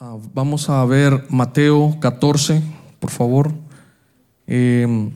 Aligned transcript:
Ah, 0.00 0.16
vamos 0.32 0.70
a 0.70 0.84
ver 0.84 1.24
Mateo 1.28 1.98
14, 1.98 2.62
por 3.00 3.10
favor. 3.10 3.52
Em, 4.46 5.10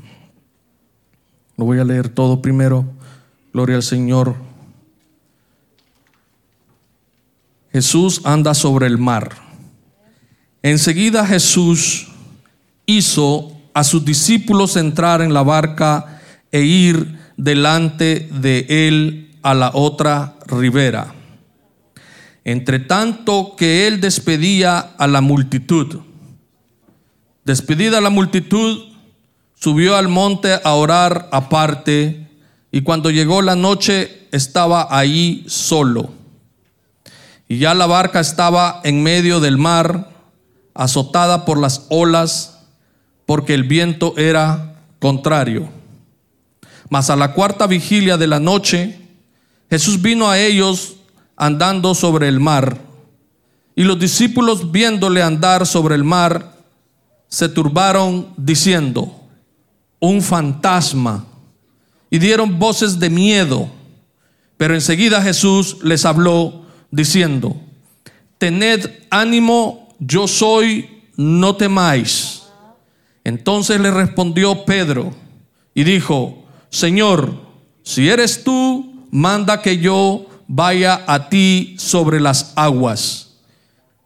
lo 1.56 1.66
voy 1.66 1.78
a 1.78 1.84
leer 1.84 2.08
todo 2.08 2.42
primero. 2.42 2.84
Gloria 3.52 3.76
al 3.76 3.84
Señor. 3.84 4.34
Jesús 7.70 8.22
anda 8.24 8.54
sobre 8.54 8.88
el 8.88 8.98
mar. 8.98 9.30
Enseguida 10.64 11.28
Jesús 11.28 12.08
hizo 12.84 13.56
a 13.74 13.84
sus 13.84 14.04
discípulos 14.04 14.76
entrar 14.76 15.22
en 15.22 15.32
la 15.32 15.44
barca 15.44 16.20
e 16.50 16.62
ir 16.62 17.20
delante 17.36 18.28
de 18.32 18.66
él 18.68 19.30
a 19.42 19.54
la 19.54 19.70
otra 19.74 20.34
ribera 20.48 21.21
entre 22.44 22.80
tanto 22.80 23.54
que 23.56 23.86
él 23.86 24.00
despedía 24.00 24.78
a 24.78 25.06
la 25.06 25.20
multitud. 25.20 26.00
Despedida 27.44 28.00
la 28.00 28.10
multitud, 28.10 28.92
subió 29.54 29.96
al 29.96 30.08
monte 30.08 30.60
a 30.64 30.74
orar 30.74 31.28
aparte 31.32 32.28
y 32.72 32.82
cuando 32.82 33.10
llegó 33.10 33.42
la 33.42 33.54
noche 33.54 34.26
estaba 34.32 34.88
ahí 34.90 35.44
solo. 35.46 36.10
Y 37.48 37.58
ya 37.58 37.74
la 37.74 37.86
barca 37.86 38.18
estaba 38.18 38.80
en 38.82 39.02
medio 39.02 39.38
del 39.38 39.58
mar, 39.58 40.10
azotada 40.74 41.44
por 41.44 41.58
las 41.58 41.86
olas, 41.90 42.60
porque 43.26 43.54
el 43.54 43.64
viento 43.64 44.14
era 44.16 44.76
contrario. 44.98 45.68
Mas 46.88 47.10
a 47.10 47.16
la 47.16 47.34
cuarta 47.34 47.66
vigilia 47.66 48.16
de 48.16 48.26
la 48.26 48.40
noche, 48.40 48.98
Jesús 49.68 50.00
vino 50.00 50.28
a 50.30 50.38
ellos 50.38 50.96
andando 51.42 51.92
sobre 51.96 52.28
el 52.28 52.38
mar. 52.38 52.78
Y 53.74 53.82
los 53.82 53.98
discípulos 53.98 54.70
viéndole 54.70 55.22
andar 55.22 55.66
sobre 55.66 55.96
el 55.96 56.04
mar, 56.04 56.56
se 57.26 57.48
turbaron 57.48 58.28
diciendo, 58.36 59.12
un 59.98 60.22
fantasma. 60.22 61.24
Y 62.10 62.18
dieron 62.20 62.60
voces 62.60 63.00
de 63.00 63.10
miedo. 63.10 63.68
Pero 64.56 64.74
enseguida 64.74 65.20
Jesús 65.20 65.78
les 65.82 66.04
habló 66.04 66.62
diciendo, 66.92 67.56
tened 68.38 68.88
ánimo, 69.10 69.88
yo 69.98 70.28
soy, 70.28 71.02
no 71.16 71.56
temáis. 71.56 72.44
Entonces 73.24 73.80
le 73.80 73.90
respondió 73.90 74.64
Pedro 74.64 75.12
y 75.74 75.82
dijo, 75.82 76.44
Señor, 76.70 77.34
si 77.82 78.08
eres 78.08 78.44
tú, 78.44 79.08
manda 79.10 79.60
que 79.60 79.78
yo 79.78 80.26
vaya 80.54 81.02
a 81.06 81.30
ti 81.30 81.76
sobre 81.78 82.20
las 82.20 82.52
aguas. 82.56 83.38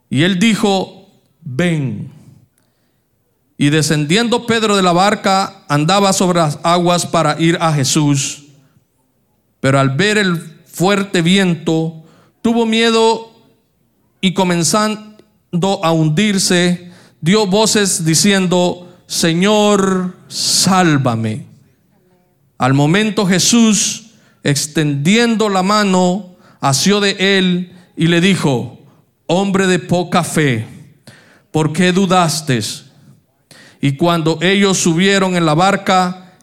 Y 0.09 0.23
él 0.23 0.39
dijo, 0.39 1.09
ven. 1.41 2.09
Y 3.57 3.69
descendiendo 3.69 4.45
Pedro 4.45 4.77
de 4.77 4.81
la 4.81 4.93
barca, 4.93 5.65
andaba 5.67 6.13
sobre 6.13 6.39
las 6.39 6.57
aguas 6.63 7.05
para 7.05 7.37
ir 7.37 7.57
a 7.59 7.73
Jesús. 7.73 8.45
Pero 9.59 9.77
al 9.77 9.89
ver 9.89 10.17
el 10.17 10.37
fuerte 10.65 11.21
viento, 11.21 12.05
tuvo 12.41 12.65
miedo 12.65 13.33
y 14.21 14.33
comenzando 14.33 15.83
a 15.83 15.91
hundirse, 15.91 16.93
dio 17.19 17.45
voces 17.45 18.05
diciendo, 18.05 18.87
Señor, 19.05 20.15
sálvame. 20.29 21.45
Al 22.57 22.73
momento 22.73 23.25
Jesús, 23.25 24.11
extendiendo 24.43 25.49
la 25.49 25.61
mano, 25.61 26.36
asió 26.59 26.99
de 26.99 27.37
él 27.37 27.73
y 27.95 28.07
le 28.07 28.21
dijo, 28.21 28.79
hombre 29.25 29.67
de 29.67 29.79
poca 29.79 30.23
fe, 30.23 30.65
¿por 31.51 31.73
qué 31.73 31.91
dudaste? 31.91 32.59
Y 33.81 33.93
cuando 33.97 34.39
ellos 34.41 34.77
subieron 34.77 35.35
en 35.35 35.45
la 35.45 35.53
barca, 35.53 36.33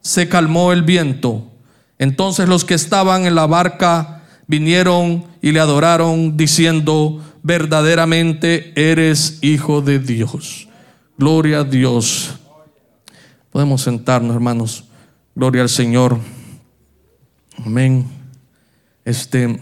se 0.00 0.28
calmó 0.28 0.72
el 0.72 0.82
viento. 0.82 1.50
Entonces 1.98 2.48
los 2.48 2.64
que 2.64 2.74
estaban 2.74 3.26
en 3.26 3.34
la 3.34 3.46
barca 3.46 4.22
vinieron 4.46 5.24
y 5.42 5.52
le 5.52 5.60
adoraron 5.60 6.36
diciendo, 6.36 7.22
verdaderamente 7.42 8.72
eres 8.74 9.38
hijo 9.42 9.82
de 9.82 9.98
Dios. 9.98 10.68
Gloria 11.18 11.60
a 11.60 11.64
Dios. 11.64 12.38
Podemos 13.50 13.82
sentarnos, 13.82 14.34
hermanos. 14.34 14.84
Gloria 15.34 15.62
al 15.62 15.68
Señor. 15.68 16.18
Amén. 17.64 18.19
Este, 19.04 19.60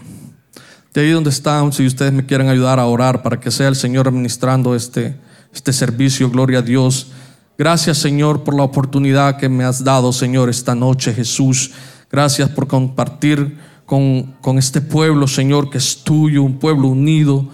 de 0.93 1.01
ahí 1.01 1.11
donde 1.11 1.29
están, 1.29 1.71
si 1.71 1.85
ustedes 1.85 2.11
me 2.11 2.25
quieren 2.25 2.49
ayudar 2.49 2.79
a 2.79 2.85
orar 2.85 3.21
para 3.21 3.39
que 3.39 3.51
sea 3.51 3.67
el 3.67 3.75
Señor 3.75 4.07
administrando 4.07 4.75
este, 4.75 5.15
este 5.53 5.71
servicio, 5.71 6.29
gloria 6.29 6.59
a 6.59 6.61
Dios. 6.61 7.11
Gracias 7.57 7.97
Señor 7.97 8.43
por 8.43 8.55
la 8.55 8.63
oportunidad 8.63 9.37
que 9.37 9.49
me 9.49 9.63
has 9.63 9.83
dado, 9.83 10.11
Señor, 10.11 10.49
esta 10.49 10.75
noche, 10.75 11.13
Jesús. 11.13 11.71
Gracias 12.11 12.49
por 12.49 12.67
compartir 12.67 13.57
con, 13.85 14.35
con 14.41 14.57
este 14.57 14.81
pueblo, 14.81 15.27
Señor, 15.27 15.69
que 15.69 15.77
es 15.77 16.03
tuyo, 16.03 16.43
un 16.43 16.57
pueblo 16.57 16.87
unido, 16.87 17.47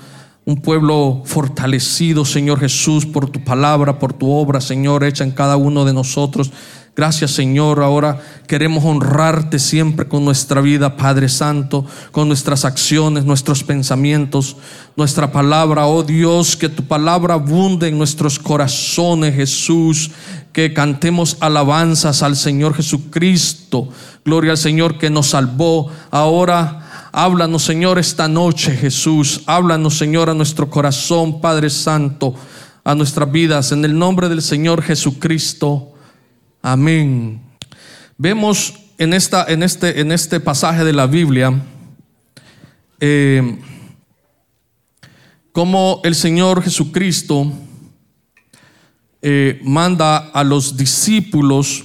un 0.46 0.62
pueblo 0.62 1.24
fortalecido, 1.26 2.24
Señor 2.24 2.60
Jesús, 2.60 3.06
por 3.06 3.30
tu 3.30 3.44
palabra, 3.44 3.98
por 4.00 4.14
tu 4.14 4.30
obra, 4.32 4.62
Señor, 4.62 5.04
hecha 5.04 5.24
en 5.24 5.32
cada 5.32 5.58
uno 5.58 5.86
de 5.86 5.94
nosotros. 5.94 6.52
Gracias 6.96 7.32
Señor, 7.32 7.82
ahora 7.82 8.22
queremos 8.48 8.86
honrarte 8.86 9.60
siempre 9.60 10.08
con 10.08 10.24
nuestra 10.24 10.62
vida, 10.62 10.96
Padre 10.96 11.28
Santo, 11.28 11.86
con 12.14 12.30
nuestras 12.30 12.64
acciones, 12.64 13.26
nuestros 13.26 13.66
pensamientos, 13.66 14.56
nuestra 14.96 15.30
palabra. 15.30 15.88
Oh 15.88 16.04
Dios, 16.04 16.56
que 16.56 16.70
tu 16.70 16.86
palabra 16.86 17.34
abunde 17.34 17.90
en 17.90 17.98
nuestros 17.98 18.40
corazones, 18.40 19.36
Jesús, 19.36 20.12
que 20.54 20.74
cantemos 20.74 21.36
alabanzas 21.42 22.24
al 22.24 22.38
Señor 22.38 22.74
Jesucristo. 22.74 23.90
Gloria 24.24 24.52
al 24.52 24.58
Señor 24.58 24.98
que 24.98 25.10
nos 25.10 25.32
salvó. 25.32 25.92
Ahora 26.12 27.10
háblanos, 27.12 27.64
Señor, 27.64 28.00
esta 28.00 28.30
noche, 28.30 28.72
Jesús. 28.74 29.42
Háblanos, 29.48 29.98
Señor, 29.98 30.30
a 30.30 30.34
nuestro 30.34 30.70
corazón, 30.70 31.42
Padre 31.42 31.70
Santo, 31.70 32.36
a 32.86 32.96
nuestras 32.96 33.30
vidas, 33.30 33.74
en 33.74 33.84
el 33.84 34.00
nombre 34.00 34.30
del 34.30 34.42
Señor 34.42 34.82
Jesucristo. 34.82 35.95
Amén. 36.68 37.44
Vemos 38.18 38.74
en, 38.98 39.14
esta, 39.14 39.46
en, 39.48 39.62
este, 39.62 40.02
en 40.02 40.12
este 40.12 40.40
pasaje 40.40 40.84
de 40.84 40.94
la 40.94 41.06
Biblia 41.06 41.62
eh, 43.00 43.60
cómo 45.52 46.02
el 46.04 46.16
Señor 46.16 46.64
Jesucristo 46.64 47.54
eh, 49.22 49.60
manda 49.64 50.18
a 50.18 50.44
los 50.44 50.76
discípulos 50.76 51.84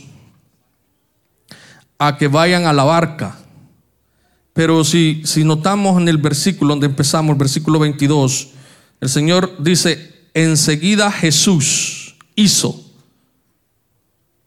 a 1.98 2.16
que 2.16 2.28
vayan 2.28 2.64
a 2.64 2.72
la 2.72 2.84
barca. 2.84 3.38
Pero 4.54 4.82
si, 4.82 5.20
si 5.26 5.44
notamos 5.44 6.00
en 6.00 6.08
el 6.08 6.16
versículo 6.16 6.72
donde 6.72 6.86
empezamos, 6.86 7.32
el 7.34 7.38
versículo 7.38 7.80
22, 7.80 8.48
el 9.02 9.08
Señor 9.10 9.62
dice, 9.62 10.30
enseguida 10.32 11.12
Jesús 11.12 12.16
hizo 12.34 12.89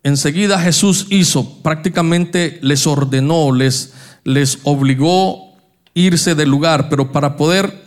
enseguida 0.04 0.60
Jesús 0.60 1.08
hizo, 1.10 1.62
prácticamente 1.64 2.60
les 2.62 2.86
ordenó, 2.86 3.52
les, 3.52 3.94
les 4.24 4.60
obligó 4.64 5.56
irse 5.94 6.36
del 6.36 6.50
lugar, 6.50 6.90
pero 6.90 7.12
para 7.12 7.36
poder 7.36 7.84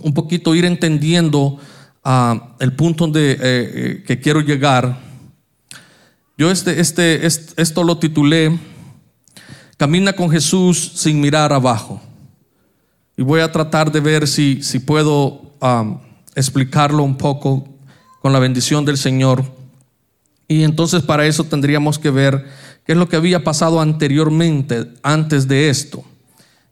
un 0.00 0.14
poquito 0.14 0.54
ir 0.54 0.64
entendiendo 0.64 1.58
ah, 2.02 2.56
el 2.58 2.72
punto 2.72 3.04
donde 3.04 3.32
eh, 3.32 3.38
eh, 3.42 4.04
que 4.06 4.18
quiero 4.18 4.40
llegar, 4.40 4.98
yo 6.38 6.50
este, 6.50 6.80
este, 6.80 7.26
esto 7.26 7.84
lo 7.84 7.98
titulé 7.98 8.58
Camina 9.76 10.12
con 10.12 10.30
Jesús 10.30 10.92
sin 10.94 11.20
mirar 11.20 11.54
abajo. 11.54 12.02
Y 13.16 13.22
voy 13.22 13.40
a 13.40 13.50
tratar 13.50 13.90
de 13.90 14.00
ver 14.00 14.28
si, 14.28 14.62
si 14.62 14.78
puedo 14.78 15.54
ah, 15.60 16.00
explicarlo 16.34 17.02
un 17.02 17.16
poco 17.16 17.66
con 18.20 18.32
la 18.32 18.38
bendición 18.38 18.84
del 18.84 18.98
Señor. 18.98 19.59
Y 20.50 20.64
entonces 20.64 21.04
para 21.04 21.26
eso 21.26 21.44
tendríamos 21.44 22.00
que 22.00 22.10
ver 22.10 22.44
qué 22.84 22.90
es 22.90 22.98
lo 22.98 23.08
que 23.08 23.14
había 23.14 23.44
pasado 23.44 23.80
anteriormente, 23.80 24.88
antes 25.04 25.46
de 25.46 25.70
esto. 25.70 26.02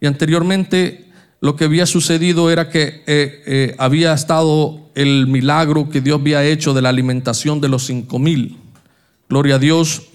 Y 0.00 0.06
anteriormente 0.06 1.06
lo 1.40 1.54
que 1.54 1.66
había 1.66 1.86
sucedido 1.86 2.50
era 2.50 2.70
que 2.70 3.04
eh, 3.06 3.42
eh, 3.46 3.76
había 3.78 4.12
estado 4.14 4.90
el 4.96 5.28
milagro 5.28 5.90
que 5.90 6.00
Dios 6.00 6.18
había 6.18 6.42
hecho 6.42 6.74
de 6.74 6.82
la 6.82 6.88
alimentación 6.88 7.60
de 7.60 7.68
los 7.68 7.86
cinco 7.86 8.18
mil. 8.18 8.56
Gloria 9.28 9.54
a 9.54 9.58
Dios. 9.60 10.08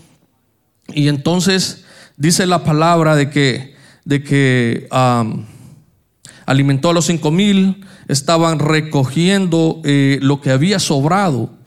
Y 0.94 1.08
entonces 1.08 1.86
dice 2.18 2.46
la 2.46 2.66
palabra 2.66 3.16
de 3.16 3.30
que, 3.30 3.76
de 4.04 4.24
que 4.24 4.90
alimentó 6.46 6.90
a 6.90 6.94
los 6.94 7.06
cinco 7.06 7.32
mil, 7.32 7.86
estaban 8.10 8.60
recogiendo 8.60 9.80
eh, 9.86 10.20
lo 10.22 10.42
que 10.42 10.52
había 10.52 10.80
sobrado 10.80 11.63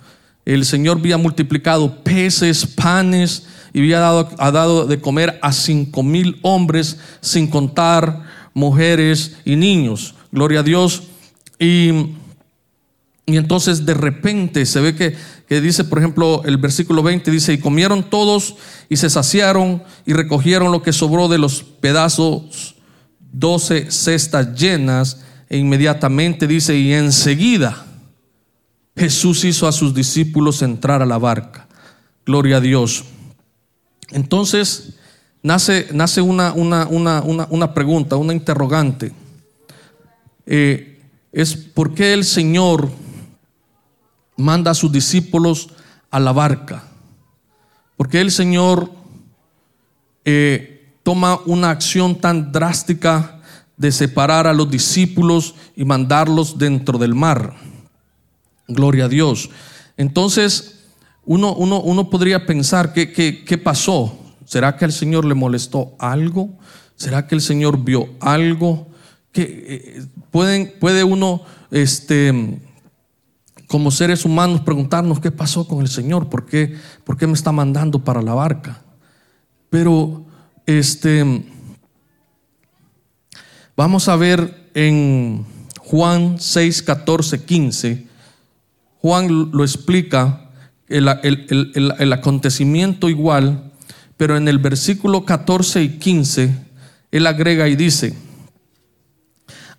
el 0.46 0.64
Señor 0.64 0.98
había 0.98 1.19
multiplicado 1.19 2.02
peces, 2.02 2.64
panes 2.64 3.46
y 3.75 3.81
había 3.81 3.98
dado, 3.98 4.31
ha 4.38 4.50
dado 4.52 4.87
de 4.87 5.00
comer 5.00 5.38
a 5.43 5.52
cinco 5.52 6.02
mil 6.02 6.38
hombres, 6.43 6.98
sin 7.20 7.48
contar 7.48 8.22
mujeres 8.54 9.37
y 9.44 9.56
niños. 9.56 10.14
Gloria 10.31 10.60
a 10.60 10.62
Dios. 10.62 11.02
Y 11.58 12.14
Y 13.28 13.37
entonces 13.37 13.84
de 13.84 13.94
repente 13.94 14.64
se 14.66 14.81
ve 14.81 14.94
que, 14.94 15.16
que, 15.48 15.60
dice, 15.60 15.82
por 15.82 15.98
ejemplo, 15.98 16.43
el 16.44 16.58
versículo 16.58 17.02
20 17.02 17.28
dice, 17.32 17.52
y 17.52 17.58
comieron 17.58 18.08
todos 18.08 18.54
y 18.88 18.96
se 18.96 19.10
saciaron 19.10 19.82
y 20.06 20.12
recogieron 20.12 20.70
lo 20.70 20.81
que 20.82 20.92
sobró 20.92 21.26
de 21.26 21.38
los 21.38 21.64
pedazos, 21.64 22.76
doce 23.32 23.90
cestas 23.90 24.54
llenas, 24.54 25.22
e 25.49 25.58
inmediatamente 25.58 26.46
dice, 26.46 26.78
y 26.78 26.92
enseguida 26.92 27.85
Jesús 28.96 29.44
hizo 29.44 29.69
a 29.69 29.72
sus 29.72 29.94
discípulos 29.94 30.62
entrar 30.62 31.02
a 31.02 31.06
la 31.06 31.19
barca. 31.19 31.66
Gloria 32.25 32.56
a 32.56 32.60
Dios. 32.60 33.04
Entonces 34.10 34.94
nace, 35.43 35.88
nace 35.93 36.20
una, 36.20 36.52
una, 36.52 36.87
una, 36.87 37.22
una, 37.22 37.75
pregunta, 37.75 38.16
una 38.16 38.32
interrogante. 38.32 39.12
Eh, 40.46 41.00
es 41.32 41.54
por 41.54 41.94
qué 41.94 42.12
el 42.12 42.25
Señor 42.25 42.88
manda 44.37 44.70
a 44.70 44.75
sus 44.75 44.90
discípulos 44.90 45.70
a 46.10 46.19
la 46.19 46.32
barca. 46.32 46.84
¿Por 47.96 48.08
qué 48.08 48.20
el 48.20 48.31
Señor 48.31 48.90
eh, 50.25 50.76
toma 51.02 51.38
una 51.46 51.70
acción 51.70 52.20
tan 52.20 52.50
drástica 52.50 53.40
de 53.76 53.92
separar 53.92 54.46
a 54.49 54.52
los 54.52 54.69
discípulos 54.69 55.54
y 55.76 55.84
mandarlos 55.84 56.58
dentro 56.58 56.99
del 56.99 57.14
mar. 57.14 57.54
Gloria 58.68 59.06
a 59.06 59.08
Dios. 59.08 59.50
Entonces, 59.96 60.80
uno, 61.24 61.54
uno, 61.54 61.80
uno 61.80 62.10
podría 62.10 62.46
pensar, 62.46 62.92
¿qué, 62.92 63.12
qué, 63.12 63.58
pasó? 63.58 64.18
¿Será 64.44 64.76
que 64.76 64.84
el 64.84 64.92
Señor 64.92 65.24
le 65.24 65.34
molestó 65.34 65.94
algo? 65.98 66.50
¿Será 66.94 67.26
que 67.26 67.34
el 67.34 67.40
Señor 67.40 67.84
vio 67.84 68.08
algo? 68.20 68.88
que 69.36 69.64
eh, 69.68 70.06
pueden, 70.30 70.72
puede 70.80 71.04
uno, 71.04 71.42
este, 71.70 72.58
como 73.66 73.90
seres 73.90 74.24
humanos, 74.24 74.62
preguntarnos 74.62 75.20
qué 75.20 75.30
pasó 75.30 75.68
con 75.68 75.82
el 75.82 75.88
Señor, 75.88 76.30
por 76.30 76.46
qué, 76.46 76.74
por 77.04 77.18
qué 77.18 77.26
me 77.26 77.34
está 77.34 77.52
mandando 77.52 78.02
para 78.02 78.22
la 78.22 78.32
barca. 78.32 78.82
Pero, 79.68 80.24
este, 80.64 81.44
vamos 83.76 84.08
a 84.08 84.16
ver 84.16 84.70
en 84.72 85.44
Juan 85.80 86.36
6, 86.40 86.80
14, 86.80 87.44
15. 87.44 88.06
Juan 89.06 89.52
lo 89.52 89.62
explica, 89.62 90.50
el, 90.88 91.06
el, 91.96 92.12
acontecimiento 92.12 93.08
igual, 93.08 93.70
pero 94.16 94.36
en 94.36 94.48
el 94.48 94.58
versículo 94.58 95.24
14 95.24 95.80
y 95.84 95.88
15, 95.90 96.56
él 97.12 97.26
agrega 97.28 97.68
y 97.68 97.76
dice, 97.76 98.16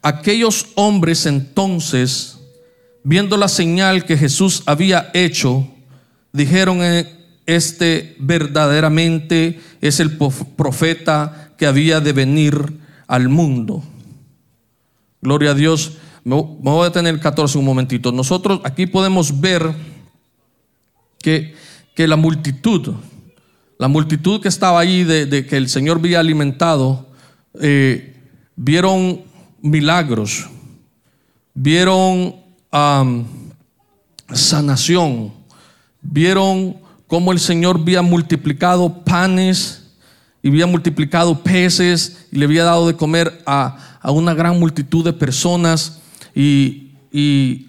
Aquellos 0.01 0.67
hombres 0.75 1.25
entonces, 1.25 2.37
viendo 3.03 3.35
la 3.35 3.49
señal 3.49 4.05
que 4.05 4.15
Jesús 4.15 4.63
había 4.65 5.11
hecho, 5.13 5.67
dijeron, 6.31 6.81
eh, 6.81 7.13
este 7.45 8.15
verdaderamente 8.19 9.59
es 9.81 9.99
el 9.99 10.17
profeta 10.17 11.51
que 11.57 11.67
había 11.67 11.99
de 11.99 12.13
venir 12.13 12.79
al 13.07 13.27
mundo. 13.27 13.83
Gloria 15.21 15.51
a 15.51 15.53
Dios. 15.53 15.97
Me 16.27 16.35
voy 16.35 16.81
a 16.81 16.89
detener 16.89 17.13
el 17.13 17.21
14 17.21 17.57
un 17.57 17.63
momentito. 17.63 18.11
Nosotros 18.11 18.59
aquí 18.65 18.85
podemos 18.85 19.39
ver 19.39 19.73
que, 21.19 21.55
que 21.95 22.05
la 22.05 22.17
multitud, 22.17 22.95
la 23.77 23.87
multitud 23.87 24.41
que 24.41 24.49
estaba 24.49 24.81
ahí, 24.81 25.05
de, 25.05 25.45
que 25.45 25.55
el 25.55 25.69
Señor 25.69 25.99
había 25.99 26.19
alimentado, 26.19 27.07
eh, 27.61 28.13
vieron 28.57 29.21
milagros, 29.61 30.49
vieron 31.53 32.35
sanación, 34.33 35.31
vieron 36.01 36.75
cómo 37.07 37.31
el 37.31 37.39
Señor 37.39 37.77
había 37.77 38.01
multiplicado 38.01 39.05
panes 39.05 39.93
y 40.43 40.49
había 40.49 40.67
multiplicado 40.67 41.41
peces 41.41 42.27
y 42.33 42.37
le 42.37 42.43
había 42.43 42.65
dado 42.65 42.85
de 42.85 42.97
comer 42.97 43.41
a, 43.45 43.77
una 44.03 44.33
gran 44.33 44.59
multitud 44.59 45.05
de 45.05 45.13
personas 45.13 46.01
y, 46.37 46.91
y, 47.11 47.67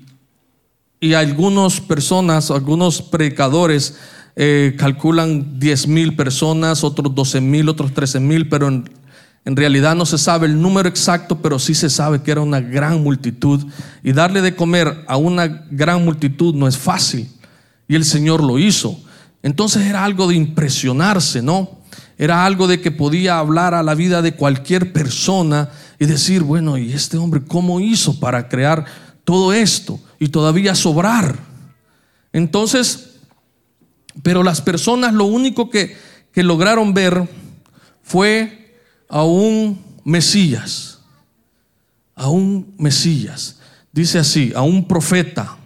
y 1.00 1.14
algunas 1.14 1.80
personas, 1.80 2.50
algunos 2.50 3.00
predicadores 3.00 3.96
eh, 4.36 4.74
calculan 4.78 5.58
10 5.58 5.88
mil 5.88 6.16
personas, 6.16 6.84
otros 6.84 7.14
12 7.14 7.40
mil, 7.40 7.68
otros 7.68 7.94
13 7.94 8.20
mil, 8.20 8.48
pero 8.48 8.68
en 8.68 8.84
en 9.48 9.56
realidad 9.56 9.94
no 9.94 10.04
se 10.04 10.18
sabe 10.18 10.46
el 10.46 10.60
número 10.60 10.90
exacto, 10.90 11.38
pero 11.40 11.58
sí 11.58 11.74
se 11.74 11.88
sabe 11.88 12.20
que 12.20 12.30
era 12.30 12.42
una 12.42 12.60
gran 12.60 13.02
multitud. 13.02 13.64
Y 14.02 14.12
darle 14.12 14.42
de 14.42 14.54
comer 14.54 15.04
a 15.06 15.16
una 15.16 15.46
gran 15.70 16.04
multitud 16.04 16.54
no 16.54 16.68
es 16.68 16.76
fácil. 16.76 17.30
Y 17.88 17.94
el 17.94 18.04
Señor 18.04 18.44
lo 18.44 18.58
hizo. 18.58 19.00
Entonces 19.42 19.86
era 19.86 20.04
algo 20.04 20.28
de 20.28 20.34
impresionarse, 20.34 21.40
¿no? 21.40 21.78
Era 22.18 22.44
algo 22.44 22.66
de 22.66 22.82
que 22.82 22.90
podía 22.90 23.38
hablar 23.38 23.72
a 23.72 23.82
la 23.82 23.94
vida 23.94 24.20
de 24.20 24.34
cualquier 24.34 24.92
persona 24.92 25.70
y 25.98 26.06
decir, 26.06 26.42
bueno, 26.42 26.78
¿y 26.78 26.92
este 26.92 27.16
hombre 27.16 27.42
cómo 27.46 27.80
hizo 27.80 28.18
para 28.20 28.48
crear 28.48 28.84
todo 29.24 29.52
esto 29.52 30.00
y 30.18 30.28
todavía 30.28 30.74
sobrar? 30.74 31.38
Entonces, 32.32 33.16
pero 34.22 34.42
las 34.42 34.60
personas 34.60 35.12
lo 35.12 35.24
único 35.24 35.70
que, 35.70 35.96
que 36.32 36.42
lograron 36.42 36.94
ver 36.94 37.28
fue 38.02 38.76
a 39.08 39.24
un 39.24 39.80
Mesías, 40.04 41.00
a 42.14 42.28
un 42.28 42.74
Mesías. 42.78 43.58
Dice 43.92 44.18
así, 44.18 44.52
a 44.54 44.62
un 44.62 44.86
profeta. 44.86 45.56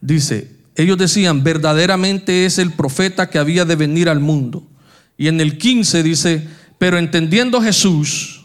Dice, 0.00 0.56
ellos 0.74 0.98
decían, 0.98 1.42
verdaderamente 1.42 2.46
es 2.46 2.58
el 2.58 2.72
profeta 2.72 3.28
que 3.28 3.38
había 3.38 3.64
de 3.64 3.76
venir 3.76 4.08
al 4.08 4.20
mundo. 4.20 4.66
Y 5.18 5.28
en 5.28 5.40
el 5.40 5.58
15 5.58 6.02
dice, 6.02 6.48
pero 6.78 6.98
entendiendo 6.98 7.60
Jesús 7.60 8.41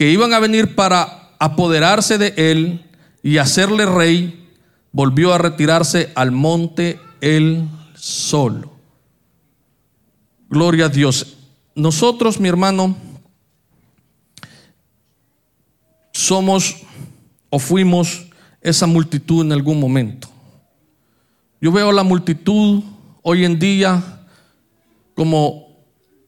que 0.00 0.10
iban 0.10 0.32
a 0.32 0.38
venir 0.38 0.74
para 0.74 1.28
apoderarse 1.38 2.16
de 2.16 2.32
él 2.38 2.86
y 3.22 3.36
hacerle 3.36 3.84
rey, 3.84 4.48
volvió 4.92 5.34
a 5.34 5.36
retirarse 5.36 6.10
al 6.14 6.30
monte 6.30 6.98
él 7.20 7.68
solo. 7.96 8.72
Gloria 10.48 10.86
a 10.86 10.88
Dios. 10.88 11.36
Nosotros, 11.74 12.40
mi 12.40 12.48
hermano, 12.48 12.96
somos 16.14 16.76
o 17.50 17.58
fuimos 17.58 18.24
esa 18.62 18.86
multitud 18.86 19.44
en 19.44 19.52
algún 19.52 19.78
momento. 19.78 20.30
Yo 21.60 21.72
veo 21.72 21.92
la 21.92 22.04
multitud 22.04 22.82
hoy 23.20 23.44
en 23.44 23.58
día 23.58 24.24
como 25.14 25.76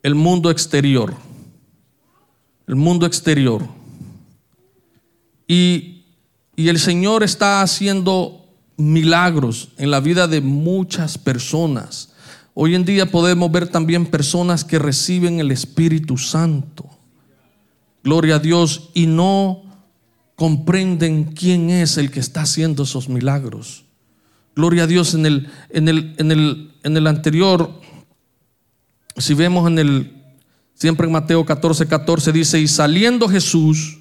el 0.03 0.15
mundo 0.15 0.51
exterior. 0.51 1.15
El 2.67 2.77
mundo 2.77 3.07
exterior. 3.07 3.67
Y, 5.47 6.05
y 6.57 6.69
el 6.69 6.79
Señor 6.79 7.23
está 7.23 7.63
haciendo 7.63 8.47
milagros 8.77 9.71
en 9.79 9.91
la 9.91 10.01
vida 10.01 10.29
de 10.29 10.41
muchas 10.41 11.19
personas. 11.19 12.13
Hoy 12.55 12.75
en 12.75 12.85
día 12.85 13.11
podemos 13.11 13.51
ver 13.51 13.69
también 13.69 14.07
personas 14.07 14.65
que 14.65 14.79
reciben 14.79 15.41
el 15.41 15.51
Espíritu 15.51 16.19
Santo. 16.19 16.89
Gloria 18.05 18.37
a 18.37 18.39
Dios. 18.39 18.91
Y 18.95 19.07
no 19.07 19.63
comprenden 20.37 21.33
quién 21.35 21.71
es 21.71 21.97
el 21.99 22.11
que 22.11 22.21
está 22.21 22.43
haciendo 22.43 22.83
esos 22.83 23.09
milagros. 23.09 23.85
Gloria 24.55 24.85
a 24.85 24.87
Dios 24.87 25.15
en 25.15 25.25
el, 25.25 25.49
en 25.71 25.89
el, 25.89 26.15
en 26.19 26.31
el, 26.31 26.73
en 26.83 26.97
el 26.97 27.07
anterior, 27.07 27.81
si 29.17 29.35
vemos 29.35 29.67
en 29.67 29.79
el, 29.79 30.22
siempre 30.75 31.07
en 31.07 31.13
Mateo 31.13 31.45
14, 31.45 31.87
14 31.87 32.33
dice, 32.33 32.61
y 32.61 32.69
saliendo 32.69 33.29
Jesús, 33.29 33.99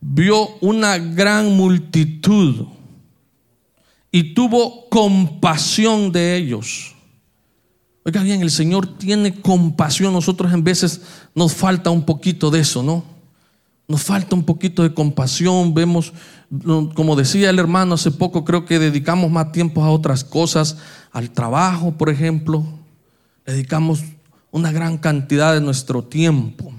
vio 0.00 0.48
una 0.60 0.98
gran 0.98 1.56
multitud 1.56 2.66
y 4.10 4.34
tuvo 4.34 4.88
compasión 4.88 6.12
de 6.12 6.36
ellos 6.36 6.96
Oiga 8.06 8.22
bien, 8.22 8.40
el 8.40 8.52
Señor 8.52 8.98
tiene 8.98 9.40
compasión. 9.40 10.12
Nosotros 10.12 10.52
en 10.52 10.62
veces 10.62 11.00
nos 11.34 11.54
falta 11.54 11.90
un 11.90 12.04
poquito 12.04 12.52
de 12.52 12.60
eso, 12.60 12.80
¿no? 12.80 13.02
Nos 13.88 14.04
falta 14.04 14.36
un 14.36 14.44
poquito 14.44 14.84
de 14.84 14.94
compasión. 14.94 15.74
Vemos, 15.74 16.12
como 16.94 17.16
decía 17.16 17.50
el 17.50 17.58
hermano 17.58 17.94
hace 17.94 18.12
poco, 18.12 18.44
creo 18.44 18.64
que 18.64 18.78
dedicamos 18.78 19.32
más 19.32 19.50
tiempo 19.50 19.82
a 19.82 19.90
otras 19.90 20.22
cosas, 20.22 20.76
al 21.10 21.30
trabajo, 21.30 21.98
por 21.98 22.08
ejemplo. 22.08 22.64
Dedicamos 23.44 24.04
una 24.56 24.72
gran 24.72 24.98
cantidad 24.98 25.54
de 25.54 25.60
nuestro 25.60 26.02
tiempo. 26.02 26.72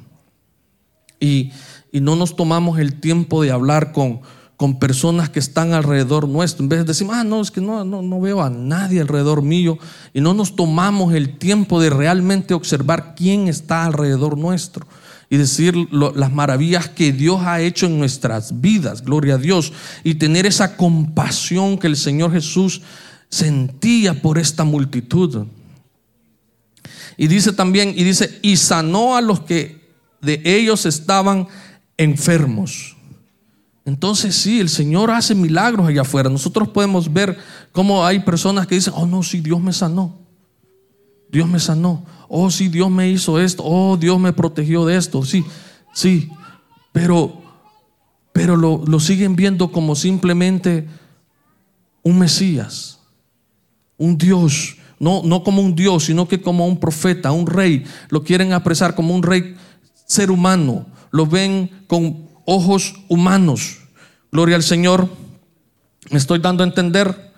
Y, 1.19 1.51
y 1.91 2.01
no 2.01 2.15
nos 2.15 2.35
tomamos 2.35 2.79
el 2.79 2.99
tiempo 2.99 3.41
de 3.43 3.51
hablar 3.51 3.91
con, 3.91 4.21
con 4.57 4.79
personas 4.79 5.29
que 5.29 5.39
están 5.39 5.73
alrededor 5.73 6.27
nuestro. 6.27 6.63
En 6.63 6.69
vez 6.69 6.79
de 6.79 6.85
decir, 6.85 7.07
ah, 7.11 7.23
no, 7.23 7.39
es 7.41 7.51
que 7.51 7.61
no, 7.61 7.85
no, 7.85 8.01
no, 8.01 8.19
veo 8.19 8.41
a 8.41 8.49
nadie 8.49 8.99
alrededor 8.99 9.43
mío. 9.43 9.77
Y 10.13 10.21
no 10.21 10.33
nos 10.33 10.55
tomamos 10.55 11.13
el 11.13 11.37
tiempo 11.37 11.79
de 11.79 11.91
realmente 11.91 12.55
observar 12.55 13.13
quién 13.15 13.47
está 13.47 13.85
alrededor 13.85 14.37
nuestro. 14.37 14.85
y 15.29 15.35
decir 15.35 15.75
las 15.91 16.31
maravillas 16.31 16.87
que 16.87 17.11
Dios 17.11 17.41
ha 17.41 17.59
hecho 17.59 17.85
en 17.85 17.99
nuestras 17.99 18.61
vidas, 18.61 19.03
gloria 19.03 19.35
a 19.35 19.37
Dios, 19.37 19.73
y 20.05 20.15
tener 20.15 20.45
esa 20.45 20.77
compasión 20.77 21.77
que 21.77 21.87
el 21.87 21.97
Señor 21.97 22.31
Jesús 22.31 22.81
sentía 23.29 24.21
por 24.21 24.37
esta 24.37 24.63
multitud. 24.63 25.45
Y 27.17 27.27
dice 27.27 27.51
también, 27.51 27.93
y 27.95 28.03
dice, 28.03 28.39
y 28.41 28.57
sanó 28.57 29.17
a 29.17 29.21
los 29.21 29.41
que 29.41 29.81
de 30.21 30.41
ellos 30.45 30.85
estaban 30.85 31.47
enfermos. 31.97 32.95
Entonces 33.85 34.35
sí, 34.35 34.59
el 34.59 34.69
Señor 34.69 35.09
hace 35.11 35.33
milagros 35.33 35.87
allá 35.87 36.01
afuera. 36.01 36.29
Nosotros 36.29 36.67
podemos 36.67 37.11
ver 37.11 37.37
cómo 37.71 38.05
hay 38.05 38.19
personas 38.19 38.67
que 38.67 38.75
dicen, 38.75 38.93
oh 38.95 39.05
no, 39.05 39.23
sí, 39.23 39.39
Dios 39.39 39.61
me 39.61 39.73
sanó. 39.73 40.19
Dios 41.31 41.47
me 41.47 41.59
sanó. 41.59 42.05
Oh, 42.27 42.49
sí, 42.51 42.67
Dios 42.67 42.89
me 42.89 43.09
hizo 43.09 43.39
esto. 43.39 43.63
Oh, 43.65 43.97
Dios 43.97 44.19
me 44.19 44.33
protegió 44.33 44.85
de 44.85 44.97
esto. 44.97 45.23
Sí, 45.23 45.45
sí. 45.93 46.29
Pero, 46.91 47.41
pero 48.33 48.55
lo, 48.55 48.83
lo 48.85 48.99
siguen 48.99 49.35
viendo 49.35 49.71
como 49.71 49.95
simplemente 49.95 50.87
un 52.03 52.19
Mesías, 52.19 52.99
un 53.97 54.17
Dios. 54.17 54.77
No, 54.99 55.21
no 55.23 55.43
como 55.43 55.61
un 55.61 55.75
Dios, 55.75 56.05
sino 56.05 56.27
que 56.27 56.41
como 56.41 56.65
un 56.65 56.79
profeta, 56.79 57.31
un 57.31 57.47
rey. 57.47 57.85
Lo 58.09 58.23
quieren 58.23 58.53
apresar 58.53 58.95
como 58.95 59.13
un 59.13 59.23
rey 59.23 59.55
ser 60.05 60.31
humano. 60.31 60.87
Lo 61.11 61.25
ven 61.25 61.69
con 61.87 62.27
ojos 62.45 62.95
humanos. 63.07 63.79
Gloria 64.31 64.55
al 64.55 64.63
Señor. 64.63 65.09
¿Me 66.09 66.17
estoy 66.17 66.39
dando 66.39 66.63
a 66.63 66.67
entender? 66.67 67.33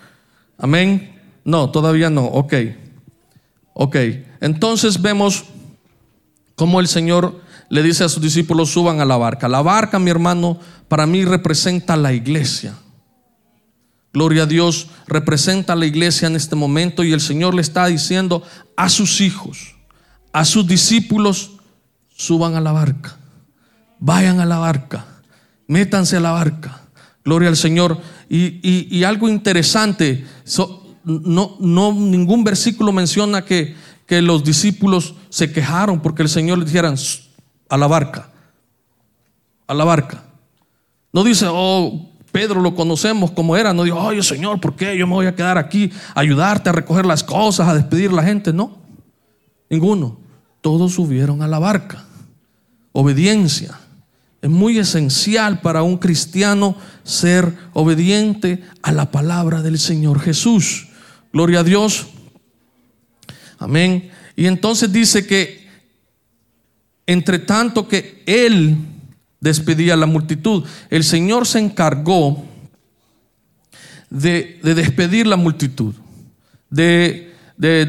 Amén. 0.57 1.19
No, 1.43 1.69
todavía 1.69 2.09
no. 2.09 2.25
Ok. 2.25 2.53
Ok. 3.73 3.95
Entonces 4.41 5.01
vemos 5.01 5.45
cómo 6.55 6.79
el 6.79 6.87
Señor 6.87 7.41
le 7.69 7.83
dice 7.83 8.03
a 8.03 8.09
sus 8.09 8.21
discípulos, 8.21 8.71
suban 8.71 8.99
a 8.99 9.05
la 9.05 9.17
barca. 9.17 9.47
La 9.47 9.61
barca, 9.61 9.99
mi 9.99 10.09
hermano, 10.09 10.59
para 10.87 11.05
mí 11.05 11.23
representa 11.23 11.95
la 11.95 12.13
iglesia. 12.13 12.75
Gloria 14.11 14.43
a 14.43 14.47
Dios, 14.47 14.87
representa 15.07 15.75
la 15.75 15.85
iglesia 15.85 16.27
en 16.27 16.35
este 16.35 16.55
momento 16.55 17.03
y 17.03 17.13
el 17.13 17.21
Señor 17.21 17.53
le 17.53 17.61
está 17.61 17.85
diciendo 17.87 18.43
a 18.75 18.89
sus 18.89 19.21
hijos, 19.21 19.75
a 20.33 20.45
sus 20.45 20.65
discípulos, 20.67 21.51
suban 22.15 22.55
a 22.55 22.61
la 22.61 22.71
barca 22.71 23.19
vayan 23.99 24.39
a 24.39 24.45
la 24.45 24.57
barca, 24.57 25.05
métanse 25.67 26.17
a 26.17 26.21
la 26.21 26.31
barca. 26.31 26.81
Gloria 27.23 27.49
al 27.49 27.57
Señor. 27.57 27.99
Y, 28.29 29.03
algo 29.03 29.27
interesante, 29.27 30.25
no, 31.03 31.57
no, 31.59 31.93
ningún 31.93 32.43
versículo 32.43 32.91
menciona 32.91 33.43
que, 33.43 33.75
que 34.05 34.21
los 34.21 34.43
discípulos 34.43 35.15
se 35.29 35.51
quejaron 35.51 36.01
porque 36.01 36.23
el 36.23 36.29
Señor 36.29 36.59
les 36.59 36.67
dijera 36.67 36.93
a 37.69 37.77
la 37.77 37.87
barca, 37.87 38.29
a 39.67 39.73
la 39.73 39.83
barca. 39.83 40.23
No 41.11 41.23
dice, 41.23 41.47
oh, 41.49 42.08
Pedro 42.31 42.61
lo 42.61 42.75
conocemos 42.75 43.31
como 43.31 43.55
era. 43.55 43.73
No 43.73 43.83
dijo, 43.83 43.99
oye 43.99 44.23
Señor, 44.23 44.59
¿por 44.59 44.75
qué 44.75 44.97
yo 44.97 45.07
me 45.07 45.13
voy 45.13 45.25
a 45.25 45.35
quedar 45.35 45.57
aquí 45.57 45.91
a 46.13 46.19
ayudarte 46.19 46.69
a 46.69 46.73
recoger 46.73 47.05
las 47.05 47.23
cosas, 47.23 47.67
a 47.67 47.75
despedir 47.75 48.11
a 48.11 48.13
la 48.13 48.23
gente? 48.23 48.53
No, 48.53 48.77
ninguno. 49.69 50.19
Todos 50.61 50.93
subieron 50.93 51.41
a 51.41 51.47
la 51.47 51.59
barca. 51.59 52.05
Obediencia. 52.91 53.79
Es 54.41 54.49
muy 54.49 54.77
esencial 54.77 55.61
para 55.61 55.83
un 55.83 55.97
cristiano 55.97 56.75
ser 57.03 57.57
obediente 57.73 58.63
a 58.81 58.91
la 58.91 59.11
palabra 59.11 59.61
del 59.61 59.77
Señor 59.77 60.19
Jesús. 60.19 60.87
Gloria 61.33 61.59
a 61.59 61.63
Dios. 61.63 62.07
Amén. 63.57 64.09
Y 64.35 64.45
entonces 64.45 64.91
dice 64.91 65.27
que 65.27 65.67
entre 67.05 67.39
tanto 67.39 67.87
que 67.87 68.23
él 68.25 68.77
despedía 69.39 69.93
a 69.93 69.97
la 69.97 70.05
multitud, 70.05 70.63
el 70.89 71.03
Señor 71.03 71.47
se 71.47 71.59
encargó 71.59 72.43
de, 74.09 74.59
despedir 74.63 75.27
la 75.27 75.37
multitud. 75.37 75.93
De, 76.69 77.33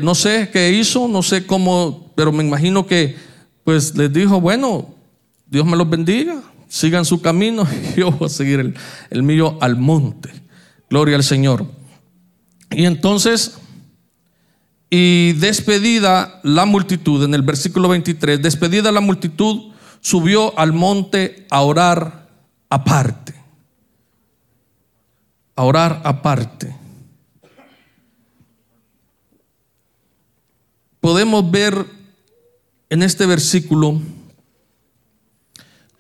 no 0.02 0.14
sé 0.14 0.50
qué 0.52 0.72
hizo, 0.72 1.08
no 1.08 1.22
sé 1.22 1.46
cómo, 1.46 2.12
pero 2.14 2.32
me 2.32 2.44
imagino 2.44 2.86
que 2.86 3.16
pues 3.64 3.96
les 3.96 4.12
dijo, 4.12 4.40
bueno, 4.40 4.94
Dios 5.46 5.66
me 5.66 5.76
los 5.76 5.88
bendiga, 5.88 6.42
sigan 6.68 7.04
su 7.04 7.20
camino 7.20 7.66
y 7.96 8.00
yo 8.00 8.10
voy 8.10 8.26
a 8.26 8.30
seguir 8.30 8.74
el 9.10 9.22
mío 9.22 9.58
al 9.60 9.76
monte. 9.76 10.30
Gloria 10.88 11.16
al 11.16 11.22
Señor. 11.22 11.66
Y 12.70 12.84
entonces, 12.84 13.58
y 14.90 15.32
despedida 15.34 16.40
la 16.42 16.64
multitud, 16.64 17.22
en 17.24 17.34
el 17.34 17.42
versículo 17.42 17.88
23, 17.88 18.42
despedida 18.42 18.90
la 18.90 19.00
multitud, 19.00 19.69
subió 20.00 20.58
al 20.58 20.72
monte 20.72 21.46
a 21.50 21.62
orar 21.62 22.28
aparte. 22.68 23.34
A 25.56 25.64
orar 25.64 26.00
aparte. 26.04 26.74
Podemos 31.00 31.50
ver 31.50 31.86
en 32.88 33.02
este 33.02 33.26
versículo 33.26 34.00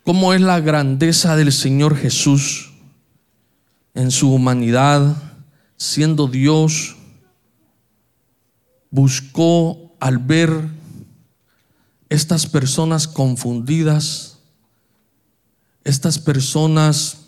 cómo 0.04 0.34
es 0.34 0.40
la 0.40 0.60
grandeza 0.60 1.36
del 1.36 1.52
Señor 1.52 1.96
Jesús 1.96 2.72
en 3.94 4.10
su 4.10 4.32
humanidad, 4.32 5.16
siendo 5.76 6.26
Dios, 6.26 6.96
buscó 8.90 9.96
al 10.00 10.18
ver 10.18 10.79
estas 12.10 12.46
personas 12.46 13.06
confundidas, 13.06 14.40
estas 15.84 16.18
personas 16.18 17.18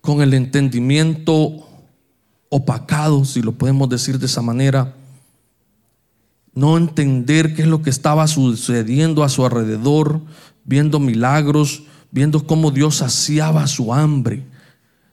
con 0.00 0.22
el 0.22 0.32
entendimiento 0.32 1.68
opacado, 2.48 3.26
si 3.26 3.42
lo 3.42 3.52
podemos 3.52 3.90
decir 3.90 4.18
de 4.18 4.24
esa 4.24 4.40
manera, 4.40 4.94
no 6.54 6.78
entender 6.78 7.54
qué 7.54 7.62
es 7.62 7.68
lo 7.68 7.82
que 7.82 7.90
estaba 7.90 8.26
sucediendo 8.26 9.22
a 9.22 9.28
su 9.28 9.44
alrededor, 9.44 10.22
viendo 10.64 10.98
milagros, 10.98 11.82
viendo 12.10 12.46
cómo 12.46 12.70
Dios 12.70 12.96
saciaba 12.96 13.66
su 13.66 13.92
hambre. 13.92 14.46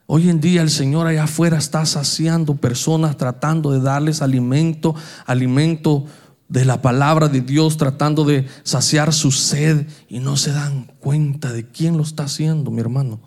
Hoy 0.06 0.30
en 0.30 0.40
día 0.40 0.62
el 0.62 0.70
Señor 0.70 1.06
allá 1.06 1.24
afuera 1.24 1.58
está 1.58 1.84
saciando 1.84 2.54
personas, 2.54 3.18
tratando 3.18 3.72
de 3.72 3.80
darles 3.80 4.22
alimento, 4.22 4.94
alimento 5.26 6.06
de 6.48 6.64
la 6.64 6.80
palabra 6.82 7.28
de 7.28 7.40
Dios, 7.40 7.76
tratando 7.76 8.24
de 8.24 8.46
saciar 8.62 9.12
su 9.12 9.32
sed 9.32 9.86
y 10.08 10.20
no 10.20 10.36
se 10.36 10.52
dan 10.52 10.90
cuenta 11.00 11.52
de 11.52 11.66
quién 11.66 11.96
lo 11.96 12.02
está 12.02 12.24
haciendo, 12.24 12.70
mi 12.70 12.80
hermano. 12.80 13.20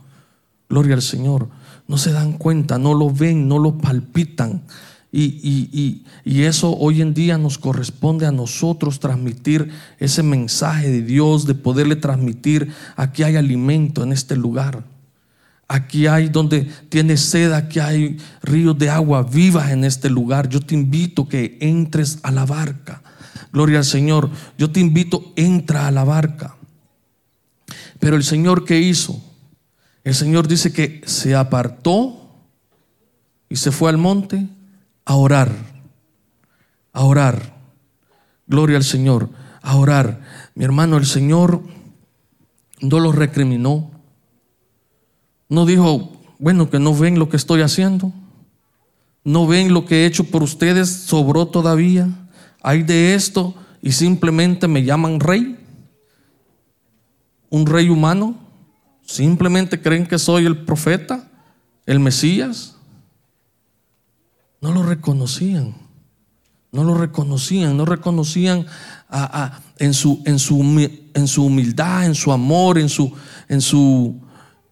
Gloria 0.70 0.96
al 0.96 1.02
Señor. 1.02 1.50
No 1.88 1.98
se 1.98 2.12
dan 2.12 2.34
cuenta, 2.34 2.78
no 2.78 2.94
lo 2.94 3.10
ven, 3.10 3.48
no 3.48 3.58
lo 3.58 3.78
palpitan. 3.78 4.64
Y, 5.12 6.04
eso 6.24 6.78
hoy 6.78 7.02
en 7.02 7.16
día 7.16 7.38
nos 7.38 7.58
corresponde 7.58 8.28
a 8.28 8.32
nosotros 8.32 9.00
transmitir 9.00 9.70
ese 9.98 10.22
mensaje 10.22 10.90
de 10.90 11.02
Dios, 11.02 11.46
de 11.48 11.56
poderle 11.56 11.96
transmitir, 11.96 12.72
aquí 12.96 13.24
hay 13.24 13.36
alimento 13.36 14.04
en 14.04 14.12
este 14.12 14.36
lugar. 14.36 14.84
Aquí 15.72 16.08
hay 16.08 16.30
donde 16.30 16.64
tiene 16.90 17.16
sed, 17.16 17.54
aquí 17.54 17.80
hay 17.80 18.18
ríos 18.42 18.76
de 18.80 18.90
agua 18.90 19.22
viva 19.22 19.72
en 19.72 19.84
este 19.84 20.10
lugar. 20.10 20.50
Yo 20.50 20.60
te 20.60 20.74
invito 20.74 21.30
que 21.30 21.60
entres 21.62 22.18
a 22.24 22.32
la 22.32 22.44
barca. 22.44 23.04
Gloria 23.54 23.78
al 23.78 23.86
Señor. 23.86 24.32
Yo 24.58 24.72
te 24.72 24.80
invito, 24.80 25.32
entra 25.36 25.86
a 25.86 25.92
la 25.92 26.04
barca. 26.04 26.56
Pero 28.00 28.16
el 28.16 28.24
Señor, 28.24 28.66
¿qué 28.66 28.80
hizo? 28.80 29.24
El 30.04 30.16
Señor 30.16 30.48
dice 30.48 30.74
que 30.74 31.04
se 31.06 31.36
apartó 31.36 32.20
y 33.48 33.58
se 33.58 33.72
fue 33.72 33.92
al 33.92 33.98
monte 34.00 34.48
a 35.06 35.14
orar, 35.14 35.52
a 36.94 37.04
orar. 37.04 37.56
Gloria 38.48 38.78
al 38.78 38.84
Señor, 38.84 39.30
a 39.62 39.76
orar. 39.76 40.22
Mi 40.56 40.66
hermano, 40.66 40.98
el 40.98 41.06
Señor 41.06 41.62
no 42.82 43.00
lo 43.00 43.12
recriminó. 43.12 43.99
No 45.50 45.66
dijo, 45.66 46.12
bueno, 46.38 46.70
que 46.70 46.80
no 46.80 46.96
ven 46.96 47.20
lo 47.20 47.28
que 47.28 47.38
estoy 47.38 47.62
haciendo. 47.62 48.14
No 49.24 49.48
ven 49.48 49.74
lo 49.74 49.86
que 49.86 50.04
he 50.04 50.06
hecho 50.06 50.24
por 50.24 50.44
ustedes, 50.44 50.90
sobró 50.90 51.48
todavía. 51.48 52.08
Hay 52.62 52.84
de 52.84 53.16
esto 53.16 53.56
y 53.82 53.92
simplemente 53.92 54.68
me 54.68 54.84
llaman 54.84 55.20
rey. 55.20 55.58
Un 57.50 57.66
rey 57.66 57.90
humano. 57.90 58.36
Simplemente 59.06 59.82
creen 59.82 60.06
que 60.06 60.20
soy 60.20 60.46
el 60.46 60.66
profeta, 60.66 61.28
el 61.86 62.00
Mesías. 62.00 62.76
No 64.62 64.72
lo 64.72 64.84
reconocían. 64.84 65.76
No 66.72 66.84
lo 66.84 66.94
reconocían, 66.94 67.76
no 67.76 67.86
reconocían 67.86 68.68
en, 69.80 69.94
su, 69.96 70.22
en, 70.26 70.38
su, 70.38 70.62
en, 71.16 71.28
su, 71.28 71.46
humildad, 71.46 72.06
en 72.06 72.14
su 72.14 72.32
amor, 72.32 72.78
en 72.78 72.90
su, 72.90 73.12
en 73.48 73.60
su, 73.60 74.22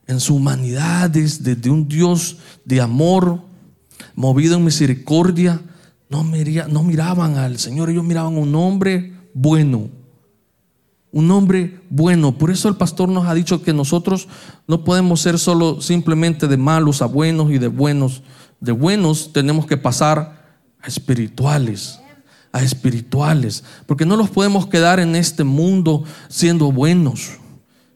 en 0.08 0.20
su 0.20 0.36
humanidad, 0.36 1.10
desde 1.10 1.70
un 1.70 1.88
Dios 1.88 2.38
de 2.66 2.82
amor, 2.82 3.42
movido 4.16 4.56
en 4.56 4.64
misericordia. 4.64 5.62
No, 6.10 6.24
no 6.24 6.84
miraban 6.84 7.38
al 7.38 7.60
Señor, 7.60 7.90
ellos 7.90 8.06
miraban 8.06 8.36
a 8.36 8.40
un 8.40 8.56
hombre 8.56 9.14
bueno, 9.34 9.90
Un 11.12 11.30
hombre 11.32 11.82
bueno. 11.90 12.38
Por 12.38 12.50
eso 12.50 12.70
el 12.70 12.76
pastor 12.76 13.10
nos 13.10 13.28
ha 13.28 13.34
dicho 13.34 13.62
que 13.62 13.74
nosotros 13.74 14.28
no 14.68 14.84
podemos 14.84 15.22
ser 15.22 15.38
solo 15.38 15.82
simplemente 15.82 16.48
de 16.48 16.58
malos 16.58 17.02
a 17.02 17.06
buenos 17.06 17.52
y 17.52 17.58
de 17.58 17.68
buenos. 17.68 18.24
De 18.60 18.72
buenos 18.72 19.32
tenemos 19.34 19.66
que 19.66 19.78
pasar 19.78 20.62
a 20.82 20.88
espirituales. 20.88 22.00
A 22.52 22.64
espirituales. 22.64 23.64
Porque 23.86 24.06
no 24.06 24.16
los 24.16 24.30
podemos 24.30 24.68
quedar 24.68 25.00
en 25.00 25.16
este 25.16 25.44
mundo 25.44 26.04
siendo 26.30 26.72
buenos. 26.72 27.38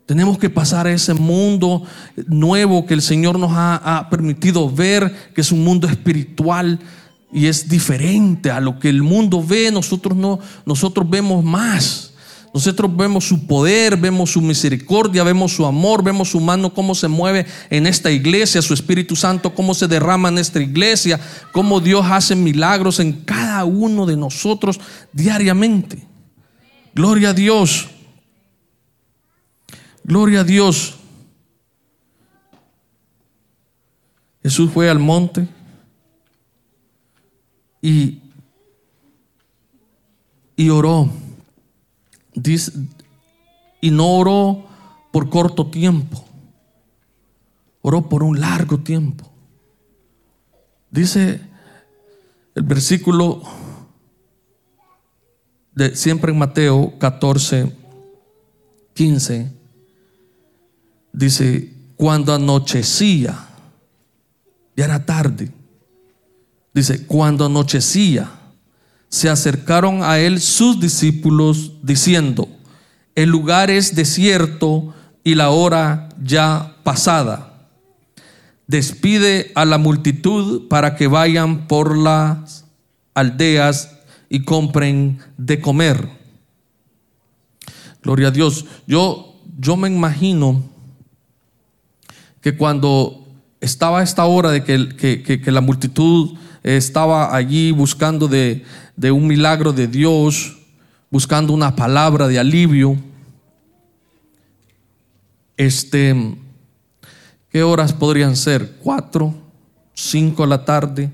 Tenemos 0.05 0.37
que 0.37 0.49
pasar 0.49 0.87
a 0.87 0.91
ese 0.91 1.13
mundo 1.13 1.83
nuevo 2.27 2.85
que 2.85 2.93
el 2.93 3.01
Señor 3.01 3.39
nos 3.39 3.51
ha, 3.53 4.07
permitido 4.09 4.69
ver, 4.69 5.31
que 5.33 5.41
es 5.41 5.51
un 5.51 5.63
mundo 5.63 5.87
espiritual 5.87 6.79
y 7.31 7.45
es 7.45 7.69
diferente 7.69 8.51
a 8.51 8.59
lo 8.59 8.79
que 8.79 8.89
el 8.89 9.03
mundo 9.03 9.43
ve. 9.43 9.71
Nosotros 9.71 10.17
no, 10.17 10.39
nosotros 10.65 11.09
vemos 11.09 11.43
más. 11.43 12.11
Nosotros 12.53 12.93
vemos 12.93 13.25
su 13.25 13.47
poder, 13.47 13.95
vemos 13.95 14.31
su 14.31 14.41
misericordia, 14.41 15.23
vemos 15.23 15.53
su 15.53 15.65
amor, 15.65 16.03
vemos 16.03 16.31
su 16.31 16.41
mano, 16.41 16.73
cómo 16.73 16.93
se 16.93 17.07
mueve 17.07 17.45
en 17.69 17.87
esta 17.87 18.11
iglesia, 18.11 18.61
su 18.61 18.73
Espíritu 18.73 19.15
Santo, 19.15 19.55
cómo 19.55 19.73
se 19.73 19.87
derrama 19.87 20.27
en 20.27 20.37
esta 20.37 20.59
iglesia, 20.59 21.17
cómo 21.53 21.79
Dios 21.79 22.05
hace 22.09 22.35
milagros 22.35 22.99
en 22.99 23.13
cada 23.13 23.63
uno 23.63 24.05
de 24.05 24.17
nosotros 24.17 24.81
diariamente. 25.13 26.05
Gloria 26.93 27.29
a 27.29 27.33
Dios. 27.33 27.87
Gloria 30.03 30.41
a 30.41 30.43
Dios. 30.43 30.97
Jesús 34.43 34.71
fue 34.71 34.89
al 34.89 34.99
monte 34.99 35.47
y, 37.81 38.19
y 40.55 40.69
oró. 40.69 41.09
Dice, 42.33 42.71
y 43.81 43.91
no 43.91 44.07
oró 44.17 44.65
por 45.11 45.29
corto 45.29 45.67
tiempo, 45.67 46.23
oró 47.81 48.07
por 48.07 48.23
un 48.23 48.39
largo 48.39 48.79
tiempo. 48.79 49.29
Dice 50.89 51.41
el 52.55 52.63
versículo 52.63 53.41
de 55.73 55.95
siempre 55.95 56.31
en 56.31 56.37
Mateo 56.37 56.93
14, 56.99 57.75
15, 58.93 59.60
dice, 61.13 61.73
cuando 61.95 62.33
anochecía, 62.33 63.47
ya 64.75 64.85
era 64.85 65.05
tarde, 65.05 65.51
dice, 66.73 67.05
cuando 67.05 67.45
anochecía, 67.45 68.29
se 69.09 69.29
acercaron 69.29 70.03
a 70.03 70.19
él 70.19 70.39
sus 70.39 70.79
discípulos 70.79 71.73
diciendo, 71.83 72.47
el 73.13 73.29
lugar 73.29 73.69
es 73.69 73.93
desierto 73.93 74.93
y 75.23 75.35
la 75.35 75.49
hora 75.49 76.09
ya 76.23 76.77
pasada. 76.83 77.67
Despide 78.67 79.51
a 79.53 79.65
la 79.65 79.77
multitud 79.77 80.69
para 80.69 80.95
que 80.95 81.07
vayan 81.07 81.67
por 81.67 81.97
las 81.97 82.65
aldeas 83.13 83.97
y 84.29 84.45
compren 84.45 85.19
de 85.37 85.59
comer. 85.59 86.09
Gloria 88.01 88.29
a 88.29 88.31
Dios. 88.31 88.65
Yo, 88.87 89.41
yo 89.59 89.75
me 89.75 89.89
imagino 89.89 90.70
que 92.41 92.57
cuando 92.57 93.25
estaba 93.59 94.03
esta 94.03 94.25
hora 94.25 94.49
de 94.51 94.63
que, 94.63 94.89
que, 94.89 95.41
que 95.41 95.51
la 95.51 95.61
multitud 95.61 96.37
estaba 96.63 97.35
allí 97.35 97.71
buscando 97.71 98.27
de, 98.27 98.63
de 98.95 99.11
un 99.11 99.27
milagro 99.27 99.73
de 99.73 99.87
Dios, 99.87 100.57
buscando 101.09 101.53
una 101.53 101.75
palabra 101.75 102.27
de 102.27 102.39
alivio. 102.39 102.97
Este, 105.57 106.35
¿qué 107.49 107.63
horas 107.63 107.93
podrían 107.93 108.35
ser? 108.35 108.77
¿Cuatro? 108.81 109.33
¿Cinco 109.93 110.43
de 110.43 110.49
la 110.49 110.65
tarde? 110.65 111.11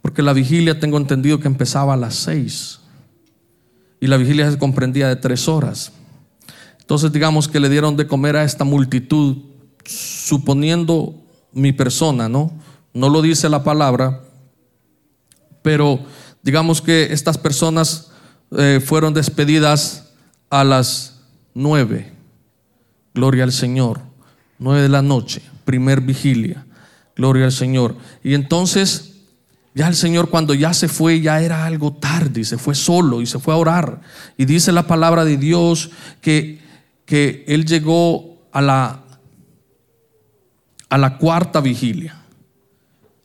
Porque 0.00 0.22
la 0.22 0.32
vigilia 0.32 0.80
tengo 0.80 0.96
entendido 0.96 1.38
que 1.38 1.48
empezaba 1.48 1.94
a 1.94 1.96
las 1.96 2.14
seis. 2.14 2.80
Y 4.00 4.06
la 4.06 4.16
vigilia 4.16 4.50
se 4.50 4.58
comprendía 4.58 5.08
de 5.08 5.16
tres 5.16 5.48
horas. 5.48 5.92
Entonces 6.80 7.12
digamos 7.12 7.48
que 7.48 7.60
le 7.60 7.68
dieron 7.68 7.96
de 7.96 8.06
comer 8.06 8.36
a 8.36 8.44
esta 8.44 8.64
multitud, 8.64 9.36
suponiendo 9.88 11.14
mi 11.52 11.72
persona, 11.72 12.28
¿no? 12.28 12.52
No 12.92 13.08
lo 13.08 13.22
dice 13.22 13.48
la 13.48 13.64
palabra, 13.64 14.22
pero 15.62 16.00
digamos 16.42 16.82
que 16.82 17.12
estas 17.12 17.38
personas 17.38 18.10
eh, 18.56 18.80
fueron 18.84 19.14
despedidas 19.14 20.10
a 20.50 20.64
las 20.64 21.20
nueve. 21.54 22.12
Gloria 23.14 23.44
al 23.44 23.52
Señor. 23.52 24.00
Nueve 24.58 24.82
de 24.82 24.88
la 24.88 25.02
noche, 25.02 25.42
primer 25.64 26.00
vigilia. 26.00 26.66
Gloria 27.16 27.46
al 27.46 27.52
Señor. 27.52 27.96
Y 28.22 28.34
entonces, 28.34 29.14
ya 29.74 29.88
el 29.88 29.94
Señor 29.94 30.28
cuando 30.28 30.52
ya 30.54 30.74
se 30.74 30.88
fue, 30.88 31.20
ya 31.20 31.40
era 31.40 31.64
algo 31.64 31.92
tarde, 31.92 32.40
y 32.40 32.44
se 32.44 32.58
fue 32.58 32.74
solo 32.74 33.22
y 33.22 33.26
se 33.26 33.38
fue 33.38 33.54
a 33.54 33.56
orar. 33.56 34.00
Y 34.36 34.44
dice 34.44 34.72
la 34.72 34.86
palabra 34.86 35.24
de 35.24 35.36
Dios 35.36 35.90
que, 36.20 36.60
que 37.06 37.44
Él 37.48 37.64
llegó 37.64 38.38
a 38.52 38.60
la, 38.60 39.02
a 40.88 40.98
la 40.98 41.18
cuarta 41.18 41.60
vigilia 41.60 42.18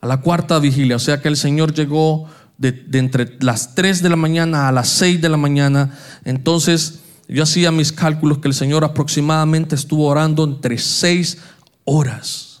a 0.04 0.06
la 0.06 0.20
cuarta 0.20 0.58
vigilia. 0.58 0.96
O 0.96 1.00
sea 1.00 1.22
que 1.22 1.28
el 1.28 1.36
Señor 1.38 1.72
llegó 1.72 2.28
de, 2.58 2.84
entre 2.92 3.38
las 3.40 3.74
3 3.74 4.02
de 4.02 4.10
la 4.10 4.16
mañana 4.16 4.68
a 4.68 4.72
las 4.72 4.90
6 4.90 5.22
de 5.22 5.30
la 5.30 5.38
mañana. 5.38 5.96
Entonces 6.26 7.00
yo 7.26 7.42
hacía 7.42 7.72
mis 7.72 7.90
cálculos 7.90 8.38
que 8.38 8.48
el 8.48 8.54
Señor 8.54 8.84
aproximadamente 8.84 9.74
estuvo 9.74 10.06
orando 10.06 10.44
entre 10.44 10.76
6 10.76 11.38
horas. 11.84 12.60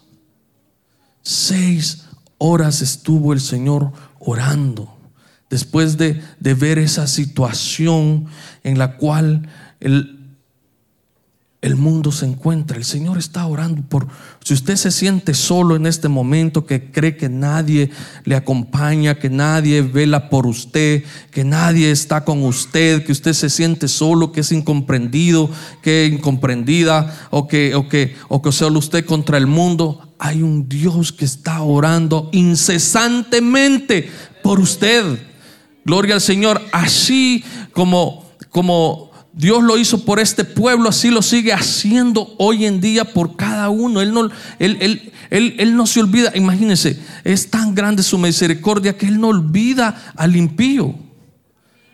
6 1.20 2.06
horas 2.38 2.80
estuvo 2.80 3.34
el 3.34 3.42
Señor 3.42 3.92
orando. 4.20 4.96
Después 5.50 5.98
de, 5.98 6.22
de 6.40 6.54
ver 6.54 6.78
esa 6.78 7.06
situación 7.06 8.24
en 8.62 8.78
la 8.78 8.96
cual 8.96 9.50
el, 9.80 10.23
el 11.64 11.76
mundo 11.76 12.12
se 12.12 12.26
encuentra. 12.26 12.76
El 12.76 12.84
Señor 12.84 13.16
está 13.16 13.46
orando 13.46 13.80
por, 13.80 14.06
si 14.44 14.52
usted 14.52 14.76
se 14.76 14.90
siente 14.90 15.32
solo 15.32 15.76
en 15.76 15.86
este 15.86 16.08
momento, 16.08 16.66
que 16.66 16.90
cree 16.90 17.16
que 17.16 17.30
nadie 17.30 17.90
le 18.24 18.36
acompaña, 18.36 19.18
que 19.18 19.30
nadie 19.30 19.80
vela 19.80 20.28
por 20.28 20.46
usted, 20.46 21.04
que 21.30 21.42
nadie 21.42 21.90
está 21.90 22.22
con 22.22 22.42
usted, 22.42 23.02
que 23.06 23.12
usted 23.12 23.32
se 23.32 23.48
siente 23.48 23.88
solo, 23.88 24.30
que 24.30 24.40
es 24.40 24.52
incomprendido, 24.52 25.48
que 25.80 26.04
es 26.04 26.12
incomprendida, 26.12 27.28
o 27.30 27.48
que, 27.48 27.74
o 27.74 27.88
que, 27.88 28.14
o 28.28 28.42
que 28.42 28.52
solo 28.52 28.78
usted 28.78 29.06
contra 29.06 29.38
el 29.38 29.46
mundo, 29.46 30.14
hay 30.18 30.42
un 30.42 30.68
Dios 30.68 31.12
que 31.12 31.24
está 31.24 31.62
orando 31.62 32.28
incesantemente 32.32 34.10
por 34.42 34.60
usted. 34.60 35.18
Gloria 35.86 36.16
al 36.16 36.20
Señor. 36.20 36.60
Así 36.72 37.42
como, 37.72 38.26
como 38.50 39.13
Dios 39.36 39.64
lo 39.64 39.76
hizo 39.76 40.04
por 40.04 40.20
este 40.20 40.44
pueblo, 40.44 40.88
así 40.88 41.10
lo 41.10 41.20
sigue 41.20 41.52
haciendo 41.52 42.34
hoy 42.38 42.66
en 42.66 42.80
día 42.80 43.04
por 43.04 43.36
cada 43.36 43.68
uno. 43.68 44.00
Él 44.00 44.14
no, 44.14 44.30
él, 44.60 45.12
él, 45.30 45.76
no 45.76 45.86
se 45.86 46.00
olvida, 46.00 46.30
imagínense, 46.36 47.00
es 47.24 47.50
tan 47.50 47.74
grande 47.74 48.04
su 48.04 48.16
misericordia 48.16 48.96
que 48.96 49.06
Él 49.06 49.20
no 49.20 49.28
olvida 49.28 50.12
al 50.16 50.36
impío. 50.36 50.94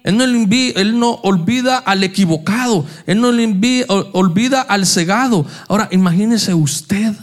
Él 0.02 0.16
no, 0.16 0.24
él 0.24 0.98
no 0.98 1.12
olvida 1.22 1.78
al 1.78 2.04
equivocado. 2.04 2.86
Él 3.06 3.20
no 3.20 3.28
olvida 4.12 4.60
al 4.60 4.86
cegado. 4.86 5.46
Ahora, 5.68 5.88
imagínese 5.92 6.52
usted 6.52 7.14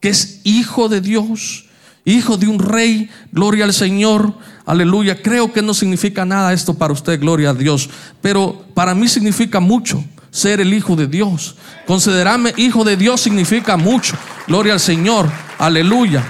que 0.00 0.08
es 0.08 0.40
hijo 0.42 0.88
de 0.88 1.00
Dios, 1.00 1.66
hijo 2.04 2.36
de 2.36 2.48
un 2.48 2.58
rey, 2.58 3.10
gloria 3.30 3.64
al 3.64 3.72
Señor 3.72 4.34
Aleluya. 4.64 5.20
Creo 5.20 5.52
que 5.52 5.62
no 5.62 5.74
significa 5.74 6.24
nada 6.24 6.52
esto 6.52 6.74
para 6.74 6.92
usted, 6.92 7.20
gloria 7.20 7.50
a 7.50 7.54
Dios. 7.54 7.90
Pero 8.20 8.64
para 8.74 8.94
mí 8.94 9.08
significa 9.08 9.60
mucho 9.60 10.04
ser 10.30 10.60
el 10.60 10.72
hijo 10.72 10.96
de 10.96 11.06
Dios. 11.06 11.56
Considerarme 11.86 12.54
hijo 12.56 12.84
de 12.84 12.96
Dios 12.96 13.20
significa 13.20 13.76
mucho. 13.76 14.16
Gloria 14.46 14.74
al 14.74 14.80
Señor. 14.80 15.30
Aleluya. 15.58 16.24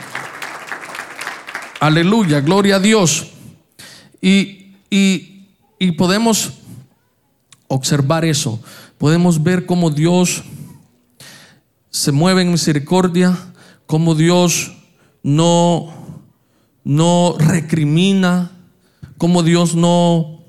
Aleluya. 1.81 2.40
Gloria 2.40 2.77
a 2.77 2.81
Dios. 2.81 3.29
Y, 4.21 4.77
y, 4.90 5.47
y 5.79 5.92
podemos 5.92 6.53
observar 7.68 8.25
eso. 8.25 8.62
Podemos 8.99 9.42
ver 9.42 9.66
cómo 9.66 9.90
Dios 9.90 10.42
se 11.90 12.12
mueve 12.12 12.42
en 12.42 12.51
misericordia, 12.51 13.37
cómo 13.87 14.14
Dios 14.14 14.73
no 15.23 16.01
no 16.85 17.37
recrimina, 17.38 18.51
como 19.18 19.42
Dios 19.42 19.75
no, 19.75 20.45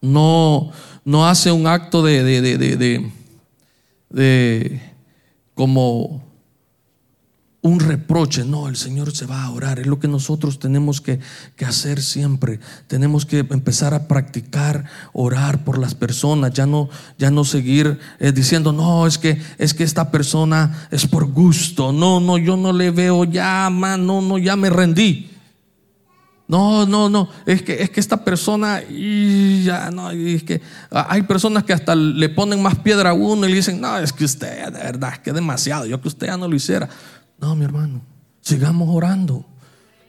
no, 0.00 0.70
no 1.04 1.26
hace 1.26 1.52
un 1.52 1.66
acto 1.66 2.02
de, 2.02 2.22
de, 2.22 2.40
de, 2.58 3.10
de, 4.10 4.80
como 5.54 6.22
un 7.64 7.80
reproche. 7.80 8.44
No, 8.44 8.68
el 8.68 8.76
Señor 8.76 9.16
se 9.16 9.24
va 9.24 9.42
a 9.42 9.50
orar. 9.50 9.78
Es 9.78 9.86
lo 9.86 9.98
que 9.98 10.06
nosotros 10.06 10.58
tenemos 10.58 11.00
que, 11.00 11.18
hacer 11.66 12.02
siempre. 12.02 12.60
Tenemos 12.88 13.24
que 13.24 13.38
empezar 13.38 13.94
a 13.94 14.06
practicar, 14.06 14.84
orar 15.14 15.64
por 15.64 15.78
las 15.78 15.94
personas. 15.94 16.52
Ya 16.52 16.66
no, 16.66 16.90
ya 17.18 17.30
no 17.30 17.42
seguir 17.44 17.98
eh, 18.20 18.32
diciendo, 18.32 18.70
no, 18.72 19.06
es 19.06 19.16
que, 19.16 19.40
es 19.56 19.72
que 19.72 19.82
esta 19.82 20.10
persona 20.10 20.88
es 20.90 21.06
por 21.06 21.24
gusto. 21.24 21.90
No, 21.90 22.20
no, 22.20 22.36
yo 22.36 22.58
no 22.58 22.70
le 22.70 22.90
veo 22.90 23.24
ya, 23.24 23.70
man, 23.70 24.06
no, 24.06 24.20
no, 24.20 24.36
ya 24.36 24.56
me 24.56 24.68
rendí. 24.68 25.30
No, 26.46 26.84
no, 26.84 27.08
no, 27.08 27.30
es 27.46 27.62
que, 27.62 27.82
es 27.82 27.88
que 27.88 28.00
esta 28.00 28.22
persona, 28.22 28.82
y 28.86 29.64
ya 29.64 29.90
no, 29.90 30.10
es 30.10 30.42
que 30.42 30.60
hay 30.90 31.22
personas 31.22 31.64
que 31.64 31.72
hasta 31.72 31.94
le 31.94 32.28
ponen 32.28 32.60
más 32.60 32.74
piedra 32.80 33.10
a 33.10 33.14
uno 33.14 33.46
y 33.46 33.48
le 33.48 33.56
dicen, 33.56 33.80
no, 33.80 33.96
es 33.96 34.12
que 34.12 34.26
usted, 34.26 34.66
de 34.66 34.78
verdad, 34.78 35.14
es 35.14 35.18
que 35.20 35.32
demasiado, 35.32 35.86
yo 35.86 35.98
que 36.02 36.08
usted 36.08 36.26
ya 36.26 36.36
no 36.36 36.46
lo 36.46 36.54
hiciera. 36.54 36.90
No, 37.38 37.54
mi 37.56 37.64
hermano, 37.64 38.02
sigamos 38.40 38.88
orando. 38.90 39.46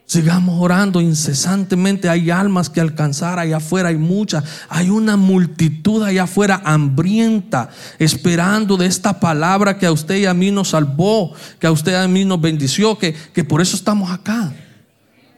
Sigamos 0.08 0.62
orando 0.62 1.02
incesantemente. 1.02 2.10
Hay 2.10 2.30
almas 2.30 2.70
que 2.70 2.80
alcanzar 2.80 3.40
allá 3.40 3.58
afuera, 3.58 3.90
hay 3.90 3.98
muchas. 3.98 4.44
Hay 4.70 4.90
una 4.90 5.18
multitud 5.18 6.04
allá 6.04 6.24
afuera 6.24 6.62
hambrienta, 6.64 7.70
esperando 7.98 8.78
de 8.78 8.86
esta 8.86 9.20
palabra 9.20 9.80
que 9.80 9.88
a 9.88 9.92
usted 9.92 10.18
y 10.18 10.26
a 10.26 10.34
mí 10.36 10.52
nos 10.52 10.70
salvó, 10.70 11.34
que 11.60 11.66
a 11.66 11.72
usted 11.72 11.94
y 11.94 11.96
a 11.96 12.08
mí 12.08 12.24
nos 12.24 12.40
bendició, 12.40 13.00
que, 13.00 13.14
que 13.14 13.44
por 13.44 13.62
eso 13.62 13.76
estamos 13.76 14.12
acá. 14.12 14.54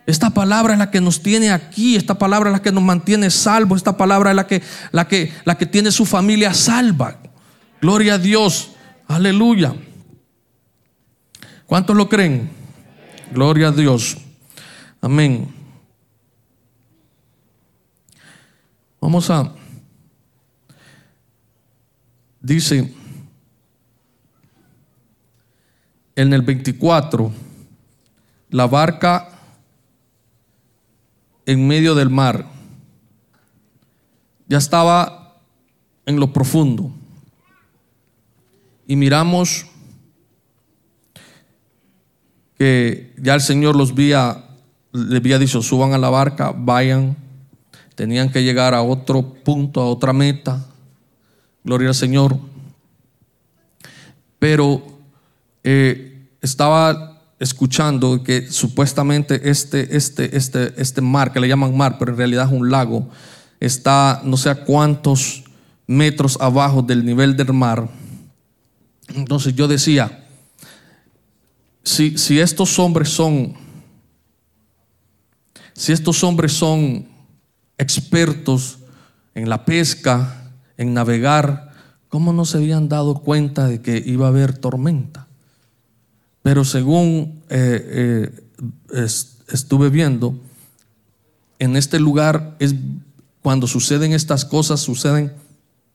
Esta 0.05 0.29
palabra 0.29 0.73
es 0.73 0.79
la 0.79 0.91
que 0.91 1.01
nos 1.01 1.21
tiene 1.21 1.51
aquí, 1.51 1.95
esta 1.95 2.15
palabra 2.15 2.49
es 2.49 2.53
la 2.53 2.61
que 2.61 2.71
nos 2.71 2.83
mantiene 2.83 3.29
salvo, 3.29 3.75
esta 3.75 3.97
palabra 3.97 4.31
es 4.31 4.35
la 4.35 4.47
que, 4.47 4.61
la 4.91 5.07
que, 5.07 5.33
la 5.43 5.57
que 5.57 5.65
tiene 5.65 5.91
su 5.91 6.05
familia 6.05 6.53
salva. 6.53 7.19
Gloria 7.81 8.15
a 8.15 8.17
Dios, 8.17 8.71
aleluya. 9.07 9.75
¿Cuántos 11.67 11.97
lo 11.97 12.07
creen? 12.07 12.49
Gloria 13.33 13.67
a 13.67 13.71
Dios. 13.71 14.17
Amén. 15.01 15.53
Vamos 19.01 19.29
a... 19.29 19.53
Dice 22.39 22.93
en 26.15 26.33
el 26.33 26.41
24, 26.41 27.31
la 28.49 28.65
barca 28.65 29.29
en 31.45 31.67
medio 31.67 31.93
del 31.95 32.09
mar 32.09 32.45
ya 34.47 34.57
estaba 34.57 35.35
en 36.05 36.17
lo 36.17 36.31
profundo. 36.31 36.91
Y 38.87 38.95
miramos 38.95 39.65
que 42.57 43.13
ya 43.17 43.35
el 43.35 43.41
Señor 43.41 43.75
los 43.75 43.91
había, 43.91 44.45
le 44.91 45.17
había 45.17 45.39
dicho, 45.39 45.61
suban 45.61 45.93
a 45.93 45.97
la 45.97 46.09
barca, 46.09 46.53
vayan, 46.55 47.15
tenían 47.95 48.31
que 48.31 48.43
llegar 48.43 48.73
a 48.73 48.81
otro 48.81 49.21
punto, 49.21 49.81
a 49.81 49.87
otra 49.87 50.13
meta, 50.13 50.65
gloria 51.63 51.89
al 51.89 51.95
Señor. 51.95 52.37
Pero 54.39 54.81
eh, 55.63 56.29
estaba 56.41 57.21
escuchando 57.39 58.23
que 58.23 58.51
supuestamente 58.51 59.49
este, 59.49 59.95
este, 59.95 60.35
este, 60.35 60.73
este 60.77 61.01
mar, 61.01 61.31
que 61.31 61.39
le 61.39 61.47
llaman 61.47 61.75
mar, 61.77 61.97
pero 61.99 62.11
en 62.11 62.17
realidad 62.17 62.47
es 62.47 62.51
un 62.51 62.71
lago, 62.71 63.09
está 63.59 64.21
no 64.23 64.37
sé 64.37 64.49
a 64.49 64.63
cuántos 64.63 65.43
metros 65.85 66.37
abajo 66.41 66.81
del 66.81 67.05
nivel 67.05 67.37
del 67.37 67.53
mar. 67.53 67.89
Entonces 69.15 69.55
yo 69.55 69.67
decía, 69.67 70.26
si, 71.87 72.39
estos 72.39 72.77
hombres 72.79 73.09
son, 73.09 73.53
si 75.73 75.93
estos 75.93 76.23
hombres 76.23 76.51
son 76.51 77.07
expertos 77.77 78.79
en 79.33 79.47
la 79.47 79.63
pesca, 79.63 80.51
en 80.75 80.93
navegar, 80.93 81.71
¿cómo 82.09 82.33
no 82.33 82.45
se 82.45 82.57
habían 82.57 82.89
dado 82.89 83.19
cuenta 83.19 83.67
de 83.67 83.81
que 83.81 84.03
iba 84.05 84.25
a 84.25 84.29
haber 84.29 84.57
tormenta? 84.57 85.27
Pero 86.41 86.65
según 86.65 87.41
eh, 87.49 88.31
eh, 88.91 89.11
estuve 89.49 89.89
viendo, 89.89 90.37
en 91.59 91.77
este 91.77 91.99
lugar 91.99 92.57
es 92.59 92.75
cuando 93.41 93.65
suceden 93.65 94.11
estas 94.11 94.43
cosas, 94.43 94.81
suceden, 94.81 95.31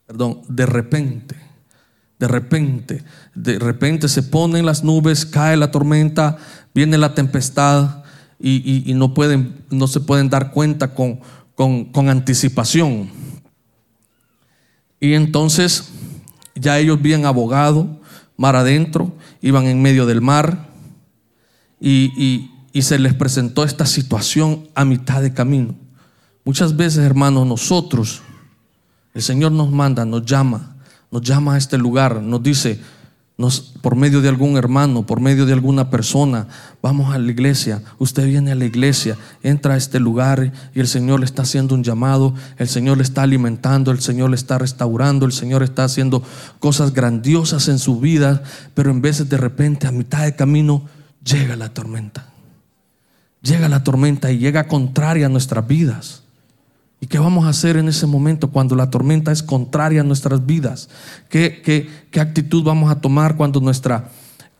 perdón, 0.06 0.40
de 0.48 0.64
repente. 0.64 1.36
De 2.22 2.28
repente, 2.28 3.02
de 3.34 3.58
repente 3.58 4.06
se 4.06 4.22
ponen 4.22 4.64
las 4.64 4.84
nubes, 4.84 5.26
cae 5.26 5.56
la 5.56 5.72
tormenta, 5.72 6.36
viene 6.72 6.96
la 6.96 7.16
tempestad 7.16 8.04
y, 8.38 8.92
no, 8.94 9.88
se 9.88 9.98
pueden 9.98 10.30
dar 10.30 10.52
cuenta 10.52 10.94
con, 10.94 11.18
anticipación. 12.08 13.10
Y 15.00 15.14
entonces 15.14 15.90
ya 16.54 16.78
ellos 16.78 17.02
bien 17.02 17.26
abogado, 17.26 18.00
mar 18.36 18.54
adentro, 18.54 19.12
iban 19.40 19.66
en 19.66 19.82
medio 19.82 20.06
del 20.06 20.20
mar 20.20 20.68
y, 21.80 22.52
se 22.72 23.00
les 23.00 23.14
presentó 23.14 23.64
esta 23.64 23.84
situación 23.84 24.68
a 24.76 24.84
mitad 24.84 25.22
de 25.22 25.34
camino. 25.34 25.74
Muchas 26.44 26.76
veces, 26.76 26.98
hermanos, 27.00 27.48
nosotros, 27.48 28.22
el 29.12 29.22
Señor 29.22 29.50
nos 29.50 29.72
manda, 29.72 30.04
nos 30.04 30.24
llama 30.24 30.72
nos 31.12 31.22
llama 31.22 31.54
a 31.54 31.58
este 31.58 31.76
lugar, 31.76 32.22
nos 32.22 32.42
dice, 32.42 32.80
nos, 33.36 33.60
por 33.60 33.96
medio 33.96 34.22
de 34.22 34.30
algún 34.30 34.56
hermano, 34.56 35.04
por 35.04 35.20
medio 35.20 35.44
de 35.44 35.52
alguna 35.52 35.90
persona, 35.90 36.48
vamos 36.80 37.14
a 37.14 37.18
la 37.18 37.30
iglesia, 37.30 37.82
usted 37.98 38.26
viene 38.26 38.50
a 38.50 38.54
la 38.54 38.64
iglesia, 38.64 39.18
entra 39.42 39.74
a 39.74 39.76
este 39.76 40.00
lugar 40.00 40.52
y 40.74 40.80
el 40.80 40.88
Señor 40.88 41.20
le 41.20 41.26
está 41.26 41.42
haciendo 41.42 41.74
un 41.74 41.84
llamado, 41.84 42.34
el 42.56 42.68
Señor 42.68 42.96
le 42.96 43.02
está 43.02 43.22
alimentando, 43.22 43.90
el 43.90 44.00
Señor 44.00 44.30
le 44.30 44.36
está 44.36 44.56
restaurando, 44.56 45.26
el 45.26 45.32
Señor 45.32 45.62
está 45.62 45.84
haciendo 45.84 46.22
cosas 46.58 46.94
grandiosas 46.94 47.68
en 47.68 47.78
su 47.78 48.00
vida, 48.00 48.42
pero 48.74 48.90
en 48.90 49.02
veces 49.02 49.28
de 49.28 49.36
repente 49.36 49.86
a 49.86 49.92
mitad 49.92 50.24
de 50.24 50.34
camino 50.34 50.88
llega 51.22 51.56
la 51.56 51.68
tormenta. 51.68 52.28
Llega 53.42 53.68
la 53.68 53.84
tormenta 53.84 54.30
y 54.30 54.38
llega 54.38 54.66
contraria 54.66 55.26
a 55.26 55.28
nuestras 55.28 55.66
vidas. 55.66 56.21
¿Y 57.02 57.08
qué 57.08 57.18
vamos 57.18 57.46
a 57.46 57.48
hacer 57.48 57.76
en 57.76 57.88
ese 57.88 58.06
momento 58.06 58.50
cuando 58.50 58.76
la 58.76 58.88
tormenta 58.88 59.32
es 59.32 59.42
contraria 59.42 60.02
a 60.02 60.04
nuestras 60.04 60.46
vidas? 60.46 60.88
¿Qué, 61.28 61.60
qué, 62.12 62.20
actitud 62.20 62.62
vamos 62.62 62.92
a 62.92 63.00
tomar 63.00 63.36
cuando, 63.36 63.60
nuestra, 63.60 64.08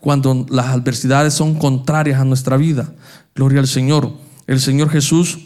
cuando 0.01 0.45
las 0.51 0.67
adversidades 0.67 1.35
son 1.35 1.55
contrarias 1.55 2.21
a 2.21 2.25
nuestra 2.25 2.57
vida? 2.57 2.93
Gloria 3.37 3.61
al 3.61 3.69
Señor. 3.69 4.13
El 4.49 4.59
Señor 4.59 4.91
Jesús 4.91 5.39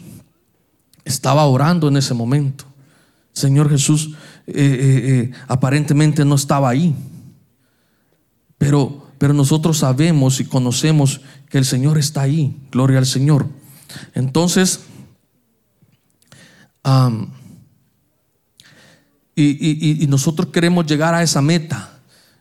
estaba 1.05 1.45
orando 1.45 1.87
en 1.87 1.97
ese 1.97 2.15
momento. 2.15 2.65
Señor 3.31 3.69
Jesús 3.69 4.15
eh, 4.47 4.53
eh, 4.55 4.55
eh, 4.57 5.31
aparentemente 5.47 6.25
no 6.25 6.33
estaba 6.33 6.67
ahí. 6.67 6.95
Pero, 8.57 9.05
pero 9.19 9.35
nosotros 9.35 9.77
sabemos 9.77 10.39
y 10.39 10.45
conocemos 10.45 11.21
que 11.47 11.59
el 11.59 11.65
Señor 11.65 11.99
está 11.99 12.21
ahí. 12.21 12.57
Gloria 12.71 12.97
al 12.97 13.05
Señor. 13.05 13.45
Entonces, 14.15 14.79
y, 19.35 20.05
nosotros 20.07 20.49
queremos 20.49 20.85
llegar 20.85 21.13
a 21.13 21.23
esa 21.23 21.41
meta. 21.41 21.93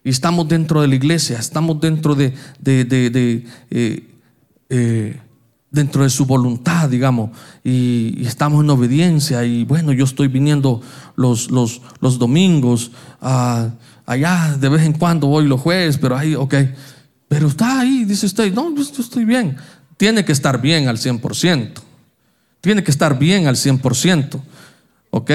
Y 0.05 0.11
estamos 0.11 0.49
dentro 0.49 0.83
de 0.83 0.89
la 0.89 0.95
iglesia, 0.95 1.39
estamos 1.39 1.81
dentro 1.81 2.15
de, 2.15 2.33
eh, 2.65 4.07
eh, 4.71 5.21
dentro 5.69 6.05
de 6.05 6.11
su 6.11 6.27
voluntad, 6.27 6.89
digamos, 6.89 7.31
y, 7.65 8.25
estamos 8.25 8.63
en 8.63 8.71
obediencia. 8.71 9.45
Y 9.45 9.65
bueno, 9.65 9.93
yo 9.93 10.05
estoy 10.05 10.29
viniendo 10.29 10.81
los, 11.17 11.51
los, 11.51 11.83
los 12.01 12.19
domingos, 12.19 12.93
allá 13.21 14.57
de 14.59 14.69
vez 14.69 14.83
en 14.83 14.93
cuando 14.93 15.27
voy 15.27 15.47
los 15.47 15.61
jueves, 15.61 15.99
pero 15.99 16.17
ahí, 16.17 16.35
ok. 16.35 16.55
Pero 17.29 17.49
está 17.49 17.81
ahí, 17.81 18.05
dice 18.05 18.27
usted, 18.27 18.53
no, 18.55 18.73
yo 18.75 18.83
estoy 18.83 19.25
bien. 19.25 19.57
Tiene 19.97 20.25
que 20.25 20.33
estar 20.33 20.61
bien 20.61 20.87
al 20.89 20.99
100%. 20.99 21.86
Tiene 22.61 22.83
que 22.83 22.91
estar 22.91 23.19
bien 23.19 23.47
al 23.47 23.57
100%. 23.57 24.41
¿Ok? 25.11 25.31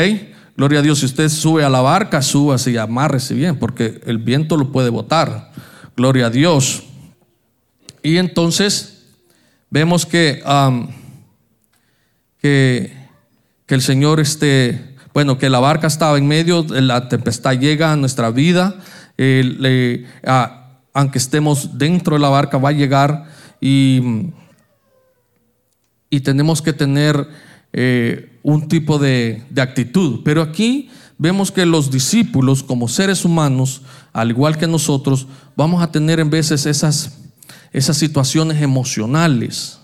Gloria 0.58 0.80
a 0.80 0.82
Dios, 0.82 1.00
si 1.00 1.06
usted 1.06 1.30
sube 1.30 1.64
a 1.64 1.70
la 1.70 1.82
barca, 1.82 2.22
suba 2.22 2.56
y 2.66 2.78
amárrese 2.78 3.34
bien, 3.34 3.58
porque 3.58 4.02
el 4.06 4.18
viento 4.18 4.58
lo 4.58 4.72
puede 4.72 4.90
botar. 4.90 5.52
Gloria 5.96 6.28
a 6.28 6.30
Dios. 6.30 6.84
Y 8.04 8.18
entonces 8.18 9.06
vemos 9.70 10.06
que, 10.06 10.44
que, 12.40 12.92
el 13.68 13.82
Señor 13.82 14.20
esté, 14.20 14.98
bueno, 15.14 15.38
que 15.38 15.50
la 15.50 15.60
barca 15.60 15.88
estaba 15.88 16.18
en 16.18 16.28
medio, 16.28 16.66
la 16.70 17.08
tempestad 17.08 17.58
llega 17.58 17.94
a 17.94 17.96
nuestra 17.96 18.30
vida, 18.32 18.76
aunque 20.94 21.18
estemos 21.18 21.78
dentro 21.78 22.16
de 22.16 22.20
la 22.20 22.30
barca, 22.30 22.58
va 22.58 22.70
a 22.70 22.74
llegar 22.74 23.26
y 23.62 24.32
y 26.12 26.20
tenemos 26.20 26.62
que 26.62 26.74
tener 26.74 27.28
eh, 27.74 28.38
un 28.44 28.68
tipo 28.68 29.00
de, 29.00 29.44
actitud. 29.58 30.22
Pero 30.24 30.42
aquí 30.42 30.90
vemos 31.18 31.52
que 31.52 31.66
los 31.66 31.90
discípulos, 31.90 32.62
como 32.62 32.88
seres 32.88 33.26
humanos, 33.26 33.82
al 34.14 34.30
igual 34.30 34.58
que 34.58 34.68
nosotros, 34.68 35.28
vamos 35.56 35.82
a 35.82 35.92
tener 35.92 36.20
en 36.20 36.30
veces 36.30 36.66
esas, 36.66 37.18
esas 37.72 37.98
situaciones 37.98 38.62
emocionales, 38.62 39.80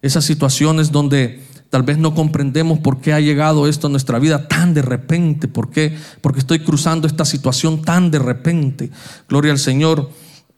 esas 0.00 0.24
situaciones 0.24 0.90
donde 0.90 1.44
tal 1.68 1.82
vez 1.82 1.98
no 1.98 2.14
comprendemos 2.14 2.78
por 2.78 3.00
qué 3.00 3.12
ha 3.12 3.20
llegado 3.20 3.68
esto 3.68 3.88
a 3.88 3.90
nuestra 3.90 4.18
vida 4.18 4.48
tan 4.48 4.72
de 4.72 4.80
repente, 4.80 5.46
por 5.46 5.70
qué, 5.70 5.94
porque 6.22 6.40
estoy 6.40 6.60
cruzando 6.60 7.06
esta 7.06 7.26
situación 7.26 7.82
tan 7.82 8.10
de 8.10 8.18
repente. 8.18 8.90
Gloria 9.28 9.52
al 9.52 9.58
Señor. 9.58 10.10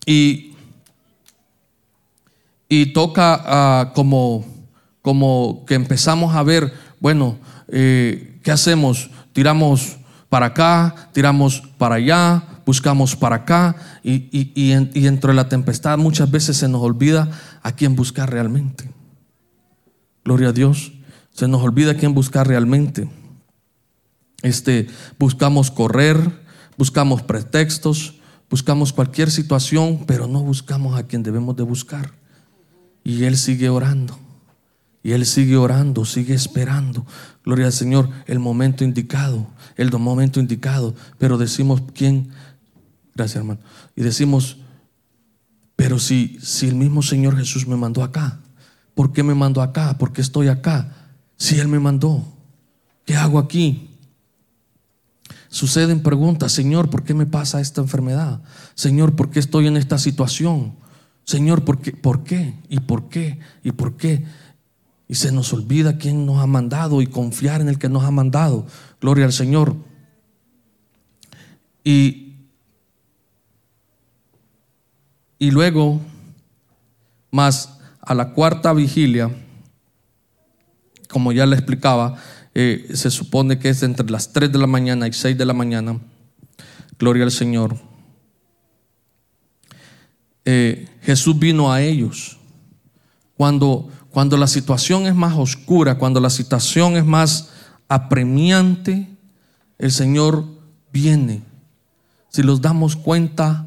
Y, 0.06 0.52
y 2.68 2.92
toca 2.92 3.42
ah, 3.44 3.92
como, 3.94 4.57
como 5.08 5.64
que 5.66 5.72
empezamos 5.72 6.34
a 6.34 6.42
ver, 6.42 6.70
bueno, 7.00 7.38
eh, 7.68 8.38
¿qué 8.42 8.50
hacemos? 8.50 9.08
Tiramos 9.32 9.96
para 10.28 10.44
acá, 10.44 11.08
tiramos 11.14 11.62
para 11.78 11.94
allá, 11.94 12.60
buscamos 12.66 13.16
para 13.16 13.36
acá 13.36 13.74
y, 14.04 14.28
y, 14.30 14.52
y, 14.54 15.00
dentro 15.00 15.28
de 15.28 15.36
la 15.36 15.48
tempestad 15.48 15.96
muchas 15.96 16.30
veces 16.30 16.58
se 16.58 16.68
nos 16.68 16.82
olvida 16.82 17.30
a 17.62 17.72
quién 17.72 17.96
buscar 17.96 18.30
realmente. 18.30 18.92
Gloria 20.26 20.50
a 20.50 20.52
Dios. 20.52 20.92
Se 21.30 21.48
nos 21.48 21.62
olvida 21.62 21.92
a 21.92 21.94
quién 21.94 22.12
buscar 22.12 22.46
realmente. 22.46 23.08
Este, 24.42 24.88
buscamos 25.18 25.70
correr, 25.70 26.44
buscamos 26.76 27.22
pretextos, 27.22 28.20
buscamos 28.50 28.92
cualquier 28.92 29.30
situación, 29.30 30.04
pero 30.06 30.26
no 30.26 30.42
buscamos 30.42 30.98
a 30.98 31.04
quien 31.04 31.22
debemos 31.22 31.56
de 31.56 31.62
buscar. 31.62 32.12
Y 33.04 33.24
Él 33.24 33.38
sigue 33.38 33.70
orando. 33.70 34.27
Y 35.08 35.12
Él 35.12 35.24
sigue 35.24 35.56
orando, 35.56 36.04
sigue 36.04 36.34
esperando. 36.34 37.06
Gloria 37.42 37.64
al 37.64 37.72
Señor, 37.72 38.10
el 38.26 38.40
momento 38.40 38.84
indicado, 38.84 39.46
el 39.76 39.90
momento 39.90 40.38
indicado. 40.38 40.94
Pero 41.16 41.38
decimos, 41.38 41.82
¿quién? 41.94 42.28
Gracias, 43.14 43.36
hermano. 43.36 43.58
Y 43.96 44.02
decimos, 44.02 44.58
pero 45.76 45.98
si, 45.98 46.36
si 46.42 46.68
el 46.68 46.74
mismo 46.74 47.00
Señor 47.00 47.38
Jesús 47.38 47.66
me 47.66 47.74
mandó 47.74 48.02
acá, 48.02 48.40
¿por 48.94 49.14
qué 49.14 49.22
me 49.22 49.34
mandó 49.34 49.62
acá? 49.62 49.96
¿Por 49.96 50.12
qué 50.12 50.20
estoy 50.20 50.48
acá? 50.48 50.94
Si 51.38 51.58
Él 51.58 51.68
me 51.68 51.78
mandó, 51.78 52.22
¿qué 53.06 53.16
hago 53.16 53.38
aquí? 53.38 53.88
Suceden 55.48 56.02
preguntas, 56.02 56.52
Señor, 56.52 56.90
¿por 56.90 57.02
qué 57.02 57.14
me 57.14 57.24
pasa 57.24 57.62
esta 57.62 57.80
enfermedad? 57.80 58.42
Señor, 58.74 59.16
¿por 59.16 59.30
qué 59.30 59.38
estoy 59.38 59.68
en 59.68 59.78
esta 59.78 59.96
situación? 59.96 60.74
Señor, 61.24 61.64
¿por 61.64 61.80
qué? 61.80 61.92
¿Por 61.92 62.24
qué? 62.24 62.54
¿Y 62.68 62.80
por 62.80 63.08
qué? 63.08 63.38
¿Y 63.62 63.72
por 63.72 63.96
qué? 63.96 64.26
Y 65.08 65.14
se 65.14 65.32
nos 65.32 65.52
olvida 65.54 65.96
quién 65.96 66.26
nos 66.26 66.38
ha 66.38 66.46
mandado 66.46 67.00
y 67.00 67.06
confiar 67.06 67.62
en 67.62 67.68
el 67.68 67.78
que 67.78 67.88
nos 67.88 68.04
ha 68.04 68.10
mandado. 68.10 68.66
Gloria 69.00 69.24
al 69.24 69.32
Señor. 69.32 69.74
Y, 71.82 72.34
y 75.38 75.50
luego, 75.50 76.00
más 77.30 77.78
a 78.02 78.14
la 78.14 78.32
cuarta 78.32 78.74
vigilia, 78.74 79.30
como 81.08 81.32
ya 81.32 81.46
le 81.46 81.56
explicaba, 81.56 82.18
eh, 82.54 82.90
se 82.94 83.10
supone 83.10 83.58
que 83.58 83.70
es 83.70 83.82
entre 83.82 84.10
las 84.10 84.32
3 84.32 84.52
de 84.52 84.58
la 84.58 84.66
mañana 84.66 85.08
y 85.08 85.12
6 85.12 85.38
de 85.38 85.44
la 85.44 85.54
mañana. 85.54 85.98
Gloria 86.98 87.24
al 87.24 87.30
Señor. 87.30 87.76
Eh, 90.44 90.88
Jesús 91.02 91.38
vino 91.38 91.72
a 91.72 91.82
ellos. 91.82 92.38
Cuando 93.38 93.88
cuando 94.10 94.36
la 94.36 94.46
situación 94.46 95.06
es 95.06 95.14
más 95.14 95.36
oscura, 95.36 95.98
cuando 95.98 96.20
la 96.20 96.30
situación 96.30 96.96
es 96.96 97.04
más 97.04 97.50
apremiante, 97.88 99.08
el 99.78 99.92
Señor 99.92 100.44
viene. 100.92 101.42
Si 102.30 102.42
nos 102.42 102.60
damos 102.60 102.96
cuenta, 102.96 103.66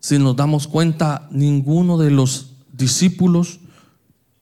si 0.00 0.18
nos 0.18 0.36
damos 0.36 0.68
cuenta, 0.68 1.28
ninguno 1.30 1.98
de 1.98 2.10
los 2.10 2.52
discípulos 2.72 3.60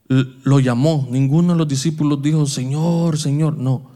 lo 0.08 0.60
llamó, 0.60 1.08
ninguno 1.10 1.54
de 1.54 1.58
los 1.58 1.68
discípulos 1.68 2.22
dijo, 2.22 2.46
Señor, 2.46 3.18
Señor, 3.18 3.56
no, 3.56 3.90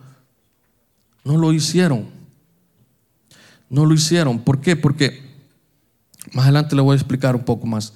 no 1.24 1.36
lo 1.36 1.52
hicieron. 1.52 2.06
No 3.68 3.86
lo 3.86 3.94
hicieron. 3.94 4.40
¿Por 4.40 4.60
qué? 4.60 4.74
Porque 4.74 5.22
más 6.32 6.46
adelante 6.46 6.74
le 6.74 6.82
voy 6.82 6.94
a 6.94 6.96
explicar 6.96 7.36
un 7.36 7.44
poco 7.44 7.68
más. 7.68 7.92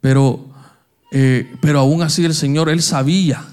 Pero 0.00 0.51
eh, 1.14 1.56
pero 1.60 1.78
aún 1.78 2.00
así 2.00 2.24
el 2.24 2.34
Señor, 2.34 2.70
Él 2.70 2.80
sabía, 2.80 3.44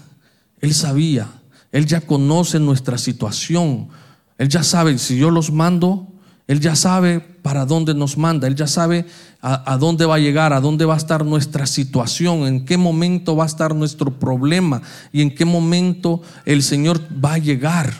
Él 0.61 0.73
sabía, 0.73 1.27
Él 1.73 1.85
ya 1.85 1.99
conoce 1.99 2.57
nuestra 2.57 2.97
situación, 2.97 3.89
Él 4.37 4.47
ya 4.47 4.63
sabe, 4.63 4.97
si 4.97 5.17
yo 5.17 5.29
los 5.29 5.51
mando, 5.51 6.07
Él 6.47 6.61
ya 6.61 6.77
sabe 6.77 7.19
para 7.19 7.65
dónde 7.65 7.93
nos 7.93 8.17
manda, 8.17 8.47
Él 8.47 8.55
ya 8.55 8.65
sabe 8.65 9.05
a, 9.41 9.75
dónde 9.77 10.05
va 10.05 10.15
a 10.15 10.19
llegar, 10.19 10.53
a 10.53 10.61
dónde 10.61 10.85
va 10.85 10.93
a 10.93 10.97
estar 10.97 11.25
nuestra 11.25 11.65
situación, 11.65 12.47
en 12.47 12.63
qué 12.63 12.77
momento 12.77 13.35
va 13.35 13.43
a 13.43 13.47
estar 13.47 13.75
nuestro 13.75 14.17
problema 14.17 14.81
y 15.11 15.21
en 15.21 15.35
qué 15.35 15.43
momento 15.43 16.21
el 16.45 16.63
Señor 16.63 17.01
va 17.23 17.33
a 17.33 17.39
llegar. 17.39 17.93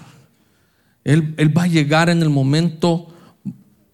Él, 1.04 1.34
él 1.38 1.58
va 1.58 1.64
a 1.64 1.68
llegar 1.68 2.10
en 2.10 2.22
el 2.22 2.30
momento 2.30 3.08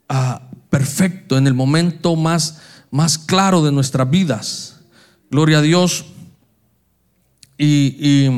ah, 0.10 0.44
perfecto, 0.70 1.40
en 1.40 1.48
el 1.48 1.56
momento 1.56 2.16
más, 2.16 2.60
más 2.92 3.18
claro 3.18 3.64
de 3.64 3.72
nuestras 3.72 4.08
vidas. 4.08 4.75
Gloria 5.30 5.60
a 5.60 5.62
Dios. 5.62 6.06
Y, 7.58 8.32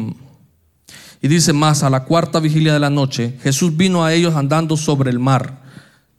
y, 1.22 1.28
dice 1.28 1.54
más, 1.54 1.84
a 1.84 1.90
la 1.90 2.04
cuarta 2.06 2.40
vigilia 2.40 2.74
de 2.74 2.80
la 2.80 2.90
noche, 2.90 3.38
Jesús 3.42 3.76
vino 3.76 4.04
a 4.04 4.14
ellos 4.14 4.36
andando 4.36 4.78
sobre 4.78 5.10
el 5.10 5.20
mar. 5.20 5.62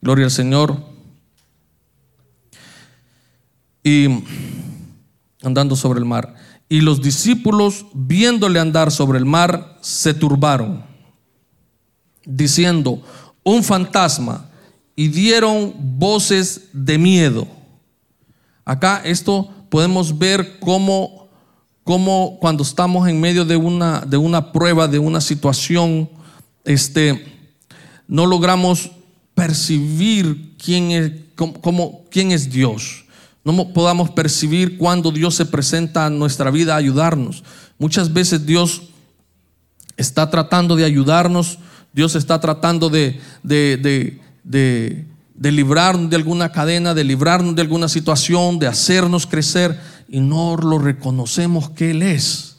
Gloria 0.01 0.25
al 0.25 0.31
Señor. 0.31 0.83
Y 3.83 4.07
andando 5.41 5.75
sobre 5.75 5.99
el 5.99 6.05
mar. 6.05 6.35
Y 6.67 6.81
los 6.81 7.01
discípulos, 7.01 7.85
viéndole 7.93 8.59
andar 8.59 8.91
sobre 8.91 9.17
el 9.17 9.25
mar, 9.25 9.77
se 9.81 10.13
turbaron, 10.13 10.83
diciendo, 12.25 13.01
un 13.43 13.63
fantasma, 13.63 14.45
y 14.95 15.07
dieron 15.07 15.73
voces 15.97 16.67
de 16.73 16.97
miedo. 16.97 17.47
Acá 18.65 19.01
esto 19.03 19.49
podemos 19.69 20.17
ver 20.17 20.59
cómo, 20.59 21.29
cómo 21.83 22.37
cuando 22.39 22.63
estamos 22.63 23.07
en 23.07 23.19
medio 23.19 23.45
de 23.45 23.55
una, 23.55 24.01
de 24.01 24.17
una 24.17 24.51
prueba, 24.51 24.87
de 24.87 24.99
una 24.99 25.21
situación, 25.21 26.09
este, 26.65 27.25
no 28.07 28.25
logramos 28.25 28.91
percibir 29.33 30.55
quién 30.57 30.91
es, 30.91 31.11
cómo, 31.35 32.05
quién 32.09 32.31
es 32.31 32.49
Dios. 32.49 33.05
No 33.43 33.73
podamos 33.73 34.09
percibir 34.11 34.77
cuando 34.77 35.11
Dios 35.11 35.35
se 35.35 35.45
presenta 35.45 36.05
a 36.05 36.09
nuestra 36.09 36.51
vida 36.51 36.73
a 36.73 36.77
ayudarnos. 36.77 37.43
Muchas 37.77 38.11
veces 38.11 38.45
Dios 38.45 38.83
está 39.95 40.29
tratando 40.29 40.75
de 40.75 40.85
ayudarnos, 40.85 41.57
Dios 41.93 42.15
está 42.15 42.39
tratando 42.39 42.89
de, 42.89 43.19
de, 43.43 43.77
de 43.77 44.29
de 44.49 45.05
librarnos 45.39 46.09
de 46.09 46.17
alguna 46.17 46.51
cadena, 46.51 46.93
de 46.93 47.03
librarnos 47.03 47.55
de 47.55 47.61
alguna 47.61 47.87
situación, 47.87 48.59
de 48.59 48.67
hacernos 48.67 49.25
crecer 49.25 49.79
y 50.09 50.19
no 50.19 50.57
lo 50.57 50.77
reconocemos 50.77 51.69
que 51.69 51.91
Él 51.91 52.01
es. 52.01 52.57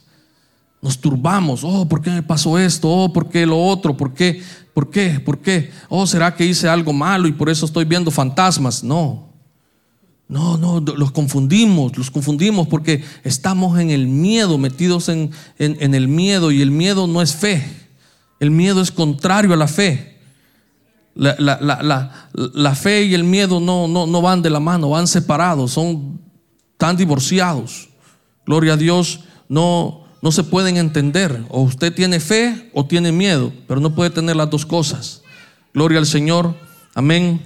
Nos 0.80 0.98
turbamos, 0.98 1.60
oh, 1.62 1.86
¿por 1.86 2.00
qué 2.00 2.10
me 2.10 2.22
pasó 2.22 2.58
esto? 2.58 2.88
Oh, 2.88 3.12
¿por 3.12 3.28
qué 3.28 3.44
lo 3.44 3.62
otro? 3.62 3.94
¿Por 3.94 4.14
qué? 4.14 4.42
¿Por 4.72 4.88
qué? 4.88 5.20
¿Por 5.20 5.40
qué? 5.40 5.70
Oh, 5.90 6.06
¿será 6.06 6.34
que 6.34 6.46
hice 6.46 6.68
algo 6.68 6.94
malo 6.94 7.28
y 7.28 7.32
por 7.32 7.50
eso 7.50 7.66
estoy 7.66 7.84
viendo 7.84 8.10
fantasmas? 8.10 8.82
No. 8.82 9.28
No, 10.26 10.56
no, 10.56 10.80
los 10.80 11.10
confundimos, 11.10 11.98
los 11.98 12.10
confundimos 12.10 12.68
porque 12.68 13.04
estamos 13.24 13.78
en 13.80 13.90
el 13.90 14.06
miedo, 14.06 14.58
metidos 14.58 15.08
en, 15.08 15.32
en 15.58 15.94
el 15.94 16.06
miedo 16.06 16.52
y 16.52 16.62
el 16.62 16.70
miedo 16.70 17.08
no 17.08 17.20
es 17.20 17.34
fe. 17.34 17.62
El 18.38 18.50
miedo 18.50 18.80
es 18.80 18.90
contrario 18.90 19.52
a 19.52 19.56
la 19.56 19.68
fe. 19.68 20.19
La, 21.20 21.36
la, 22.32 22.74
fe 22.74 23.04
y 23.04 23.12
el 23.12 23.24
miedo 23.24 23.60
no, 23.60 23.86
no, 23.86 24.06
no 24.06 24.22
van 24.22 24.40
de 24.40 24.48
la 24.48 24.58
mano, 24.58 24.88
van 24.88 25.06
separados, 25.06 25.72
son 25.72 26.18
tan 26.78 26.96
divorciados. 26.96 27.90
Gloria 28.46 28.72
a 28.72 28.76
Dios, 28.78 29.20
no, 29.46 30.04
no 30.22 30.32
se 30.32 30.44
pueden 30.44 30.78
entender. 30.78 31.44
O 31.50 31.60
usted 31.60 31.94
tiene 31.94 32.20
fe 32.20 32.70
o 32.72 32.86
tiene 32.86 33.12
miedo, 33.12 33.52
pero 33.68 33.80
no 33.80 33.94
puede 33.94 34.08
tener 34.08 34.34
las 34.34 34.48
dos 34.48 34.64
cosas. 34.64 35.20
Gloria 35.74 35.98
al 35.98 36.06
Señor, 36.06 36.54
amén. 36.94 37.42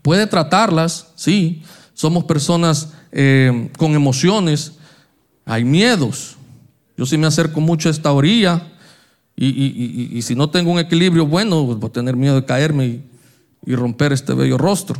Puede 0.00 0.26
tratarlas, 0.26 1.08
sí. 1.14 1.62
Somos 1.92 2.24
personas 2.24 2.94
eh, 3.12 3.70
con 3.76 3.94
emociones, 3.94 4.72
hay 5.44 5.62
miedos. 5.62 6.36
Yo 6.96 7.04
sí 7.04 7.18
me 7.18 7.26
acerco 7.26 7.60
mucho 7.60 7.90
a 7.90 7.92
esta 7.92 8.12
orilla 8.12 8.72
y, 9.38 10.22
si 10.22 10.34
no 10.34 10.48
tengo 10.48 10.70
un 10.70 10.78
equilibrio 10.78 11.26
bueno, 11.26 11.66
pues 11.66 11.78
voy 11.78 11.90
a 11.90 11.92
tener 11.92 12.16
miedo 12.16 12.36
de 12.36 12.46
caerme 12.46 13.02
y, 13.66 13.74
romper 13.74 14.12
este 14.12 14.32
bello 14.32 14.56
rostro. 14.56 14.96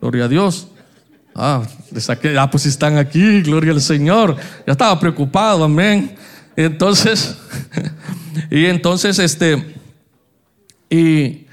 Gloria 0.00 0.26
a 0.26 0.28
Dios. 0.28 0.68
Ah, 1.34 1.62
le 1.90 2.00
saqué, 2.00 2.38
ah, 2.38 2.50
pues 2.50 2.66
están 2.66 2.98
aquí, 2.98 3.42
gloria 3.42 3.72
al 3.72 3.80
Señor. 3.80 4.36
Ya 4.66 4.72
estaba 4.72 4.98
preocupado, 5.00 5.64
amén. 5.64 6.14
Entonces, 6.54 7.36
y 8.50 8.66
entonces, 8.66 9.18
este, 9.18 9.74
y, 10.90 11.46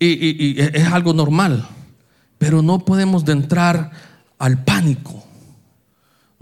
y, 0.00 0.60
es 0.60 0.86
algo 0.88 1.12
normal, 1.12 1.68
pero 2.38 2.62
no 2.62 2.84
podemos 2.84 3.24
de 3.24 3.32
entrar 3.32 3.90
al 4.38 4.64
pánico. 4.64 5.24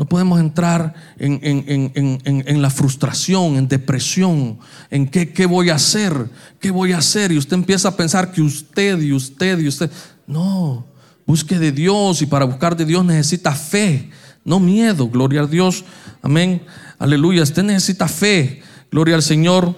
No 0.01 0.07
podemos 0.07 0.41
entrar 0.41 0.95
en, 1.19 2.63
la 2.63 2.71
frustración, 2.71 3.57
en 3.57 3.69
depresión, 3.69 4.59
en 4.91 5.07
qué, 5.07 5.31
qué 5.31 5.45
voy 5.45 5.69
a 5.69 5.75
hacer, 5.75 6.31
qué 6.59 6.71
voy 6.71 6.93
a 6.93 6.97
hacer. 6.97 7.33
Y 7.33 7.37
usted 7.37 7.53
empieza 7.53 7.89
a 7.89 7.97
pensar 7.99 8.33
que 8.33 8.41
usted 8.41 8.99
y 9.03 9.13
usted 9.13 9.59
y 9.59 9.69
usted. 9.69 9.91
No, 10.27 10.87
busque 11.27 11.59
de 11.59 11.71
Dios 11.71 12.23
y 12.23 12.27
para 12.27 12.47
buscar 12.47 12.75
de 12.79 12.87
Dios 12.87 13.05
necesita 13.05 13.53
fe, 13.53 14.09
no 14.43 14.59
miedo. 14.59 15.07
Gloria 15.07 15.43
a 15.43 15.47
Dios. 15.47 15.85
Amén. 16.23 16.63
Aleluya. 16.99 17.43
Usted 17.43 17.63
necesita 17.63 18.09
fe. 18.09 18.63
Gloria 18.91 19.17
al 19.17 19.23
Señor. 19.23 19.77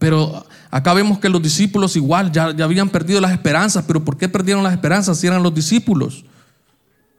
Pero 0.00 0.44
acá 0.72 0.92
vemos 0.92 1.20
que 1.20 1.28
los 1.28 1.40
discípulos 1.40 1.94
igual 1.94 2.32
ya, 2.32 2.50
ya 2.50 2.64
habían 2.64 2.88
perdido 2.88 3.20
las 3.20 3.30
esperanzas. 3.30 3.84
Pero 3.86 4.04
¿por 4.04 4.16
qué 4.16 4.28
perdieron 4.28 4.64
las 4.64 4.72
esperanzas 4.72 5.18
si 5.18 5.28
eran 5.28 5.44
los 5.44 5.54
discípulos? 5.54 6.24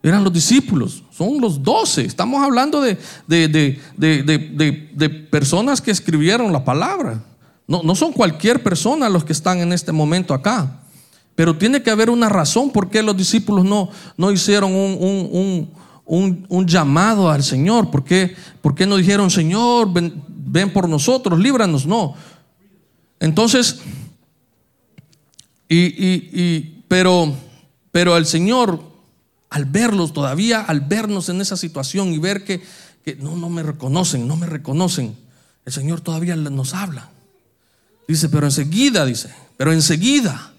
Eran 0.02 0.24
los 0.24 0.32
discípulos, 0.32 1.04
son 1.12 1.42
los 1.42 1.62
doce. 1.62 2.06
Estamos 2.06 2.42
hablando 2.42 2.80
de, 2.82 2.98
de, 3.28 5.10
personas 5.30 5.82
que 5.82 5.92
escribieron 5.92 6.54
la 6.54 6.64
palabra. 6.64 7.22
No, 7.68 7.84
no, 7.84 7.94
son 7.96 8.14
cualquier 8.14 8.64
persona 8.64 9.10
los 9.10 9.26
que 9.26 9.34
están 9.34 9.60
en 9.60 9.74
este 9.74 9.92
momento 9.92 10.34
acá. 10.34 10.84
Pero 11.36 11.58
tiene 11.58 11.84
que 11.84 11.92
haber 11.92 12.10
una 12.10 12.30
razón 12.30 12.72
por 12.72 12.90
qué 12.90 13.04
los 13.04 13.16
discípulos 13.16 13.66
no, 13.66 13.90
no 14.18 14.32
hicieron 14.32 14.74
un, 14.74 15.70
un, 16.06 16.66
llamado 16.66 17.30
al 17.30 17.44
Señor. 17.44 17.92
¿Por 17.92 18.06
qué, 18.06 18.36
no 18.88 18.96
dijeron, 18.96 19.30
Señor, 19.30 19.92
ven, 19.92 20.24
ven 20.28 20.72
por 20.72 20.88
nosotros, 20.88 21.38
líbranos? 21.38 21.86
No. 21.86 22.16
Entonces, 23.20 23.82
y, 25.68 25.78
y, 25.78 26.30
y, 26.34 26.84
pero, 26.88 27.34
pero 27.92 28.16
el 28.16 28.26
Señor 28.26 28.89
al 29.50 29.66
verlos 29.66 30.14
todavía, 30.14 30.62
al 30.62 30.82
vernos 30.82 31.30
en 31.30 31.42
esa 31.42 31.58
situación 31.58 32.14
y 32.14 32.20
ver 32.20 32.44
que, 32.44 32.62
no, 33.20 33.36
no 33.36 33.50
me 33.50 33.64
reconocen, 33.64 34.28
no 34.28 34.36
me 34.36 34.46
reconocen, 34.46 35.18
el 35.66 35.74
Señor 35.74 36.02
todavía 36.02 36.36
nos 36.36 36.74
habla. 36.74 37.10
Dice, 38.08 38.30
pero 38.30 38.46
enseguida, 38.46 39.06
dice, 39.06 39.34
pero 39.58 39.72
enseguida, 39.72 40.54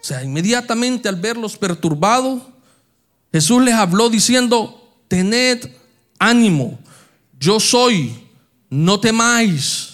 o 0.00 0.04
sea, 0.04 0.22
inmediatamente 0.22 1.08
al 1.08 1.16
verlos 1.16 1.56
perturbados, 1.56 2.42
Jesús 3.32 3.62
les 3.62 3.74
habló 3.74 4.08
diciendo, 4.08 4.96
tened 5.08 5.68
ánimo, 6.18 6.78
yo 7.38 7.60
soy, 7.60 8.14
no 8.70 9.00
temáis. 9.00 9.92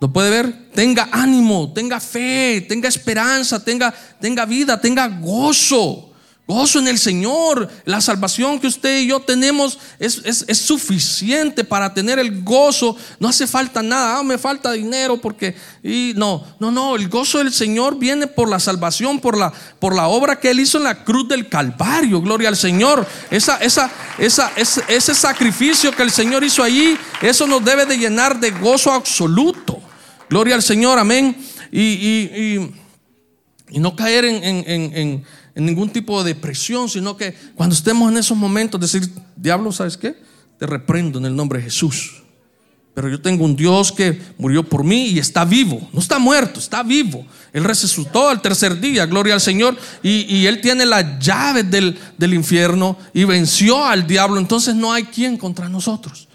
¿Lo 0.00 0.12
puede 0.12 0.30
ver? 0.30 0.70
Tenga 0.72 1.08
ánimo, 1.12 1.72
tenga 1.72 2.00
fe, 2.00 2.64
tenga 2.68 2.88
esperanza, 2.88 3.62
tenga, 3.62 3.92
tenga 4.20 4.46
vida, 4.46 4.80
tenga 4.80 5.08
gozo. 5.08 6.09
Gozo 6.50 6.80
en 6.80 6.88
el 6.88 6.98
Señor. 6.98 7.70
La 7.84 8.00
salvación 8.00 8.58
que 8.58 8.66
usted 8.66 9.02
y 9.02 9.06
yo 9.06 9.20
tenemos 9.20 9.78
es, 10.00 10.20
suficiente 10.58 11.62
para 11.62 11.94
tener 11.94 12.18
el 12.18 12.42
gozo. 12.42 12.96
No 13.20 13.28
hace 13.28 13.46
falta 13.46 13.84
nada. 13.84 14.18
Ah, 14.18 14.22
me 14.24 14.36
falta 14.36 14.72
dinero 14.72 15.16
porque... 15.20 15.54
Y 15.80 16.12
no, 16.16 16.44
no, 16.58 16.72
no. 16.72 16.96
El 16.96 17.08
gozo 17.08 17.38
del 17.38 17.52
Señor 17.52 18.00
viene 18.00 18.26
por 18.26 18.48
la 18.48 18.58
salvación, 18.58 19.20
por 19.20 19.38
la, 19.38 19.52
por 19.78 19.94
la 19.94 20.08
obra 20.08 20.40
que 20.40 20.50
Él 20.50 20.58
hizo 20.58 20.78
en 20.78 20.84
la 20.84 21.04
cruz 21.04 21.28
del 21.28 21.48
Calvario. 21.48 22.20
Gloria 22.20 22.48
al 22.48 22.56
Señor. 22.56 23.06
Esa, 23.30 23.58
esa, 23.58 23.88
esa, 24.18 24.50
ese, 24.56 24.82
ese 24.88 25.14
sacrificio 25.14 25.92
que 25.92 26.02
el 26.02 26.10
Señor 26.10 26.42
hizo 26.42 26.64
allí, 26.64 26.98
eso 27.22 27.46
nos 27.46 27.64
debe 27.64 27.86
de 27.86 27.96
llenar 27.96 28.40
de 28.40 28.50
gozo 28.50 28.90
absoluto. 28.90 29.80
Gloria 30.28 30.56
al 30.56 30.64
Señor. 30.64 30.98
Amén. 30.98 31.36
Y, 31.70 31.80
y, 31.80 32.74
y, 33.70 33.78
no 33.78 33.94
caer 33.94 34.24
en 34.24 34.42
en 34.42 35.24
ningún 35.54 35.90
tipo 35.90 36.22
de 36.22 36.34
depresión, 36.34 36.88
sino 36.88 37.16
que 37.16 37.34
cuando 37.54 37.74
estemos 37.74 38.10
en 38.10 38.18
esos 38.18 38.36
momentos, 38.36 38.80
decir, 38.80 39.08
diablo, 39.36 39.72
¿sabes 39.72 39.96
qué? 39.96 40.16
Te 40.58 40.66
reprendo 40.66 41.18
en 41.18 41.26
el 41.26 41.36
nombre 41.36 41.58
de 41.58 41.64
Jesús. 41.64 42.20
Pero 42.94 43.08
yo 43.08 43.20
tengo 43.20 43.44
un 43.44 43.54
Dios 43.54 43.92
que 43.92 44.20
murió 44.36 44.62
por 44.62 44.82
mí 44.84 45.06
y 45.06 45.18
está 45.18 45.44
vivo. 45.44 45.88
No 45.92 46.00
está 46.00 46.18
muerto, 46.18 46.58
está 46.58 46.82
vivo. 46.82 47.24
Él 47.52 47.64
resucitó 47.64 48.28
al 48.28 48.42
tercer 48.42 48.80
día, 48.80 49.06
gloria 49.06 49.34
al 49.34 49.40
Señor. 49.40 49.76
Y, 50.02 50.44
Él 50.46 50.60
tiene 50.60 50.84
las 50.84 51.18
llaves 51.20 51.70
del, 51.70 51.96
del 52.18 52.34
infierno 52.34 52.98
y 53.14 53.24
venció 53.24 53.84
al 53.84 54.06
diablo. 54.06 54.38
Entonces 54.38 54.74
no 54.74 54.92
hay 54.92 55.04
quien 55.04 55.36
contra 55.38 55.68
nosotros. 55.68 56.28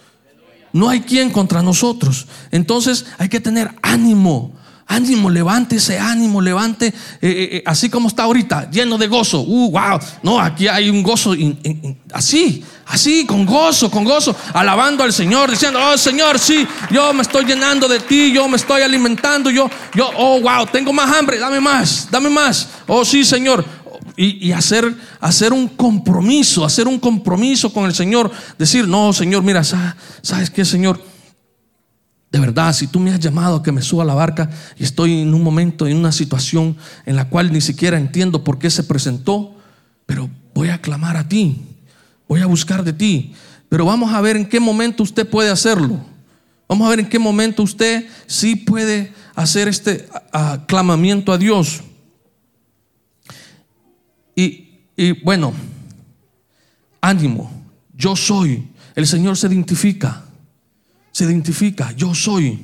No 0.72 0.90
hay 0.90 1.02
quien 1.02 1.30
contra 1.30 1.62
nosotros. 1.62 2.26
Entonces 2.52 3.06
hay 3.18 3.30
que 3.30 3.42
tener 3.42 3.72
ánimo. 3.82 4.54
Ánimo, 4.88 5.32
levante 5.32 5.78
ese 5.78 5.98
ánimo, 5.98 6.40
levante, 6.40 6.88
eh, 6.88 6.94
eh, 7.22 7.50
eh, 7.54 7.64
así 7.66 7.90
como 7.90 8.08
está 8.08 8.24
ahorita, 8.24 8.70
lleno 8.70 9.00
de 9.00 9.08
gozo. 9.08 9.42
Uh, 9.42 9.72
wow, 9.72 10.00
no, 10.22 10.40
aquí 10.40 10.68
hay 10.68 10.92
un 10.92 11.02
gozo 11.02 11.34
así, 12.14 12.64
así, 12.86 13.26
con 13.26 13.48
gozo, 13.48 13.90
con 13.90 14.04
gozo, 14.04 14.36
alabando 14.54 15.04
al 15.04 15.12
Señor, 15.12 15.50
diciendo, 15.50 15.80
oh 15.82 15.98
Señor, 15.98 16.38
sí, 16.38 16.68
yo 16.92 17.14
me 17.14 17.24
estoy 17.24 17.46
llenando 17.46 17.88
de 17.88 18.00
ti, 18.00 18.32
yo 18.32 18.48
me 18.48 18.58
estoy 18.58 18.84
alimentando, 18.84 19.50
yo, 19.50 19.68
yo, 19.96 20.12
oh 20.18 20.40
wow, 20.40 20.68
tengo 20.68 20.94
más 20.94 21.12
hambre, 21.18 21.40
dame 21.40 21.60
más, 21.60 22.08
dame 22.12 22.30
más. 22.30 22.68
Oh 22.86 23.04
sí, 23.04 23.26
Señor. 23.26 23.66
Y, 24.18 24.54
hacer, 24.54 24.96
hacer 25.20 25.52
un 25.52 25.68
compromiso, 25.68 26.64
hacer 26.64 26.88
un 26.88 27.00
compromiso 27.00 27.74
con 27.74 27.86
el 27.86 27.94
Señor, 27.94 28.32
decir, 28.58 28.88
no, 28.88 29.12
Señor, 29.12 29.44
mira, 29.44 29.62
¿sabes 29.64 30.50
qué, 30.52 30.64
Señor? 30.64 31.02
De 32.36 32.42
verdad, 32.42 32.74
si 32.74 32.88
tú 32.88 33.00
me 33.00 33.12
has 33.12 33.22
llamado 33.22 33.56
a 33.56 33.64
que 33.64 33.72
me 33.72 33.82
suba 33.82 34.04
a 34.04 34.06
la 34.06 34.14
barca 34.14 34.50
y 34.78 34.84
estoy 34.84 35.22
en 35.22 35.34
un 35.34 35.42
momento, 35.42 35.88
en 35.88 35.96
una 35.96 36.12
situación 36.12 36.76
en 37.06 37.16
la 37.16 37.30
cual 37.30 37.54
ni 37.54 37.62
siquiera 37.62 37.98
entiendo 37.98 38.44
por 38.44 38.60
qué 38.60 38.70
se 38.70 38.84
presentó, 38.84 39.56
pero 40.06 40.30
voy 40.54 40.68
a 40.68 40.82
clamar 40.82 41.16
a 41.16 41.30
ti, 41.30 41.62
voy 42.28 42.42
a 42.42 42.46
buscar 42.46 42.84
de 42.84 42.92
ti. 42.92 43.34
Pero 43.70 43.86
vamos 43.86 44.12
a 44.12 44.20
ver 44.20 44.36
en 44.36 44.50
qué 44.50 44.60
momento 44.60 45.02
usted 45.02 45.26
puede 45.26 45.50
hacerlo. 45.50 45.98
Vamos 46.68 46.86
a 46.86 46.90
ver 46.90 47.00
en 47.00 47.08
qué 47.08 47.20
momento 47.20 47.64
usted 47.64 48.06
sí 48.28 48.58
puede 48.58 49.14
hacer 49.34 49.70
este 49.70 50.10
aclamamiento 50.34 51.32
a 51.32 51.38
Dios. 51.38 51.84
Y, 54.36 54.82
y 54.98 55.24
bueno, 55.24 55.54
ánimo, 57.00 57.50
yo 57.96 58.14
soy. 58.18 58.68
El 58.94 59.08
Señor 59.08 59.38
se 59.38 59.48
identifica 59.48 60.25
se 61.16 61.24
identifica, 61.24 61.94
yo 61.94 62.14
soy. 62.14 62.60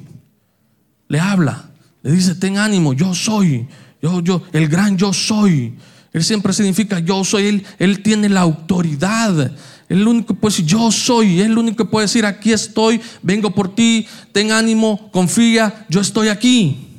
Le 1.08 1.22
habla, 1.22 1.70
le 2.04 2.12
dice, 2.12 2.36
ten 2.36 2.58
ánimo, 2.58 2.92
yo 2.92 3.16
soy. 3.16 3.66
Yo, 4.02 4.20
yo, 4.20 4.44
el 4.52 4.68
gran 4.68 4.98
yo 4.98 5.14
soy. 5.14 5.74
Él 6.12 6.22
siempre 6.22 6.52
significa 6.52 7.00
yo 7.00 7.24
soy. 7.24 7.46
Él, 7.46 7.66
él 7.80 8.04
tiene 8.04 8.28
la 8.28 8.42
autoridad. 8.42 9.56
El 9.88 10.06
único 10.06 10.34
que 10.34 10.42
puede 10.42 10.52
decir 10.52 10.66
yo 10.66 10.92
soy. 10.92 11.40
Él 11.40 11.52
el 11.52 11.58
único 11.60 11.86
que 11.86 11.90
puede 11.90 12.08
decir 12.08 12.26
aquí 12.26 12.52
estoy, 12.52 13.00
vengo 13.22 13.52
por 13.56 13.74
ti, 13.74 14.06
ten 14.34 14.52
ánimo, 14.52 15.10
confía, 15.14 15.86
yo 15.88 16.02
estoy 16.02 16.28
aquí. 16.28 16.90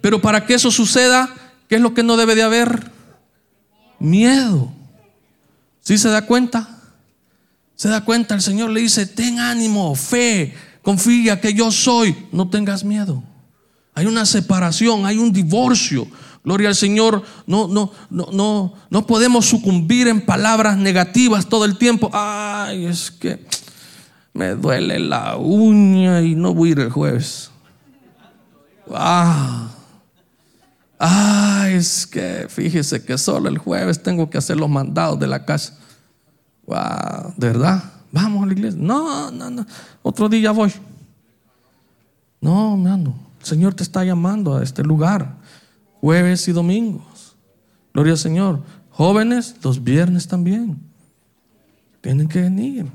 Pero 0.00 0.22
para 0.22 0.46
que 0.46 0.54
eso 0.54 0.70
suceda, 0.70 1.28
¿qué 1.68 1.74
es 1.74 1.82
lo 1.82 1.92
que 1.92 2.02
no 2.02 2.16
debe 2.16 2.34
de 2.34 2.44
haber? 2.44 2.90
Miedo. 3.98 4.72
¿Sí 5.82 5.98
se 5.98 6.08
da 6.08 6.24
cuenta? 6.24 6.81
Se 7.82 7.88
da 7.88 8.04
cuenta, 8.04 8.36
el 8.36 8.42
Señor 8.42 8.70
le 8.70 8.80
dice, 8.80 9.06
ten 9.06 9.40
ánimo, 9.40 9.96
fe, 9.96 10.54
confía 10.82 11.40
que 11.40 11.52
yo 11.52 11.72
soy, 11.72 12.16
no 12.30 12.48
tengas 12.48 12.84
miedo. 12.84 13.24
Hay 13.92 14.06
una 14.06 14.24
separación, 14.24 15.04
hay 15.04 15.18
un 15.18 15.32
divorcio. 15.32 16.06
Gloria 16.44 16.68
al 16.68 16.76
Señor, 16.76 17.24
no, 17.44 17.66
no, 17.66 17.90
no, 18.08 18.28
no, 18.30 18.74
no 18.88 19.06
podemos 19.08 19.46
sucumbir 19.46 20.06
en 20.06 20.20
palabras 20.20 20.76
negativas 20.76 21.48
todo 21.48 21.64
el 21.64 21.76
tiempo. 21.76 22.08
Ay, 22.12 22.86
es 22.86 23.10
que 23.10 23.44
me 24.32 24.50
duele 24.50 25.00
la 25.00 25.36
uña 25.36 26.22
y 26.22 26.36
no 26.36 26.54
voy 26.54 26.68
a 26.68 26.72
ir 26.72 26.78
el 26.78 26.90
jueves. 26.90 27.50
Ah, 28.94 29.72
ay, 31.00 31.74
es 31.74 32.06
que 32.06 32.46
fíjese 32.48 33.04
que 33.04 33.18
solo 33.18 33.48
el 33.48 33.58
jueves 33.58 34.00
tengo 34.00 34.30
que 34.30 34.38
hacer 34.38 34.56
los 34.56 34.70
mandados 34.70 35.18
de 35.18 35.26
la 35.26 35.44
casa. 35.44 35.80
¿De 37.36 37.46
verdad? 37.46 37.82
Vamos 38.10 38.42
a 38.42 38.46
la 38.46 38.52
iglesia. 38.52 38.78
No, 38.80 39.30
no, 39.30 39.50
no. 39.50 39.66
Otro 40.02 40.28
día 40.28 40.50
voy. 40.52 40.72
No, 42.40 42.74
hermano. 42.74 43.14
El 43.40 43.46
Señor 43.46 43.74
te 43.74 43.82
está 43.82 44.04
llamando 44.04 44.56
a 44.56 44.62
este 44.62 44.82
lugar. 44.82 45.36
Jueves 46.00 46.46
y 46.48 46.52
domingos. 46.52 47.36
Gloria 47.94 48.12
al 48.12 48.18
Señor. 48.18 48.62
Jóvenes, 48.90 49.56
los 49.62 49.82
viernes 49.82 50.28
también. 50.28 50.78
Tienen 52.00 52.28
que 52.28 52.42
venir. 52.42 52.86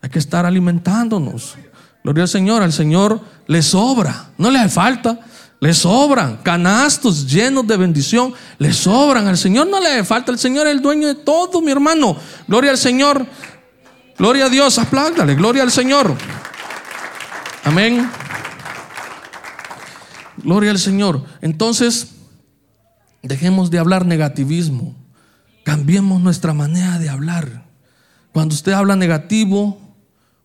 Hay 0.00 0.10
que 0.10 0.18
estar 0.18 0.46
alimentándonos. 0.46 1.56
Gloria 2.04 2.22
al 2.22 2.28
Señor. 2.28 2.62
Al 2.62 2.72
Señor 2.72 3.20
le 3.46 3.62
sobra. 3.62 4.30
No 4.38 4.50
le 4.50 4.68
falta. 4.68 5.20
Le 5.60 5.74
sobran 5.74 6.38
canastos 6.38 7.30
llenos 7.30 7.66
de 7.66 7.76
bendición. 7.76 8.32
Le 8.58 8.72
sobran. 8.72 9.28
Al 9.28 9.36
Señor 9.36 9.66
no 9.68 9.78
le 9.78 10.02
falta. 10.04 10.32
El 10.32 10.38
Señor 10.38 10.66
es 10.66 10.72
el 10.74 10.80
dueño 10.80 11.06
de 11.06 11.16
todo, 11.16 11.60
mi 11.60 11.70
hermano. 11.70 12.16
Gloria 12.48 12.70
al 12.70 12.78
Señor. 12.78 13.26
Gloria 14.16 14.46
a 14.46 14.48
Dios. 14.48 14.78
Apláudale. 14.78 15.34
Gloria 15.34 15.62
al 15.62 15.70
Señor. 15.70 16.16
Amén. 17.64 18.10
Gloria 20.38 20.70
al 20.70 20.78
Señor. 20.78 21.24
Entonces, 21.42 22.12
dejemos 23.22 23.70
de 23.70 23.78
hablar 23.78 24.06
negativismo. 24.06 24.94
Cambiemos 25.62 26.22
nuestra 26.22 26.54
manera 26.54 26.98
de 26.98 27.10
hablar. 27.10 27.66
Cuando 28.32 28.54
usted 28.54 28.72
habla 28.72 28.96
negativo, 28.96 29.78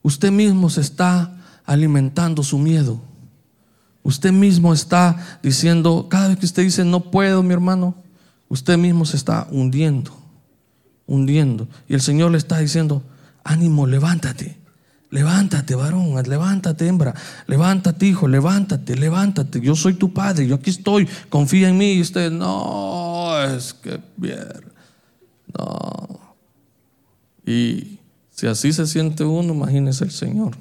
usted 0.02 0.30
mismo 0.30 0.70
se 0.70 0.82
está 0.82 1.38
alimentando 1.66 2.44
su 2.44 2.58
miedo. 2.58 3.02
Usted 4.06 4.32
mismo 4.32 4.72
está 4.72 5.40
diciendo, 5.42 6.06
cada 6.08 6.28
vez 6.28 6.38
que 6.38 6.46
usted 6.46 6.62
dice 6.62 6.86
no 6.86 7.10
puedo, 7.10 7.42
mi 7.42 7.54
hermano, 7.54 7.96
usted 8.50 8.78
mismo 8.78 9.04
se 9.04 9.18
está 9.18 9.48
hundiendo, 9.50 10.16
hundiendo. 11.08 11.68
Y 11.90 11.96
el 11.96 12.02
Señor 12.02 12.30
le 12.30 12.38
está 12.38 12.60
diciendo, 12.60 13.02
ánimo, 13.44 13.88
levántate. 13.88 14.60
Levántate, 15.10 15.74
varón, 15.74 16.22
levántate, 16.28 16.88
hembra, 16.88 17.16
levántate, 17.48 18.06
hijo, 18.06 18.28
levántate, 18.28 18.96
levántate. 18.96 19.60
Yo 19.60 19.76
soy 19.76 19.96
tu 19.96 20.14
padre, 20.14 20.46
yo 20.46 20.54
aquí 20.54 20.70
estoy, 20.70 21.10
confía 21.30 21.70
en 21.70 21.78
mí. 21.80 21.94
Y 21.94 22.02
usted, 22.02 22.32
no, 22.32 23.42
es 23.42 23.74
que 23.74 24.00
bien, 24.18 24.38
no. 25.58 26.20
Y 27.44 27.98
si 28.30 28.46
así 28.46 28.72
se 28.72 28.86
siente 28.86 29.24
uno, 29.24 29.56
imagínese 29.56 30.04
el 30.04 30.12
Señor. 30.12 30.56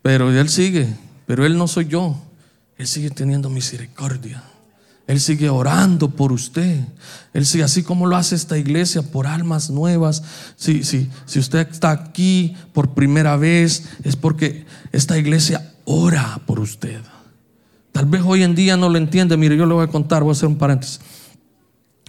Pero 0.00 0.32
Él 0.32 0.48
sigue, 0.48 0.88
pero 1.26 1.44
Él 1.44 1.58
no 1.58 1.68
soy 1.68 1.86
yo. 1.86 2.16
Él 2.80 2.86
sigue 2.86 3.10
teniendo 3.10 3.50
misericordia. 3.50 4.42
Él 5.06 5.20
sigue 5.20 5.50
orando 5.50 6.08
por 6.08 6.32
usted. 6.32 6.82
Él 7.34 7.44
sigue 7.44 7.62
así 7.62 7.82
como 7.82 8.06
lo 8.06 8.16
hace 8.16 8.34
esta 8.34 8.56
iglesia 8.56 9.02
por 9.02 9.26
almas 9.26 9.68
nuevas. 9.68 10.22
Si, 10.56 10.82
si, 10.82 11.10
si 11.26 11.40
usted 11.40 11.68
está 11.70 11.90
aquí 11.90 12.56
por 12.72 12.94
primera 12.94 13.36
vez, 13.36 13.86
es 14.02 14.16
porque 14.16 14.64
esta 14.92 15.18
iglesia 15.18 15.74
ora 15.84 16.40
por 16.46 16.58
usted. 16.58 17.02
Tal 17.92 18.06
vez 18.06 18.22
hoy 18.24 18.44
en 18.44 18.54
día 18.54 18.78
no 18.78 18.88
lo 18.88 18.96
entiende. 18.96 19.36
Mire, 19.36 19.58
yo 19.58 19.66
le 19.66 19.74
voy 19.74 19.84
a 19.84 19.88
contar, 19.88 20.22
voy 20.22 20.30
a 20.30 20.32
hacer 20.32 20.48
un 20.48 20.56
paréntesis. 20.56 21.00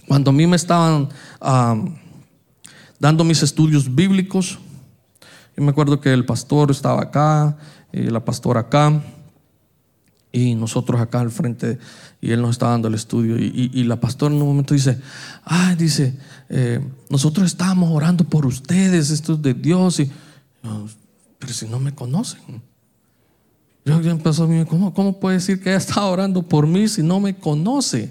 Cuando 0.08 0.30
a 0.30 0.32
mí 0.32 0.46
me 0.46 0.56
estaban 0.56 1.10
dando 2.98 3.24
mis 3.24 3.42
estudios 3.42 3.94
bíblicos, 3.94 4.58
yo 5.54 5.62
me 5.62 5.72
acuerdo 5.72 6.00
que 6.00 6.14
el 6.14 6.24
pastor 6.24 6.70
estaba 6.70 7.02
acá 7.02 7.58
y 7.92 8.04
la 8.04 8.24
pastora 8.24 8.60
acá 8.60 9.02
y 10.32 10.54
nosotros 10.54 11.00
acá 11.00 11.20
al 11.20 11.30
frente 11.30 11.78
y 12.20 12.32
él 12.32 12.40
nos 12.40 12.52
está 12.52 12.68
dando 12.68 12.88
el 12.88 12.94
estudio 12.94 13.36
y, 13.38 13.84
la 13.84 14.00
pastora 14.00 14.34
en 14.34 14.40
un 14.40 14.48
momento 14.48 14.72
dice, 14.74 14.98
ay, 15.44 15.76
dice, 15.76 16.16
eh, 16.48 16.80
nosotros 17.10 17.46
estábamos 17.46 17.90
orando 17.90 18.24
por 18.24 18.46
ustedes, 18.46 19.10
esto 19.10 19.34
es 19.34 19.42
de 19.42 19.54
Dios, 19.54 20.00
y, 20.00 20.10
pero 21.38 21.52
si 21.52 21.66
no 21.66 21.78
me 21.78 21.94
conocen. 21.94 22.40
Yo 23.84 24.00
ya 24.00 24.12
empezó 24.12 24.44
a 24.44 24.46
mí, 24.46 24.64
¿cómo, 24.64 24.94
¿cómo 24.94 25.18
puede 25.18 25.36
decir 25.36 25.60
que 25.60 25.70
ella 25.70 25.78
está 25.78 26.04
orando 26.04 26.42
por 26.42 26.66
mí 26.66 26.86
si 26.86 27.02
no 27.02 27.18
me 27.18 27.34
conoce? 27.34 28.10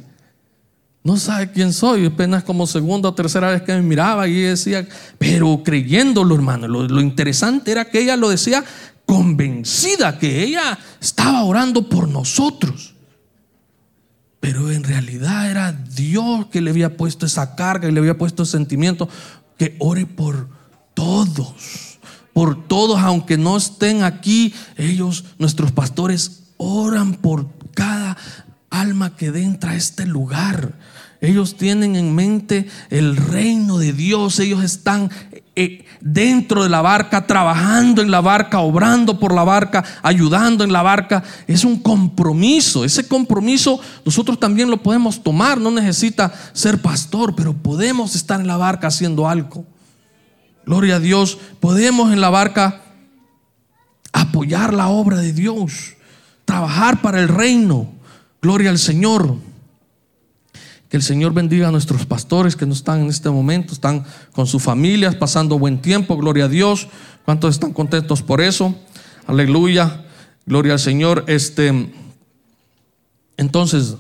No 1.04 1.18
sabe 1.18 1.50
quién 1.52 1.74
soy. 1.74 2.06
Apenas 2.06 2.44
como 2.44 2.68
segunda 2.68 3.10
o 3.10 3.14
tercera 3.14 3.50
vez 3.50 3.62
que 3.64 3.74
me 3.74 3.82
miraba 3.82 4.28
y 4.28 4.42
decía, 4.42 4.88
pero 5.18 5.62
creyéndolo, 5.64 6.36
hermano. 6.36 6.68
Lo, 6.68 6.88
lo, 6.88 7.02
interesante 7.02 7.72
era 7.72 7.86
que 7.86 8.02
ella 8.02 8.18
lo 8.18 8.30
decía 8.30 8.64
convencida 9.12 10.18
que 10.18 10.42
ella 10.42 10.80
estaba 11.02 11.44
orando 11.44 11.90
por 11.90 12.08
nosotros. 12.08 12.94
Pero 14.40 14.72
en 14.72 14.86
realidad 14.86 15.52
era 15.52 15.74
Dios 15.74 16.46
que 16.46 16.62
le 16.62 16.70
había 16.70 16.96
puesto 16.96 17.26
esa 17.26 17.58
carga 17.58 17.90
y 17.90 17.92
le 17.92 18.00
había 18.00 18.18
puesto 18.18 18.44
ese 18.44 18.54
sentimiento 18.54 19.10
que 19.58 19.76
ore 19.80 20.06
por 20.06 20.48
todos, 20.94 22.00
por 22.32 22.66
todos, 22.70 23.02
aunque 23.02 23.38
no 23.38 23.58
estén 23.58 24.04
aquí, 24.04 24.54
ellos, 24.78 25.26
nuestros 25.38 25.74
pastores, 25.74 26.44
oran 26.56 27.16
por 27.16 27.50
cada 27.74 28.16
alma 28.70 29.18
que 29.18 29.26
entra 29.26 29.72
a 29.72 29.76
este 29.76 30.06
lugar. 30.06 30.80
Ellos 31.22 31.56
tienen 31.56 31.96
en 31.96 32.16
mente 32.16 32.68
el 32.90 33.16
reino 33.16 33.78
de 33.78 33.94
Dios, 33.94 34.40
ellos 34.40 34.64
están 34.64 35.12
eh, 35.56 35.86
dentro 36.02 36.64
de 36.64 36.70
la 36.70 36.82
barca, 36.82 37.28
trabajando 37.28 38.02
en 38.02 38.10
la 38.10 38.22
barca, 38.22 38.62
obrando 38.62 39.20
por 39.20 39.32
la 39.32 39.44
barca, 39.44 39.84
ayudando 40.02 40.64
en 40.64 40.74
la 40.74 40.82
barca. 40.82 41.24
Es 41.46 41.64
un 41.64 41.80
compromiso. 41.80 42.84
Ese 42.84 43.08
compromiso 43.08 43.80
nosotros 44.04 44.40
también 44.40 44.72
lo 44.72 44.82
podemos 44.82 45.22
tomar. 45.22 45.60
No 45.60 45.70
necesita 45.70 46.34
ser 46.54 46.82
pastor, 46.82 47.36
pero 47.36 47.54
podemos 47.54 48.16
estar 48.16 48.42
en 48.42 48.48
la 48.48 48.58
barca 48.58 48.88
haciendo 48.88 49.30
algo. 49.30 49.64
Gloria 50.66 50.96
a 50.96 51.00
Dios. 51.00 51.38
Podemos 51.60 52.12
en 52.12 52.20
la 52.20 52.32
barca 52.32 52.82
apoyar 54.12 54.74
la 54.74 54.88
obra 54.88 55.18
de 55.18 55.34
Dios, 55.34 55.94
trabajar 56.46 57.02
para 57.04 57.20
el 57.20 57.28
reino. 57.28 57.92
Gloria 58.42 58.72
al 58.72 58.80
Señor. 58.80 59.51
Que 60.92 60.98
el 60.98 61.04
Señor 61.04 61.34
bendiga 61.34 61.70
a 61.70 61.72
nuestros 61.72 62.06
pastores 62.06 62.58
que 62.58 62.66
no 62.66 62.74
están 62.74 63.00
en 63.00 63.08
este 63.08 63.30
momento, 63.30 63.74
están 63.74 64.04
con 64.34 64.46
sus 64.46 64.62
familias, 64.62 65.16
pasando 65.16 65.58
buen 65.58 65.82
tiempo, 65.82 66.18
gloria 66.18 66.46
a 66.46 66.48
Dios. 66.50 66.90
¿Cuántos 67.24 67.56
están 67.56 67.72
contentos 67.72 68.22
por 68.22 68.42
eso? 68.42 68.76
Aleluya, 69.26 70.04
gloria 70.46 70.74
al 70.74 70.80
Señor. 70.80 71.24
Este, 71.28 71.94
entonces, 73.38 73.96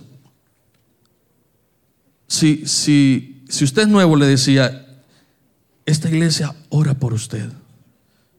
si, 2.27 2.67
si, 2.67 3.45
si 3.47 3.63
usted 3.63 3.83
es 3.83 3.87
nuevo, 3.87 4.17
le 4.17 4.25
decía, 4.25 4.85
esta 5.85 6.09
iglesia 6.09 6.53
ora 6.67 6.93
por 6.93 7.13
usted. 7.13 7.49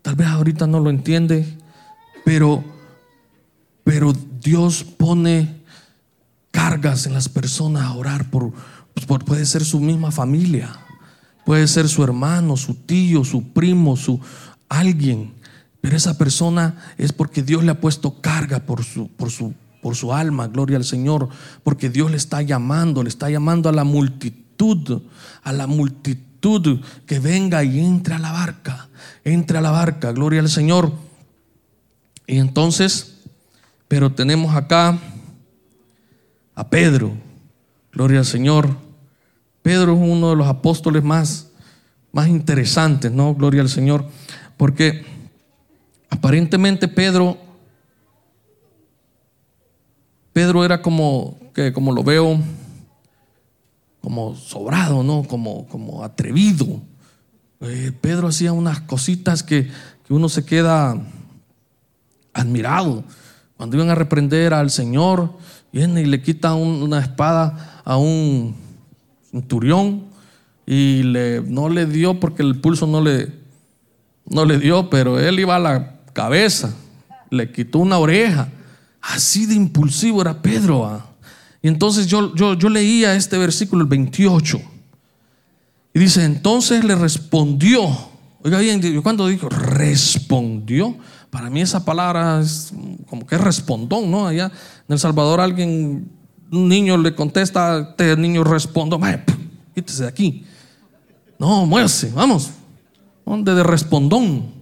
Tal 0.02 0.14
vez 0.14 0.26
ahorita 0.26 0.66
no 0.66 0.78
lo 0.78 0.90
entiende, 0.90 1.46
pero, 2.22 2.62
pero 3.82 4.12
Dios 4.42 4.84
pone 4.84 5.61
cargas 6.52 7.06
en 7.06 7.14
las 7.14 7.28
personas 7.28 7.82
a 7.82 7.94
orar 7.94 8.30
por, 8.30 8.52
pues, 8.94 9.24
puede 9.24 9.44
ser 9.44 9.64
su 9.64 9.80
misma 9.80 10.12
familia, 10.12 10.78
puede 11.44 11.66
ser 11.66 11.88
su 11.88 12.04
hermano, 12.04 12.56
su 12.56 12.74
tío, 12.74 13.24
su 13.24 13.48
primo, 13.52 13.96
su 13.96 14.20
alguien, 14.68 15.34
pero 15.80 15.96
esa 15.96 16.16
persona 16.16 16.76
es 16.96 17.12
porque 17.12 17.42
Dios 17.42 17.64
le 17.64 17.72
ha 17.72 17.80
puesto 17.80 18.20
carga 18.20 18.60
por 18.60 18.84
su, 18.84 19.08
por 19.08 19.30
su, 19.30 19.52
por 19.82 19.96
su 19.96 20.12
alma, 20.12 20.46
gloria 20.46 20.76
al 20.76 20.84
Señor, 20.84 21.28
porque 21.64 21.90
Dios 21.90 22.10
le 22.10 22.16
está 22.16 22.40
llamando, 22.42 23.02
le 23.02 23.08
está 23.08 23.28
llamando 23.28 23.68
a 23.68 23.72
la 23.72 23.82
multitud, 23.82 25.02
a 25.42 25.52
la 25.52 25.66
multitud 25.66 26.80
que 27.06 27.18
venga 27.18 27.64
y 27.64 27.80
entre 27.80 28.14
a 28.14 28.18
la 28.18 28.30
barca, 28.30 28.88
entre 29.24 29.58
a 29.58 29.60
la 29.60 29.70
barca, 29.72 30.12
gloria 30.12 30.40
al 30.40 30.48
Señor. 30.48 30.92
Y 32.26 32.38
entonces, 32.38 33.18
pero 33.88 34.12
tenemos 34.12 34.54
acá 34.54 34.98
a 36.62 36.70
Pedro. 36.70 37.10
Gloria 37.92 38.20
al 38.20 38.24
Señor. 38.24 38.76
Pedro 39.62 39.94
es 39.94 39.98
uno 39.98 40.30
de 40.30 40.36
los 40.36 40.46
apóstoles 40.46 41.02
más, 41.02 41.48
más 42.12 42.28
interesantes, 42.28 43.10
¿no? 43.10 43.34
Gloria 43.34 43.62
al 43.62 43.68
Señor. 43.68 44.06
Porque 44.56 45.04
aparentemente 46.08 46.86
Pedro, 46.86 47.36
Pedro 50.32 50.64
era 50.64 50.82
como, 50.82 51.36
que 51.52 51.72
como 51.72 51.90
lo 51.90 52.04
veo, 52.04 52.38
como 54.00 54.36
sobrado, 54.36 55.02
¿no? 55.02 55.24
Como, 55.24 55.66
como 55.66 56.04
atrevido. 56.04 56.80
Eh, 57.60 57.90
Pedro 58.00 58.28
hacía 58.28 58.52
unas 58.52 58.80
cositas 58.82 59.42
que, 59.42 59.68
que 60.06 60.14
uno 60.14 60.28
se 60.28 60.44
queda 60.44 60.96
admirado. 62.32 63.02
Cuando 63.56 63.76
iban 63.76 63.90
a 63.90 63.96
reprender 63.96 64.54
al 64.54 64.70
Señor, 64.70 65.36
Viene 65.72 66.02
y 66.02 66.04
le 66.04 66.20
quita 66.20 66.54
una 66.54 67.00
espada 67.00 67.80
a 67.84 67.96
un 67.96 68.54
centurión 69.30 70.04
y 70.66 71.02
le, 71.02 71.40
no 71.40 71.68
le 71.68 71.86
dio 71.86 72.20
porque 72.20 72.42
el 72.42 72.60
pulso 72.60 72.86
no 72.86 73.00
le, 73.00 73.32
no 74.26 74.44
le 74.44 74.58
dio, 74.58 74.90
pero 74.90 75.18
él 75.18 75.40
iba 75.40 75.56
a 75.56 75.58
la 75.58 75.96
cabeza, 76.12 76.74
le 77.30 77.50
quitó 77.50 77.78
una 77.78 77.98
oreja. 77.98 78.48
Así 79.00 79.46
de 79.46 79.54
impulsivo 79.54 80.20
era 80.22 80.40
Pedro. 80.40 80.86
¿ah? 80.86 81.06
Y 81.62 81.68
entonces 81.68 82.06
yo, 82.06 82.34
yo, 82.34 82.54
yo 82.54 82.68
leía 82.68 83.14
este 83.14 83.38
versículo, 83.38 83.82
el 83.82 83.88
28. 83.88 84.60
Y 85.94 85.98
dice, 85.98 86.24
entonces 86.24 86.84
le 86.84 86.94
respondió. 86.94 87.88
Oiga 88.44 88.58
bien, 88.58 89.02
cuando 89.02 89.26
dijo 89.28 89.48
respondió, 89.48 90.96
para 91.30 91.48
mí 91.48 91.60
esa 91.60 91.84
palabra 91.84 92.40
es 92.40 92.72
como 93.06 93.26
que 93.26 93.36
es 93.36 93.40
respondón, 93.40 94.10
¿no? 94.10 94.26
Allá 94.26 94.50
en 94.92 94.96
El 94.96 94.98
Salvador 94.98 95.40
alguien, 95.40 96.06
un 96.50 96.68
niño 96.68 96.98
le 96.98 97.14
contesta, 97.14 97.80
este 97.80 98.14
niño 98.14 98.44
responde, 98.44 98.98
quítese 99.74 100.02
de 100.02 100.08
aquí. 100.10 100.44
No, 101.38 101.64
muévase, 101.64 102.12
vamos. 102.14 102.50
¿Dónde 103.24 103.54
de 103.54 103.62
respondón? 103.62 104.52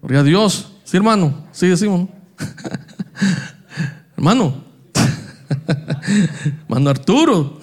Gloria 0.00 0.20
a 0.20 0.22
Dios. 0.22 0.72
Sí, 0.84 0.96
hermano, 0.96 1.44
sí 1.52 1.66
decimos. 1.66 2.08
hermano. 4.16 4.64
hermano 6.62 6.88
Arturo. 6.88 7.60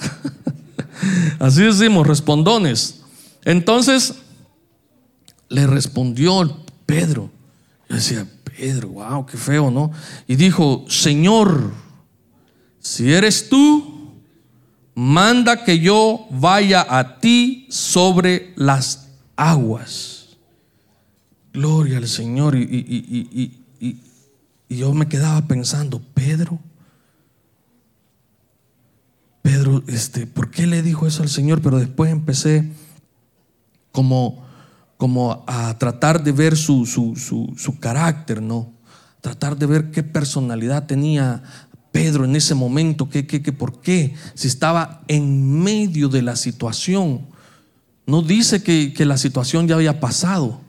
Así 1.40 1.64
decimos, 1.64 2.06
respondones. 2.06 3.02
Entonces 3.46 4.14
le 5.50 5.66
respondió 5.66 6.56
Pedro. 6.86 7.32
Yo 7.90 7.96
decía, 7.96 8.28
Pedro, 8.56 8.90
wow, 8.90 9.26
qué 9.26 9.38
feo, 9.38 9.72
¿no? 9.72 9.92
Y 10.28 10.36
dijo, 10.36 10.86
Señor, 10.88 11.72
si 12.80 13.12
eres 13.12 13.50
tú, 13.50 14.12
manda 14.96 15.64
que 15.64 15.80
yo 15.80 16.28
vaya 16.30 16.86
a 16.88 17.20
ti 17.20 17.68
sobre 17.70 18.54
las 18.56 19.10
aguas. 19.36 20.38
Gloria 21.54 21.98
al 21.98 22.08
Señor. 22.08 22.56
Y, 22.56 22.64
y, 22.64 23.52
y, 23.80 23.98
y 24.70 24.78
yo 24.78 24.94
me 24.94 25.08
quedaba 25.08 25.48
pensando, 25.48 26.02
Pedro, 26.14 26.60
Pedro, 29.44 29.84
este, 29.88 30.26
¿por 30.26 30.50
qué 30.50 30.66
le 30.66 30.82
dijo 30.82 31.06
eso 31.06 31.22
al 31.22 31.30
Señor? 31.30 31.62
Pero 31.62 31.78
después 31.78 32.10
empecé 32.10 32.72
como, 33.92 34.46
como 35.04 35.44
a 35.48 35.78
tratar 35.78 36.24
de 36.24 36.32
ver 36.32 36.56
su, 36.56 36.86
su, 36.86 37.18
su, 37.18 37.54
su 37.58 37.78
carácter, 37.78 38.42
¿no? 38.42 38.72
Tratar 39.20 39.58
de 39.58 39.66
ver 39.66 39.92
qué 39.92 40.02
personalidad 40.02 40.86
tenía 40.86 41.44
Pedro 41.92 42.24
en 42.24 42.38
ese 42.38 42.56
momento, 42.56 43.10
qué, 43.10 43.28
qué, 43.28 43.42
qué, 43.42 43.52
por 43.52 43.82
qué, 43.82 44.16
si 44.34 44.48
estaba 44.48 45.02
en 45.10 45.62
medio 45.62 46.08
de 46.08 46.22
la 46.22 46.38
situación. 46.38 47.28
No 48.06 48.22
dice 48.22 48.64
que, 48.64 48.94
que 48.94 49.06
la 49.06 49.18
situación 49.18 49.68
ya 49.68 49.76
había 49.76 50.00
pasado. 50.00 50.62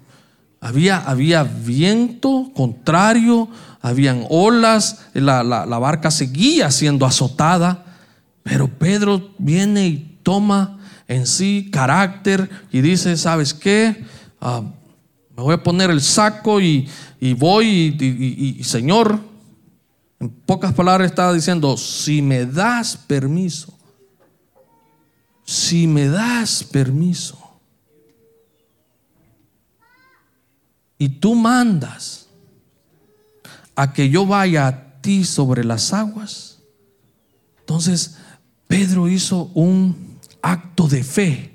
Había, 0.61 0.97
había 0.97 1.45
viento 1.45 2.51
contrario, 2.57 3.47
habían 3.83 4.27
olas, 4.31 5.05
la, 5.13 5.45
la, 5.45 5.65
la 5.65 5.79
barca 5.79 6.11
seguía 6.11 6.73
siendo 6.73 7.07
azotada. 7.07 7.85
Pero 8.43 8.67
Pedro 8.67 9.31
viene 9.39 9.87
y 9.87 10.19
toma 10.25 10.81
en 11.07 11.25
sí 11.29 11.69
carácter 11.71 12.51
y 12.73 12.81
dice, 12.81 13.17
¿sabes 13.17 13.55
qué? 13.55 14.13
Ah, 14.47 14.63
me 15.35 15.43
voy 15.43 15.55
a 15.55 15.63
poner 15.63 15.91
el 15.91 16.03
saco 16.03 16.61
y, 16.61 16.87
voy 17.39 17.97
y, 17.99 18.59
y, 18.61 18.65
Señor, 18.65 19.19
en 20.21 20.29
pocas 20.29 20.75
palabras 20.75 21.11
estaba 21.11 21.33
diciendo, 21.33 21.79
si 21.79 22.21
me 22.21 22.45
das 22.45 22.95
permiso, 22.95 23.73
si 25.47 25.87
me 25.87 26.09
das 26.09 26.63
permiso, 26.63 27.39
y 30.99 31.09
tú 31.09 31.35
mandas 31.35 32.29
a 33.75 33.95
que 33.95 34.11
yo 34.11 34.27
vaya 34.27 34.67
a 34.67 35.01
ti 35.01 35.25
sobre 35.25 35.65
las 35.65 35.95
aguas, 35.95 36.59
entonces 37.61 38.19
Pedro 38.69 39.09
hizo 39.09 39.51
un 39.55 40.19
acto 40.43 40.87
de 40.87 41.03
fe, 41.03 41.51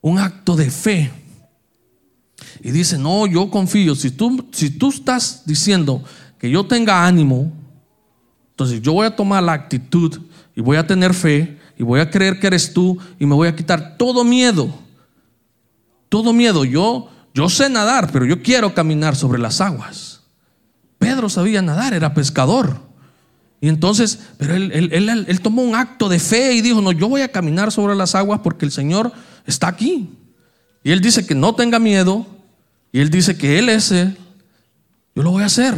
un 0.00 0.18
acto 0.18 0.56
de 0.56 0.68
fe. 0.68 1.21
Y 2.62 2.70
dice, 2.70 2.96
no, 2.96 3.26
yo 3.26 3.50
confío, 3.50 3.96
si 3.96 4.12
tú, 4.12 4.48
si 4.52 4.70
tú 4.70 4.90
estás 4.90 5.42
diciendo 5.44 6.02
que 6.38 6.48
yo 6.48 6.64
tenga 6.64 7.04
ánimo, 7.04 7.52
entonces 8.50 8.80
yo 8.80 8.92
voy 8.92 9.06
a 9.06 9.16
tomar 9.16 9.42
la 9.42 9.52
actitud 9.52 10.20
y 10.54 10.60
voy 10.60 10.76
a 10.76 10.86
tener 10.86 11.12
fe 11.12 11.58
y 11.76 11.82
voy 11.82 11.98
a 11.98 12.08
creer 12.08 12.38
que 12.38 12.46
eres 12.46 12.72
tú 12.72 12.98
y 13.18 13.26
me 13.26 13.34
voy 13.34 13.48
a 13.48 13.56
quitar 13.56 13.96
todo 13.98 14.22
miedo. 14.22 14.72
Todo 16.08 16.32
miedo. 16.32 16.64
Yo, 16.64 17.08
yo 17.34 17.48
sé 17.48 17.68
nadar, 17.68 18.12
pero 18.12 18.24
yo 18.24 18.42
quiero 18.42 18.72
caminar 18.74 19.16
sobre 19.16 19.40
las 19.40 19.60
aguas. 19.60 20.20
Pedro 20.98 21.28
sabía 21.28 21.62
nadar, 21.62 21.94
era 21.94 22.14
pescador. 22.14 22.76
Y 23.60 23.68
entonces, 23.68 24.20
pero 24.38 24.54
él, 24.54 24.70
él, 24.72 25.40
tomó 25.40 25.62
un 25.62 25.74
acto 25.74 26.08
de 26.08 26.20
fe 26.20 26.52
y 26.52 26.60
dijo, 26.60 26.80
no, 26.80 26.92
yo 26.92 27.08
voy 27.08 27.22
a 27.22 27.32
caminar 27.32 27.72
sobre 27.72 27.96
las 27.96 28.14
aguas 28.14 28.40
porque 28.44 28.64
el 28.64 28.70
Señor 28.70 29.12
está 29.46 29.66
aquí. 29.66 30.10
Y 30.84 30.92
él 30.92 31.00
dice 31.00 31.26
que 31.26 31.34
no 31.34 31.54
tenga 31.54 31.80
miedo. 31.80 32.26
Y 32.92 33.00
él 33.00 33.10
dice 33.10 33.36
que 33.36 33.58
Él 33.58 33.68
es. 33.70 33.90
Yo 33.90 35.22
lo 35.22 35.30
voy 35.30 35.42
a 35.42 35.46
hacer. 35.46 35.74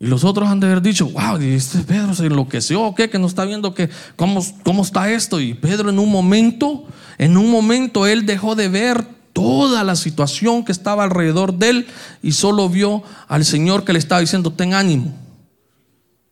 Y 0.00 0.06
los 0.06 0.24
otros 0.24 0.48
han 0.48 0.60
de 0.60 0.66
haber 0.66 0.82
dicho, 0.82 1.06
wow, 1.08 1.36
este 1.40 1.78
Pedro 1.80 2.14
se 2.14 2.26
enloqueció, 2.26 2.82
¿o 2.82 2.94
qué? 2.94 3.08
Que 3.08 3.18
no 3.18 3.26
está 3.26 3.44
viendo 3.44 3.74
que, 3.74 3.88
cómo, 4.16 4.44
cómo 4.62 4.82
está 4.82 5.10
esto. 5.10 5.40
Y 5.40 5.54
Pedro 5.54 5.90
en 5.90 5.98
un 5.98 6.10
momento, 6.10 6.84
en 7.18 7.36
un 7.36 7.50
momento 7.50 8.06
él 8.06 8.26
dejó 8.26 8.54
de 8.54 8.68
ver 8.68 9.04
toda 9.32 9.82
la 9.82 9.96
situación 9.96 10.64
que 10.64 10.72
estaba 10.72 11.04
alrededor 11.04 11.54
de 11.54 11.70
él 11.70 11.86
y 12.22 12.32
solo 12.32 12.68
vio 12.68 13.02
al 13.28 13.44
Señor 13.44 13.84
que 13.84 13.92
le 13.92 13.98
estaba 13.98 14.20
diciendo, 14.20 14.50
ten 14.52 14.74
ánimo. 14.74 15.23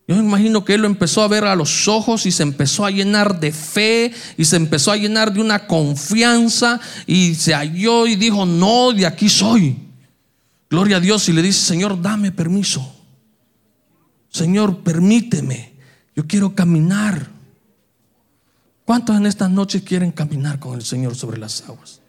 Yo 0.09 0.17
me 0.17 0.23
imagino 0.23 0.65
que 0.65 0.75
él 0.75 0.83
lo 0.83 0.89
empezó 0.89 1.23
a 1.23 1.29
ver 1.29 1.45
a 1.45 1.55
los 1.55 1.87
ojos 1.87 2.27
y 2.27 2.33
se 2.33 2.43
empezó 2.43 2.85
a 2.85 2.91
llenar 2.91 3.39
de 3.39 3.53
fe 3.53 4.13
y 4.37 4.45
se 4.45 4.57
empezó 4.57 4.91
a 4.91 4.97
llenar 4.97 5.33
de 5.33 5.41
una 5.41 5.67
confianza 5.67 6.81
y 7.07 7.35
se 7.37 7.55
halló 7.55 8.07
y 8.07 8.17
dijo, 8.17 8.45
no, 8.45 8.93
de 8.93 9.07
aquí 9.07 9.29
soy. 9.29 9.79
Gloria 10.69 10.97
a 10.97 11.01
Dios 11.01 11.29
y 11.29 11.33
le 11.33 11.43
dice, 11.43 11.61
Señor, 11.61 12.01
dame 12.01 12.33
permiso. 12.33 12.95
Señor, 14.29 14.83
permíteme. 14.83 15.75
Yo 16.17 16.27
quiero 16.27 16.55
caminar. 16.55 17.31
¿Cuántos 18.85 19.17
en 19.17 19.27
estas 19.27 19.51
noches 19.51 19.83
quieren 19.83 20.11
caminar 20.11 20.59
con 20.59 20.75
el 20.75 20.83
Señor 20.83 21.15
sobre 21.15 21.39
las 21.39 21.63
aguas? 21.69 22.01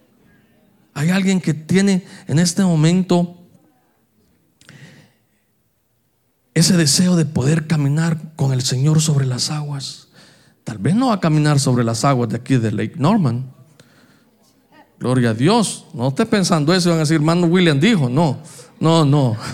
Hay 0.95 1.09
alguien 1.09 1.41
que 1.41 1.53
tiene 1.53 2.05
en 2.27 2.39
este 2.39 2.63
momento 2.63 3.42
ese 6.53 6.77
deseo 6.77 7.15
de 7.15 7.25
poder 7.25 7.67
caminar 7.67 8.17
con 8.35 8.53
el 8.53 8.61
Señor 8.61 9.01
sobre 9.01 9.25
las 9.25 9.49
aguas. 9.49 10.07
Tal 10.63 10.77
vez 10.77 10.95
no 10.95 11.07
va 11.07 11.15
a 11.15 11.19
caminar 11.19 11.59
sobre 11.59 11.83
las 11.83 12.05
aguas 12.05 12.29
de 12.29 12.37
aquí 12.37 12.57
de 12.57 12.71
Lake 12.71 12.95
Norman. 12.97 13.51
Gloria 14.99 15.31
a 15.31 15.33
Dios. 15.33 15.85
No 15.93 16.09
esté 16.09 16.25
pensando 16.25 16.73
eso, 16.73 16.89
van 16.89 16.99
a 16.99 17.01
decir, 17.01 17.15
hermano 17.15 17.47
William 17.47 17.79
dijo. 17.79 18.09
No, 18.09 18.39
no, 18.79 19.05
no. 19.05 19.37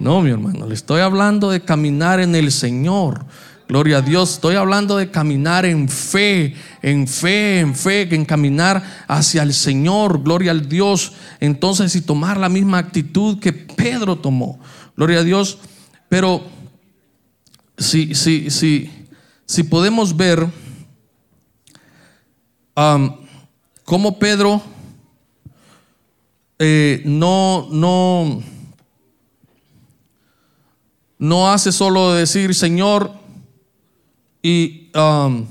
No, 0.00 0.20
mi 0.20 0.28
hermano, 0.28 0.66
le 0.66 0.74
estoy 0.74 1.00
hablando 1.00 1.50
de 1.50 1.62
caminar 1.62 2.20
en 2.20 2.34
el 2.34 2.52
Señor. 2.52 3.24
Gloria 3.66 3.98
a 3.98 4.02
Dios, 4.02 4.34
estoy 4.34 4.56
hablando 4.56 4.98
de 4.98 5.10
caminar 5.10 5.64
en 5.64 5.88
fe, 5.88 6.54
en 6.82 7.08
fe, 7.08 7.60
en 7.60 7.74
fe, 7.74 8.14
en 8.14 8.26
caminar 8.26 8.82
hacia 9.08 9.42
el 9.42 9.54
Señor, 9.54 10.22
gloria 10.22 10.50
al 10.50 10.68
Dios. 10.68 11.12
Entonces, 11.40 11.96
y 11.96 12.02
tomar 12.02 12.36
la 12.36 12.50
misma 12.50 12.76
actitud 12.76 13.38
que 13.38 13.54
Pedro 13.54 14.16
tomó. 14.16 14.60
Gloria 14.94 15.20
a 15.20 15.22
Dios. 15.22 15.58
Pero 16.14 16.44
si, 17.76 18.14
si, 18.14 18.48
si, 18.48 18.88
si 19.44 19.64
podemos 19.64 20.16
ver 20.16 20.48
um, 22.76 23.16
cómo 23.84 24.16
Pedro 24.16 24.62
eh, 26.56 27.02
no, 27.04 27.66
no, 27.72 28.40
no 31.18 31.50
hace 31.50 31.72
solo 31.72 32.12
decir 32.12 32.54
Señor 32.54 33.10
y 34.40 34.92
um, 34.94 35.44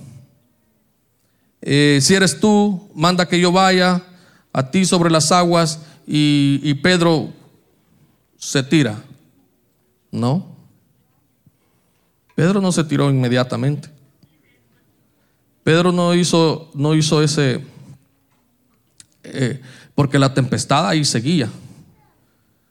si 1.60 2.14
eres 2.16 2.40
tú, 2.40 2.90
manda 2.96 3.28
que 3.28 3.38
yo 3.38 3.52
vaya 3.52 4.02
a 4.54 4.72
ti 4.72 4.86
sobre 4.86 5.12
las 5.12 5.30
aguas 5.34 5.82
y 6.08 6.74
Pedro 6.76 7.34
se 8.38 8.64
tira. 8.64 9.04
No. 10.10 10.53
Pedro 12.36 12.62
no 12.62 12.72
se 12.72 12.84
tiró 12.84 13.10
inmediatamente. 13.10 13.90
Pedro 15.64 15.92
no 15.92 16.14
hizo, 16.14 16.70
no 16.74 16.94
hizo 16.94 17.22
ese, 17.24 17.64
eh, 19.24 19.62
porque 19.96 20.20
la 20.20 20.34
tempestad 20.34 20.88
ahí 20.88 21.06
seguía. 21.06 21.50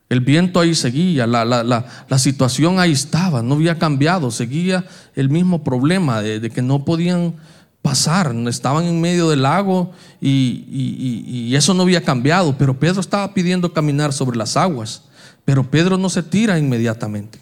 El 0.09 0.21
viento 0.21 0.61
ahí 0.61 0.75
seguía, 0.75 1.27
la, 1.27 1.43
la, 1.47 1.65
la, 1.65 2.19
situación 2.19 2.79
ahí 2.79 2.93
estaba, 2.93 3.43
no 3.43 3.55
había 3.55 3.79
cambiado, 3.79 4.31
seguía 4.31 4.85
el 5.15 5.31
mismo 5.31 5.65
problema 5.65 6.21
de, 6.21 6.51
que 6.51 6.61
no 6.61 6.85
podían 6.85 7.35
pasar, 7.81 8.35
estaban 8.47 8.85
en 8.85 9.01
medio 9.01 9.31
del 9.31 9.41
lago 9.41 9.93
y, 10.21 10.67
y, 10.71 11.57
eso 11.57 11.73
no 11.73 11.85
había 11.85 12.03
cambiado, 12.03 12.59
pero 12.59 12.79
Pedro 12.79 13.01
estaba 13.01 13.33
pidiendo 13.33 13.73
caminar 13.73 14.13
sobre 14.13 14.37
las 14.37 14.59
aguas, 14.59 15.05
pero 15.47 15.71
Pedro 15.71 15.97
no 15.97 16.11
se 16.11 16.23
tira 16.23 16.59
inmediatamente. 16.59 17.39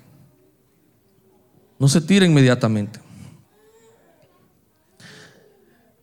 No 1.81 1.89
se 1.89 2.03
tira 2.03 2.27
inmediatamente. 2.27 3.01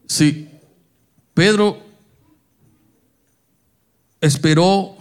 Si 0.07 0.49
Pedro 1.35 1.77
esperó 4.19 4.97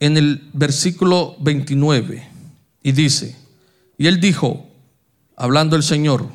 en 0.00 0.16
el 0.16 0.50
versículo 0.52 1.36
29 1.38 2.28
y 2.82 2.90
dice, 2.90 3.36
y 3.98 4.08
él 4.08 4.20
dijo, 4.20 4.66
hablando 5.36 5.76
el 5.76 5.84
Señor, 5.84 6.26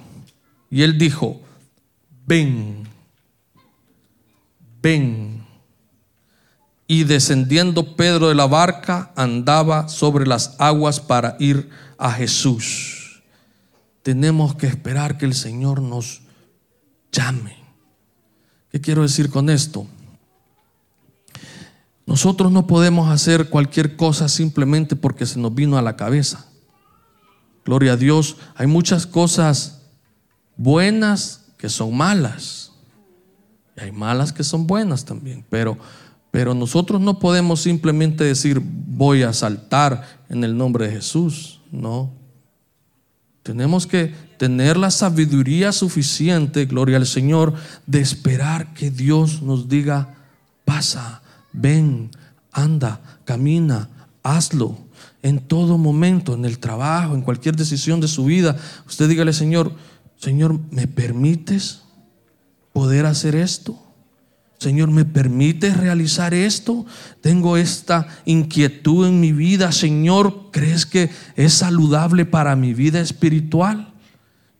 y 0.69 0.83
él 0.83 0.97
dijo, 0.97 1.41
ven, 2.25 2.87
ven. 4.81 5.45
Y 6.87 7.03
descendiendo 7.03 7.97
Pedro 7.97 8.29
de 8.29 8.35
la 8.35 8.47
barca, 8.47 9.11
andaba 9.17 9.89
sobre 9.89 10.25
las 10.25 10.55
aguas 10.59 11.01
para 11.01 11.35
ir 11.39 11.69
a 12.01 12.11
Jesús. 12.11 13.21
Tenemos 14.01 14.55
que 14.55 14.67
esperar 14.67 15.17
que 15.17 15.25
el 15.25 15.35
Señor 15.35 15.81
nos 15.81 16.23
llame. 17.11 17.55
¿Qué 18.71 18.81
quiero 18.81 19.03
decir 19.03 19.29
con 19.29 19.49
esto? 19.49 19.85
Nosotros 22.05 22.51
no 22.51 22.65
podemos 22.65 23.09
hacer 23.09 23.49
cualquier 23.49 23.95
cosa 23.95 24.27
simplemente 24.27 24.95
porque 24.95 25.25
se 25.25 25.39
nos 25.39 25.53
vino 25.53 25.77
a 25.77 25.81
la 25.81 25.95
cabeza. 25.95 26.47
Gloria 27.63 27.93
a 27.93 27.97
Dios. 27.97 28.37
Hay 28.55 28.65
muchas 28.65 29.05
cosas 29.05 29.83
buenas 30.57 31.45
que 31.57 31.69
son 31.69 31.95
malas. 31.95 32.71
Y 33.77 33.81
hay 33.81 33.91
malas 33.91 34.33
que 34.33 34.43
son 34.43 34.65
buenas 34.65 35.05
también. 35.05 35.45
Pero 35.49 35.77
Pero 36.31 36.55
nosotros 36.55 36.99
no 36.99 37.19
podemos 37.19 37.61
simplemente 37.61 38.23
decir 38.23 38.59
voy 38.63 39.21
a 39.21 39.33
saltar 39.33 40.23
en 40.29 40.43
el 40.43 40.57
nombre 40.57 40.87
de 40.87 40.93
Jesús. 40.93 41.60
No. 41.71 42.13
Tenemos 43.43 43.87
que 43.87 44.13
tener 44.37 44.77
la 44.77 44.91
sabiduría 44.91 45.71
suficiente, 45.71 46.65
gloria 46.65 46.97
al 46.97 47.07
Señor, 47.07 47.55
de 47.87 47.99
esperar 48.01 48.73
que 48.73 48.91
Dios 48.91 49.41
nos 49.41 49.67
diga, 49.67 50.15
pasa, 50.63 51.23
ven, 51.51 52.11
anda, 52.51 53.01
camina, 53.25 53.89
hazlo. 54.21 54.77
En 55.23 55.39
todo 55.39 55.77
momento, 55.77 56.33
en 56.35 56.45
el 56.45 56.59
trabajo, 56.59 57.15
en 57.15 57.21
cualquier 57.21 57.55
decisión 57.55 57.99
de 57.99 58.07
su 58.07 58.25
vida, 58.25 58.57
usted 58.87 59.09
dígale, 59.09 59.33
Señor, 59.33 59.73
Señor, 60.17 60.59
¿me 60.69 60.87
permites 60.87 61.81
poder 62.73 63.07
hacer 63.07 63.35
esto? 63.35 63.90
Señor, 64.61 64.91
¿me 64.91 65.05
permites 65.05 65.75
realizar 65.75 66.35
esto? 66.35 66.85
Tengo 67.19 67.57
esta 67.57 68.07
inquietud 68.25 69.07
en 69.07 69.19
mi 69.19 69.31
vida. 69.31 69.71
Señor, 69.71 70.51
¿crees 70.51 70.85
que 70.85 71.09
es 71.35 71.53
saludable 71.53 72.25
para 72.25 72.55
mi 72.55 72.75
vida 72.75 72.99
espiritual? 72.99 73.91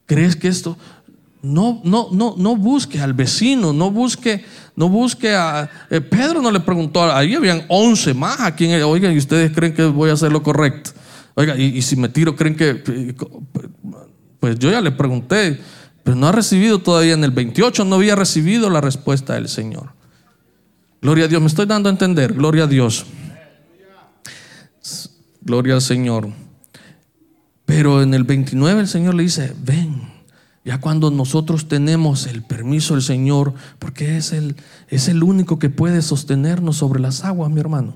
¿Crees 0.07 0.35
que 0.35 0.47
esto 0.47 0.75
no 1.43 1.81
no 1.83 2.07
no 2.11 2.33
no 2.35 2.55
busque 2.55 2.99
al 2.99 3.13
vecino, 3.13 3.73
no 3.73 3.91
busque 3.91 4.43
no 4.75 4.89
busque 4.89 5.35
a 5.35 5.69
eh, 5.91 6.01
Pedro 6.01 6.41
no 6.41 6.49
le 6.49 6.61
preguntó, 6.61 7.03
ahí 7.03 7.35
habían 7.35 7.65
11 7.67 8.15
más 8.15 8.39
a 8.39 8.55
quien 8.55 8.81
oigan, 8.81 9.13
¿y 9.13 9.19
ustedes 9.19 9.51
creen 9.51 9.75
que 9.75 9.83
voy 9.83 10.09
a 10.09 10.13
hacer 10.13 10.31
lo 10.31 10.41
correcto? 10.41 10.89
Oiga, 11.35 11.55
y, 11.55 11.77
y 11.77 11.81
si 11.83 11.95
me 11.95 12.09
tiro 12.09 12.35
creen 12.35 12.55
que 12.55 12.83
pues 14.39 14.57
yo 14.57 14.71
ya 14.71 14.81
le 14.81 14.89
pregunté 14.89 15.59
pero 16.03 16.15
no 16.15 16.27
ha 16.27 16.31
recibido 16.31 16.79
todavía 16.79 17.13
en 17.13 17.23
el 17.23 17.31
28, 17.31 17.85
no 17.85 17.95
había 17.95 18.15
recibido 18.15 18.69
la 18.69 18.81
respuesta 18.81 19.35
del 19.35 19.47
Señor. 19.47 19.93
Gloria 21.01 21.25
a 21.25 21.27
Dios, 21.27 21.41
me 21.41 21.47
estoy 21.47 21.65
dando 21.65 21.89
a 21.89 21.91
entender, 21.91 22.33
gloria 22.33 22.63
a 22.63 22.67
Dios. 22.67 23.05
Gloria 25.41 25.75
al 25.75 25.81
Señor. 25.81 26.29
Pero 27.65 28.01
en 28.01 28.13
el 28.13 28.23
29 28.23 28.81
el 28.81 28.87
Señor 28.87 29.15
le 29.15 29.23
dice, 29.23 29.55
ven. 29.63 30.11
Ya 30.63 30.79
cuando 30.79 31.09
nosotros 31.09 31.67
tenemos 31.67 32.27
el 32.27 32.43
permiso 32.43 32.93
del 32.93 33.01
Señor, 33.01 33.53
porque 33.79 34.17
es 34.17 34.31
el, 34.31 34.55
es 34.89 35.07
el 35.07 35.23
único 35.23 35.57
que 35.57 35.71
puede 35.71 36.03
sostenernos 36.03 36.77
sobre 36.77 36.99
las 36.99 37.23
aguas, 37.23 37.49
mi 37.49 37.59
hermano. 37.59 37.95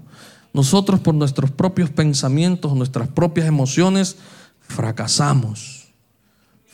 Nosotros 0.52 1.02
por 1.02 1.14
nuestros 1.14 1.52
propios 1.52 1.90
pensamientos, 1.90 2.74
nuestras 2.74 3.10
propias 3.10 3.48
emociones, 3.48 4.16
fracasamos. 4.62 5.75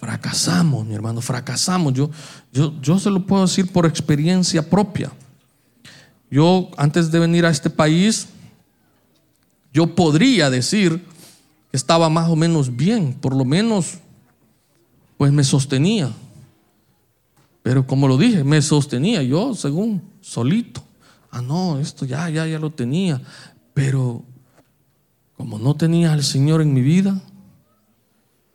Fracasamos, 0.01 0.83
mi 0.83 0.95
hermano, 0.95 1.21
fracasamos. 1.21 1.93
Yo, 1.93 2.09
yo, 2.51 2.73
yo 2.81 2.97
se 2.97 3.11
lo 3.11 3.23
puedo 3.23 3.43
decir 3.43 3.71
por 3.71 3.85
experiencia 3.85 4.67
propia. 4.67 5.11
Yo, 6.31 6.71
antes 6.75 7.11
de 7.11 7.19
venir 7.19 7.45
a 7.45 7.51
este 7.51 7.69
país, 7.69 8.29
yo 9.71 9.93
podría 9.93 10.49
decir 10.49 11.05
que 11.69 11.77
estaba 11.77 12.09
más 12.09 12.31
o 12.31 12.35
menos 12.35 12.75
bien, 12.75 13.13
por 13.13 13.35
lo 13.35 13.45
menos, 13.45 13.99
pues 15.17 15.31
me 15.31 15.43
sostenía. 15.43 16.11
Pero 17.61 17.85
como 17.85 18.07
lo 18.07 18.17
dije, 18.17 18.43
me 18.43 18.59
sostenía 18.63 19.21
yo 19.21 19.53
según 19.53 20.01
solito. 20.19 20.81
Ah, 21.29 21.43
no, 21.43 21.79
esto 21.79 22.07
ya, 22.07 22.27
ya, 22.27 22.47
ya 22.47 22.57
lo 22.57 22.71
tenía. 22.71 23.21
Pero 23.75 24.23
como 25.37 25.59
no 25.59 25.75
tenía 25.75 26.11
al 26.11 26.23
Señor 26.23 26.63
en 26.63 26.73
mi 26.73 26.81
vida, 26.81 27.21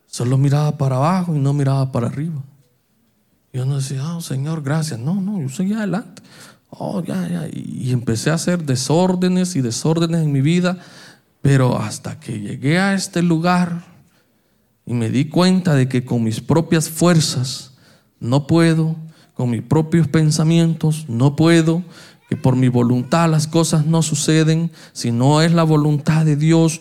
Solo 0.06 0.38
miraba 0.38 0.78
para 0.78 0.96
abajo 0.96 1.34
y 1.34 1.38
no 1.38 1.52
miraba 1.52 1.92
para 1.92 2.06
arriba. 2.06 2.42
Yo 3.52 3.64
no 3.64 3.76
decía, 3.76 4.16
oh, 4.16 4.20
Señor, 4.20 4.62
gracias. 4.62 5.00
No, 5.00 5.20
no, 5.20 5.40
yo 5.40 5.48
seguía 5.48 5.78
adelante. 5.78 6.22
Oh, 6.70 7.02
ya, 7.02 7.28
ya. 7.28 7.48
Y 7.52 7.90
empecé 7.90 8.30
a 8.30 8.34
hacer 8.34 8.64
desórdenes 8.64 9.56
y 9.56 9.62
desórdenes 9.62 10.22
en 10.22 10.32
mi 10.32 10.40
vida. 10.40 10.78
Pero 11.42 11.78
hasta 11.78 12.18
que 12.20 12.40
llegué 12.40 12.78
a 12.78 12.94
este 12.94 13.22
lugar 13.22 13.84
y 14.84 14.94
me 14.94 15.10
di 15.10 15.28
cuenta 15.28 15.74
de 15.74 15.88
que 15.88 16.04
con 16.04 16.22
mis 16.22 16.40
propias 16.40 16.88
fuerzas 16.88 17.72
no 18.20 18.46
puedo, 18.46 18.96
con 19.34 19.50
mis 19.50 19.62
propios 19.62 20.08
pensamientos 20.08 21.06
no 21.08 21.36
puedo, 21.36 21.82
que 22.28 22.36
por 22.36 22.56
mi 22.56 22.68
voluntad 22.68 23.30
las 23.30 23.46
cosas 23.46 23.86
no 23.86 24.02
suceden, 24.02 24.70
si 24.92 25.12
no 25.12 25.42
es 25.42 25.52
la 25.52 25.62
voluntad 25.62 26.24
de 26.24 26.36
Dios, 26.36 26.80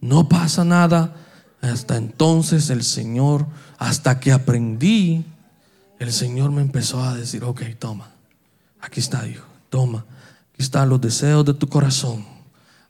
no 0.00 0.28
pasa 0.28 0.64
nada 0.64 1.14
hasta 1.70 1.96
entonces 1.96 2.70
el 2.70 2.82
Señor, 2.82 3.46
hasta 3.78 4.20
que 4.20 4.32
aprendí, 4.32 5.24
el 5.98 6.12
Señor 6.12 6.50
me 6.50 6.60
empezó 6.60 7.02
a 7.02 7.14
decir, 7.14 7.44
ok, 7.44 7.62
toma, 7.78 8.10
aquí 8.80 9.00
está, 9.00 9.26
hijo, 9.26 9.44
toma, 9.70 10.04
aquí 10.52 10.62
están 10.62 10.88
los 10.88 11.00
deseos 11.00 11.44
de 11.44 11.54
tu 11.54 11.68
corazón, 11.68 12.24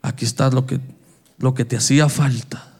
aquí 0.02 0.24
está 0.24 0.50
lo 0.50 0.66
que, 0.66 0.80
lo 1.38 1.54
que 1.54 1.64
te 1.64 1.76
hacía 1.76 2.08
falta. 2.08 2.70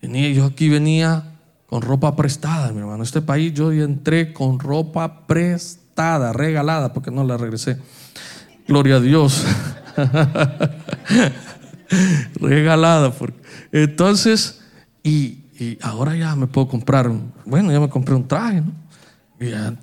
Venía, 0.00 0.30
yo 0.30 0.46
aquí 0.46 0.68
venía 0.68 1.24
con 1.66 1.82
ropa 1.82 2.16
prestada, 2.16 2.72
mi 2.72 2.80
hermano. 2.80 3.02
Este 3.02 3.22
país 3.22 3.54
yo 3.54 3.72
entré 3.72 4.32
con 4.32 4.58
ropa 4.58 5.26
prestada, 5.26 6.32
regalada, 6.32 6.92
porque 6.92 7.10
no 7.10 7.24
la 7.24 7.36
regresé. 7.36 7.78
Gloria 8.66 8.96
a 8.96 9.00
Dios. 9.00 9.44
regalada. 12.40 13.12
Entonces, 13.70 14.61
y, 15.02 15.38
ahora 15.80 16.16
ya 16.16 16.34
me 16.34 16.46
puedo 16.46 16.66
comprar, 16.66 17.10
bueno, 17.44 17.70
ya 17.70 17.78
me 17.78 17.88
compré 17.88 18.14
un 18.14 18.26
traje, 18.26 18.62
¿no? 18.62 18.82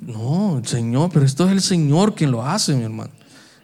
no, 0.01 0.61
Señor, 0.65 1.09
pero 1.13 1.25
esto 1.25 1.45
es 1.45 1.51
el 1.51 1.61
Señor 1.61 2.15
quien 2.15 2.31
lo 2.31 2.45
hace, 2.45 2.73
mi 2.75 2.83
hermano. 2.83 3.11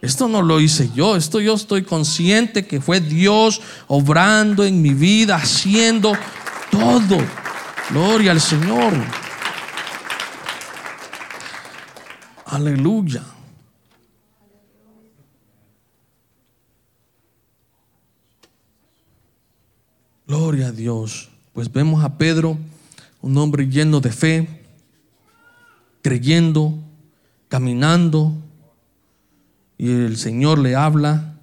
Esto 0.01 0.27
no 0.27 0.41
lo 0.41 0.59
hice 0.59 0.89
yo, 0.93 1.15
esto 1.15 1.39
yo 1.39 1.55
estoy 1.55 1.83
consciente 1.83 2.67
que 2.67 2.79
fue 2.79 3.01
Dios 3.01 3.61
obrando 3.87 4.63
en 4.63 4.81
mi 4.81 4.93
vida, 4.93 5.35
haciendo 5.35 6.13
todo. 6.69 7.17
Gloria 7.89 8.31
al 8.31 8.41
Señor. 8.41 8.93
Aleluya. 12.45 13.23
Gloria 20.27 20.67
a 20.67 20.71
Dios. 20.71 21.34
Pues 21.55 21.71
vemos 21.71 22.03
a 22.03 22.17
Pedro, 22.17 22.57
un 23.21 23.37
hombre 23.37 23.65
lleno 23.69 24.01
de 24.01 24.11
fe, 24.11 24.61
creyendo, 26.01 26.77
caminando, 27.47 28.33
y 29.77 29.89
el 29.89 30.17
Señor 30.17 30.59
le 30.59 30.75
habla, 30.75 31.37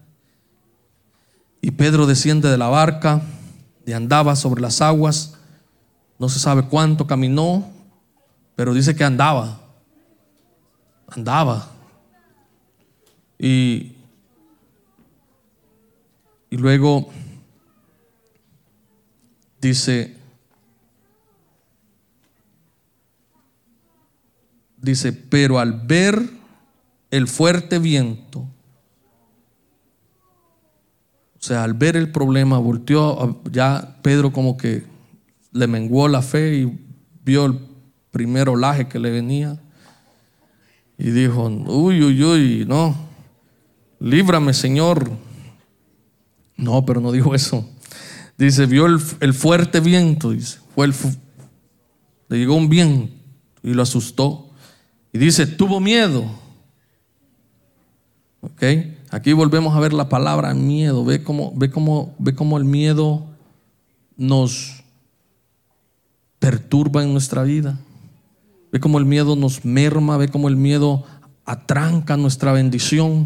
y 1.63 1.71
Pedro 1.71 2.05
desciende 2.05 2.51
de 2.51 2.59
la 2.59 2.69
barca, 2.69 3.23
y 3.87 3.93
andaba 3.93 4.37
sobre 4.37 4.61
las 4.61 4.83
aguas, 4.83 5.39
no 6.19 6.29
se 6.29 6.39
sabe 6.39 6.65
cuánto 6.69 7.07
caminó, 7.07 7.71
pero 8.55 8.75
dice 8.75 8.95
que 8.95 9.05
andaba, 9.05 9.63
andaba. 11.09 11.71
Y, 13.39 13.95
y 16.51 16.59
luego 16.59 17.11
Dice, 19.63 20.17
dice, 24.77 25.13
pero 25.13 25.61
al 25.61 25.87
ver 25.87 26.31
el 27.13 27.29
fuerte 27.29 27.79
viento, 27.79 28.41
o 28.41 28.49
sea, 31.39 31.63
al 31.63 31.75
ver 31.75 31.97
el 31.97 32.11
problema, 32.11 32.59
volteó, 32.59 33.41
ya 33.53 33.99
Pedro 34.03 34.33
como 34.33 34.57
que 34.57 34.83
le 35.53 35.69
menguó 35.69 36.09
la 36.09 36.23
fe 36.23 36.57
y 36.57 36.79
vio 37.25 37.47
el 37.47 37.61
primer 38.11 38.49
olaje 38.49 38.89
que 38.89 38.99
le 38.99 39.13
venía 39.13 39.61
y 40.99 41.13
dijo, 41.13 41.47
uy, 41.47 42.03
uy, 42.03 42.25
uy, 42.25 42.65
no, 42.67 42.97
líbrame 44.01 44.55
Señor. 44.55 45.09
No, 46.57 46.85
pero 46.85 47.01
no 47.01 47.13
dijo 47.13 47.33
eso. 47.33 47.72
Dice, 48.43 48.67
vio 48.67 48.87
el, 48.87 49.35
fuerte 49.35 49.79
viento, 49.79 50.33
dice, 50.33 50.59
fue 50.75 50.87
el, 50.87 50.95
le 52.29 52.39
llegó 52.39 52.57
un 52.57 52.69
viento 52.69 53.15
y 53.63 53.73
lo 53.73 53.83
asustó. 53.83 54.51
Y 55.13 55.19
dice, 55.19 55.47
tuvo 55.47 55.79
miedo. 55.79 56.25
¿Ok? 58.41 58.65
Aquí 59.11 59.33
volvemos 59.33 59.77
a 59.77 59.79
ver 59.79 59.93
la 59.93 60.09
palabra 60.09 60.55
miedo. 60.55 61.05
Ve 61.05 61.23
cómo, 61.23 61.53
ve 61.55 61.71
cómo, 61.71 62.17
ve 62.19 62.35
cómo 62.35 62.59
el 62.59 62.65
miedo 62.65 63.25
nos 64.17 64.83
perturba 66.41 67.05
en 67.05 67.13
nuestra 67.13 67.45
vida. 67.45 67.79
Ve 68.73 68.81
cómo 68.81 68.99
el 68.99 69.05
miedo 69.05 69.37
nos 69.37 69.65
merma, 69.65 70.17
ve 70.17 70.27
cómo 70.27 70.49
el 70.49 70.57
miedo 70.57 71.05
atranca 71.45 72.17
nuestra 72.17 72.51
bendición. 72.51 73.25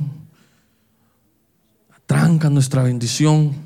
Atranca 1.97 2.51
nuestra 2.51 2.83
bendición. 2.83 3.66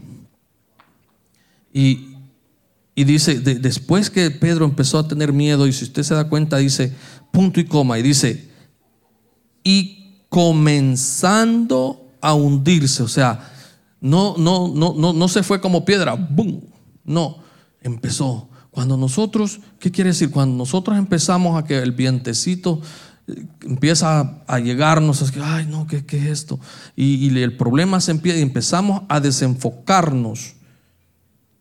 Y, 1.72 2.16
dice, 2.94 3.40
después 3.40 4.10
que 4.10 4.30
Pedro 4.30 4.64
empezó 4.64 4.98
a 4.98 5.08
tener 5.08 5.32
miedo, 5.32 5.66
y 5.66 5.72
si 5.72 5.84
usted 5.84 6.02
se 6.02 6.14
da 6.14 6.28
cuenta, 6.28 6.58
dice 6.58 6.92
punto 7.30 7.60
y 7.60 7.64
coma, 7.64 7.98
y 7.98 8.02
dice, 8.02 8.50
y 9.62 10.24
comenzando 10.28 12.08
a 12.20 12.34
hundirse. 12.34 13.02
O 13.02 13.08
sea, 13.08 13.50
no, 14.00 14.36
no, 14.38 14.68
no, 14.68 14.94
no, 14.96 15.12
no 15.12 15.28
se 15.28 15.42
fue 15.42 15.60
como 15.60 15.84
piedra, 15.84 16.14
¡boom! 16.14 16.62
No, 17.04 17.38
empezó. 17.82 18.48
Cuando 18.70 18.96
nosotros, 18.96 19.60
¿qué 19.78 19.90
quiere 19.90 20.10
decir? 20.10 20.30
Cuando 20.30 20.56
nosotros 20.56 20.96
empezamos 20.96 21.58
a 21.58 21.64
que 21.64 21.78
el 21.78 21.92
vientecito 21.92 22.80
eh, 23.26 23.46
empieza 23.62 24.42
a 24.46 24.58
llegarnos, 24.60 25.22
es 25.22 25.32
que, 25.32 25.40
ay, 25.42 25.66
no, 25.66 25.86
¿qué, 25.86 26.04
qué 26.04 26.18
es 26.18 26.26
esto? 26.26 26.60
Y, 26.94 27.36
el 27.36 27.56
problema 27.56 28.00
se 28.00 28.12
empieza 28.12 28.38
y 28.38 28.42
empezamos 28.42 29.02
a 29.08 29.20
desenfocarnos 29.20 30.54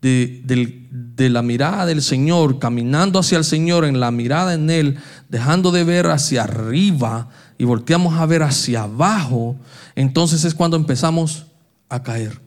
de, 0.00 0.42
de, 0.46 1.28
la 1.28 1.42
mirada 1.42 1.86
del 1.86 2.02
Señor, 2.02 2.58
caminando 2.58 3.18
hacia 3.18 3.38
el 3.38 3.44
Señor, 3.44 3.84
en 3.84 4.00
la 4.00 4.10
mirada 4.10 4.54
en 4.54 4.70
Él, 4.70 4.98
dejando 5.28 5.70
de 5.70 5.84
ver 5.84 6.06
hacia 6.06 6.44
arriba 6.44 7.28
y 7.58 7.64
volteamos 7.64 8.14
a 8.14 8.26
ver 8.26 8.42
hacia 8.42 8.84
abajo, 8.84 9.56
entonces 9.94 10.44
es 10.44 10.54
cuando 10.54 10.76
empezamos 10.76 11.46
a 11.90 12.02
caer. 12.02 12.40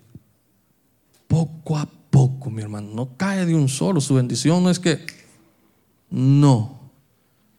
Poco 1.28 1.78
a 1.78 1.88
poco, 2.10 2.50
mi 2.50 2.62
hermano. 2.62 2.90
No 2.94 3.18
cae 3.18 3.46
de 3.46 3.54
un 3.54 3.70
solo. 3.70 4.02
Su 4.02 4.16
bendición 4.16 4.64
no 4.64 4.70
es 4.70 4.80
que... 4.80 5.06
No. 6.10 6.80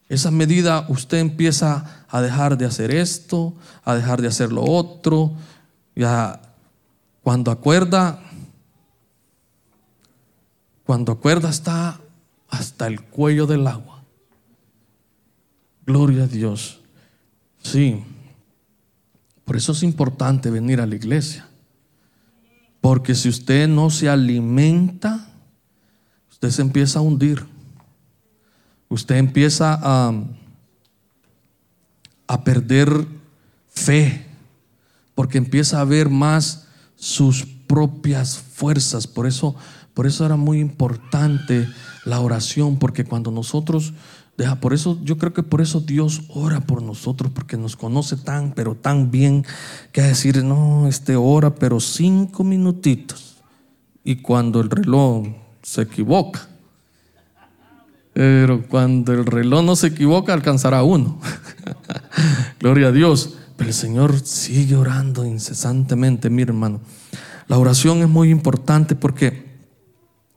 Esa 0.09 0.31
medida 0.31 0.87
usted 0.89 1.19
empieza 1.19 2.05
a 2.09 2.21
dejar 2.21 2.57
de 2.57 2.67
hacer 2.67 2.93
esto, 2.93 3.55
a 3.85 3.95
dejar 3.95 4.23
de 4.23 4.29
hacer 4.29 4.53
lo 4.53 4.63
otro. 4.63 5.33
Ya 5.97 6.41
cuando 7.23 7.51
acuerda, 7.51 8.21
cuando 10.85 11.13
acuerda 11.13 11.49
está 11.49 12.01
hasta 12.49 12.87
el 12.87 13.03
cuello 13.03 13.47
del 13.47 13.67
agua. 13.67 14.03
Gloria 15.87 16.25
a 16.25 16.27
Dios. 16.27 16.81
Sí. 17.63 18.03
Por 19.45 19.57
eso 19.57 19.73
es 19.73 19.83
importante 19.83 20.51
venir 20.51 20.81
a 20.81 20.87
la 20.87 20.95
iglesia. 20.95 21.49
Porque 22.81 23.15
si 23.15 23.29
usted 23.29 23.67
no 23.69 23.91
se 23.91 24.09
alimenta, 24.09 25.27
usted 26.31 26.51
se 26.51 26.63
empieza 26.63 26.99
a 26.99 27.03
hundir. 27.03 27.47
Usted 28.89 29.17
empieza 29.17 29.79
a, 29.83 30.13
a 32.27 32.45
perder 32.45 33.07
fe. 33.71 34.27
Porque 35.15 35.39
empieza 35.39 35.81
a 35.81 35.85
ver 35.85 36.11
más 36.11 36.67
sus 36.97 37.47
propias 37.67 38.39
fuerzas. 38.39 39.07
Por 39.07 39.27
eso, 39.27 39.57
por 39.95 40.07
eso 40.07 40.27
era 40.27 40.37
muy 40.37 40.61
importante 40.61 41.69
la 42.05 42.21
oración. 42.21 42.79
Porque 42.79 43.05
cuando 43.05 43.31
nosotros 43.31 43.95
Deja, 44.37 44.57
por 44.57 44.75
eso, 44.75 44.99
yo 45.05 45.17
creo 45.17 45.33
que 45.33 45.45
por 45.45 45.61
eso 45.61 45.81
Dios 45.81 46.23
ora 46.29 46.61
por 46.61 46.83
nosotros, 46.83 47.31
porque 47.33 47.57
nos 47.57 47.77
conoce 47.77 48.17
tan, 48.17 48.53
pero 48.53 48.75
tan 48.75 49.13
bien, 49.13 49.47
que 49.93 50.01
a 50.01 50.09
decir, 50.09 50.43
no, 50.43 50.89
este 50.89 51.15
ora, 51.15 51.55
pero 51.55 51.79
cinco 51.79 52.43
minutitos. 52.43 53.37
Y 54.03 54.17
cuando 54.17 54.61
el 54.61 54.71
reloj 54.71 55.29
se 55.63 55.83
equivoca, 55.83 56.49
pero 58.13 58.67
cuando 58.67 59.13
el 59.13 59.25
reloj 59.25 59.65
no 59.65 59.77
se 59.77 59.89
equivoca, 59.89 60.33
alcanzará 60.33 60.83
uno. 60.83 61.21
Gloria 62.61 62.89
a 62.89 62.93
Dios. 62.93 63.35
Pero 63.57 63.69
el 63.69 63.75
Señor 63.75 64.21
sigue 64.21 64.75
orando 64.75 65.25
incesantemente, 65.25 66.29
mi 66.29 66.43
hermano. 66.43 66.81
La 67.47 67.57
oración 67.59 67.99
es 67.99 68.09
muy 68.09 68.31
importante 68.31 68.97
porque 68.97 69.44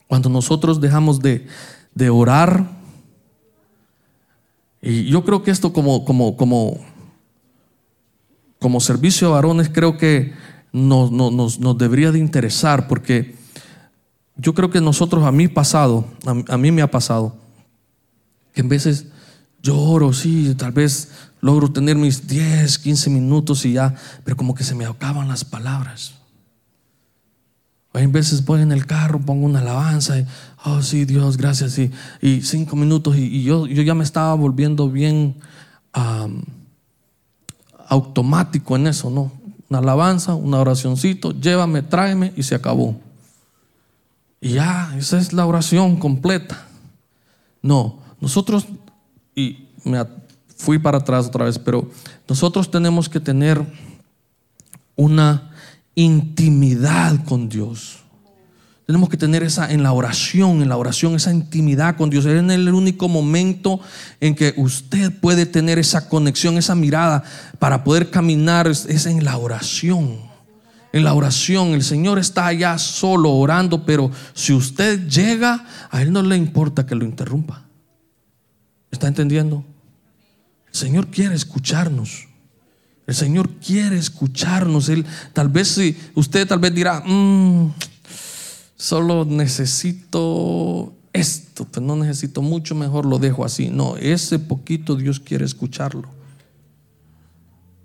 cuando 0.07 0.29
nosotros 0.29 0.81
dejamos 0.81 1.19
de, 1.19 1.45
de 1.93 2.09
orar, 2.09 2.77
y 4.81 5.05
yo 5.05 5.23
creo 5.23 5.43
que 5.43 5.51
esto 5.51 5.73
como, 5.73 6.05
como, 6.05 6.37
como, 6.37 6.79
como 8.59 8.79
servicio 8.79 9.27
a 9.27 9.31
varones 9.31 9.69
creo 9.69 9.97
que 9.97 10.33
nos, 10.71 11.11
nos, 11.11 11.59
nos, 11.59 11.77
debería 11.77 12.11
de 12.11 12.19
interesar 12.19 12.87
porque 12.87 13.35
yo 14.35 14.53
creo 14.53 14.69
que 14.69 14.79
nosotros, 14.79 15.25
a 15.25 15.31
mí 15.31 15.47
pasado, 15.47 16.05
a, 16.25 16.57
mí 16.57 16.71
me 16.71 16.81
ha 16.81 16.91
pasado, 16.91 17.35
que 18.53 18.61
en 18.61 18.69
veces 18.69 19.07
yo 19.63 19.77
oro, 19.77 20.13
sí, 20.13 20.53
tal 20.55 20.71
vez 20.71 21.09
logro 21.41 21.71
tener 21.71 21.95
mis 21.95 22.27
10, 22.27 22.77
15 22.77 23.09
minutos 23.09 23.65
y 23.65 23.73
ya, 23.73 23.95
pero 24.23 24.37
como 24.37 24.53
que 24.53 24.63
se 24.63 24.75
me 24.75 24.85
acaban 24.85 25.27
las 25.27 25.43
palabras. 25.43 26.16
Hay 27.93 28.05
veces 28.07 28.45
voy 28.45 28.61
en 28.61 28.71
el 28.71 28.85
carro, 28.85 29.19
pongo 29.19 29.45
una 29.45 29.59
alabanza 29.59 30.19
y, 30.19 30.25
oh 30.65 30.81
sí, 30.81 31.05
Dios, 31.05 31.37
gracias. 31.37 31.77
Y, 31.79 31.91
y 32.21 32.41
cinco 32.41 32.75
minutos 32.75 33.15
y, 33.17 33.43
yo, 33.43 33.65
yo, 33.65 33.81
ya 33.81 33.95
me 33.95 34.03
estaba 34.03 34.33
volviendo 34.35 34.89
bien 34.89 35.35
automático 37.87 38.75
en 38.75 38.87
eso, 38.87 39.09
¿no? 39.09 39.31
Una 39.69 39.79
alabanza, 39.79 40.35
una 40.35 40.59
oracioncito, 40.59 41.31
llévame, 41.31 41.81
tráeme 41.81 42.33
y 42.35 42.43
se 42.43 42.55
acabó. 42.55 42.99
Y 44.39 44.53
ya, 44.53 44.93
esa 44.97 45.17
es 45.17 45.33
la 45.33 45.45
oración 45.45 45.97
completa. 45.97 46.67
No, 47.61 47.99
nosotros, 48.21 48.67
y 49.35 49.67
me 49.83 50.05
fui 50.55 50.77
para 50.77 50.99
atrás 50.99 51.27
otra 51.27 51.45
vez, 51.45 51.57
pero 51.57 51.89
nosotros 52.29 52.69
tenemos 52.69 53.09
que 53.09 53.19
tener 53.19 53.61
una 54.95 55.51
intimidad 55.97 57.25
con 57.25 57.49
Dios. 57.49 57.97
Tenemos 58.85 59.09
que 59.09 59.17
tener 59.17 59.43
esa 59.43 59.69
en 59.69 59.83
la 59.83 59.91
oración, 59.91 60.61
en 60.61 60.69
la 60.69 60.77
oración, 60.77 61.15
esa 61.15 61.33
intimidad 61.33 61.97
con 61.97 62.09
Dios. 62.09 62.25
Es 62.25 62.39
en 62.39 62.51
el 62.51 62.71
único 62.71 63.09
momento 63.09 63.81
en 64.21 64.35
que 64.35 64.53
usted 64.57 65.11
puede 65.19 65.45
tener 65.45 65.79
esa 65.79 66.07
conexión, 66.07 66.57
esa 66.57 66.75
mirada 66.75 67.23
para 67.59 67.83
poder 67.83 68.11
caminar, 68.11 68.67
es, 68.67 69.05
en 69.07 69.25
la 69.25 69.37
oración. 69.37 70.19
En 70.93 71.03
la 71.03 71.15
oración, 71.15 71.69
el 71.73 71.83
Señor 71.83 72.19
está 72.19 72.45
allá 72.45 72.77
solo 72.77 73.31
orando, 73.31 73.85
pero 73.85 74.11
si 74.33 74.53
usted 74.53 75.07
llega, 75.07 75.65
a 75.89 76.01
Él 76.01 76.13
no 76.13 76.21
le 76.21 76.37
importa 76.37 76.85
que 76.85 76.95
lo 76.95 77.03
interrumpa. 77.05 77.65
¿Está 78.91 79.07
entendiendo? 79.07 79.65
El 80.67 80.75
Señor 80.75 81.07
quiere 81.07 81.35
escucharnos. 81.35 82.26
El 83.07 83.15
Señor 83.15 83.49
quiere 83.65 83.97
escucharnos. 83.97 84.89
Él, 84.89 85.05
tal 85.31 85.47
vez 85.47 85.69
si 85.69 85.97
usted 86.13 86.45
tal 86.45 86.59
vez 86.59 86.75
dirá, 86.75 86.99
mm, 86.99 87.71
solo 88.75 89.23
necesito 89.23 90.93
esto, 91.13 91.65
pero 91.71 91.85
no 91.85 91.95
necesito 91.95 92.41
mucho, 92.41 92.75
mejor 92.75 93.05
lo 93.05 93.17
dejo 93.17 93.45
así. 93.45 93.69
No, 93.69 93.95
ese 93.95 94.39
poquito 94.39 94.97
Dios 94.97 95.21
quiere 95.21 95.45
escucharlo. 95.45 96.09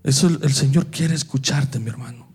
Eso 0.02 0.26
el 0.26 0.52
Señor 0.52 0.86
quiere 0.86 1.14
escucharte, 1.14 1.78
mi 1.78 1.88
hermano. 1.88 2.26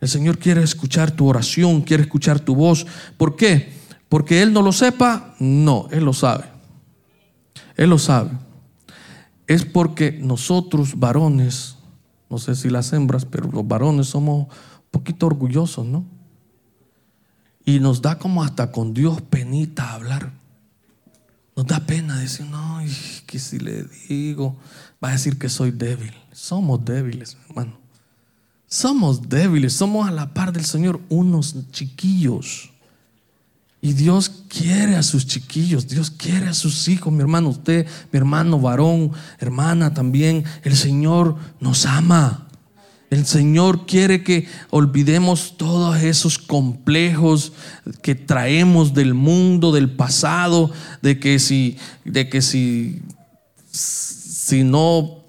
El 0.00 0.08
Señor 0.08 0.38
quiere 0.38 0.62
escuchar 0.62 1.12
tu 1.12 1.28
oración, 1.28 1.82
quiere 1.82 2.02
escuchar 2.02 2.40
tu 2.40 2.56
voz. 2.56 2.84
¿Por 3.16 3.36
qué? 3.36 3.72
Porque 4.08 4.42
Él 4.42 4.52
no 4.52 4.60
lo 4.60 4.72
sepa. 4.72 5.36
No, 5.38 5.88
Él 5.92 6.04
lo 6.04 6.12
sabe. 6.12 6.44
Él 7.76 7.90
lo 7.90 7.98
sabe. 7.98 8.30
Es 9.46 9.64
porque 9.64 10.18
nosotros, 10.20 10.98
varones, 10.98 11.76
no 12.34 12.38
sé 12.38 12.56
si 12.56 12.68
las 12.68 12.92
hembras, 12.92 13.24
pero 13.24 13.48
los 13.48 13.68
varones 13.68 14.08
somos 14.08 14.48
un 14.48 14.54
poquito 14.90 15.26
orgullosos, 15.26 15.86
¿no? 15.86 16.04
Y 17.64 17.78
nos 17.78 18.02
da 18.02 18.18
como 18.18 18.42
hasta 18.42 18.72
con 18.72 18.92
Dios 18.92 19.22
penita 19.22 19.92
hablar. 19.92 20.32
Nos 21.54 21.64
da 21.64 21.86
pena 21.86 22.18
decir, 22.18 22.46
no, 22.46 22.80
que 23.26 23.38
si 23.38 23.60
le 23.60 23.84
digo, 24.08 24.56
va 25.02 25.10
a 25.10 25.12
decir 25.12 25.38
que 25.38 25.48
soy 25.48 25.70
débil. 25.70 26.12
Somos 26.32 26.84
débiles, 26.84 27.36
hermano. 27.48 27.78
Somos 28.66 29.28
débiles, 29.28 29.74
somos 29.74 30.08
a 30.08 30.10
la 30.10 30.34
par 30.34 30.52
del 30.52 30.64
Señor 30.64 31.00
unos 31.10 31.70
chiquillos. 31.70 32.72
Y 33.84 33.92
Dios 33.92 34.30
quiere 34.48 34.96
a 34.96 35.02
sus 35.02 35.26
chiquillos, 35.26 35.86
Dios 35.86 36.10
quiere 36.10 36.46
a 36.46 36.54
sus 36.54 36.88
hijos, 36.88 37.12
mi 37.12 37.20
hermano, 37.20 37.50
usted, 37.50 37.86
mi 38.10 38.16
hermano, 38.16 38.58
varón, 38.58 39.12
hermana 39.38 39.92
también. 39.92 40.42
El 40.62 40.74
Señor 40.74 41.36
nos 41.60 41.84
ama. 41.84 42.48
El 43.10 43.26
Señor 43.26 43.84
quiere 43.84 44.22
que 44.24 44.48
olvidemos 44.70 45.58
todos 45.58 45.98
esos 46.02 46.38
complejos 46.38 47.52
que 48.00 48.14
traemos 48.14 48.94
del 48.94 49.12
mundo, 49.12 49.70
del 49.70 49.90
pasado, 49.90 50.70
de 51.02 51.20
que 51.20 51.38
si, 51.38 51.76
de 52.06 52.30
que 52.30 52.40
si, 52.40 53.02
si 53.70 54.64
no 54.64 55.23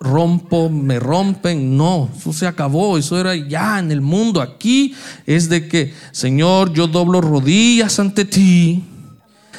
rompo, 0.00 0.70
me 0.70 0.98
rompen. 0.98 1.76
No, 1.76 2.10
eso 2.16 2.32
se 2.32 2.46
acabó, 2.46 2.96
eso 2.98 3.20
era 3.20 3.36
ya 3.36 3.78
en 3.78 3.92
el 3.92 4.00
mundo. 4.00 4.40
Aquí 4.40 4.94
es 5.26 5.48
de 5.48 5.68
que, 5.68 5.94
Señor, 6.10 6.72
yo 6.72 6.86
doblo 6.86 7.20
rodillas 7.20 8.00
ante 8.00 8.24
ti. 8.24 8.82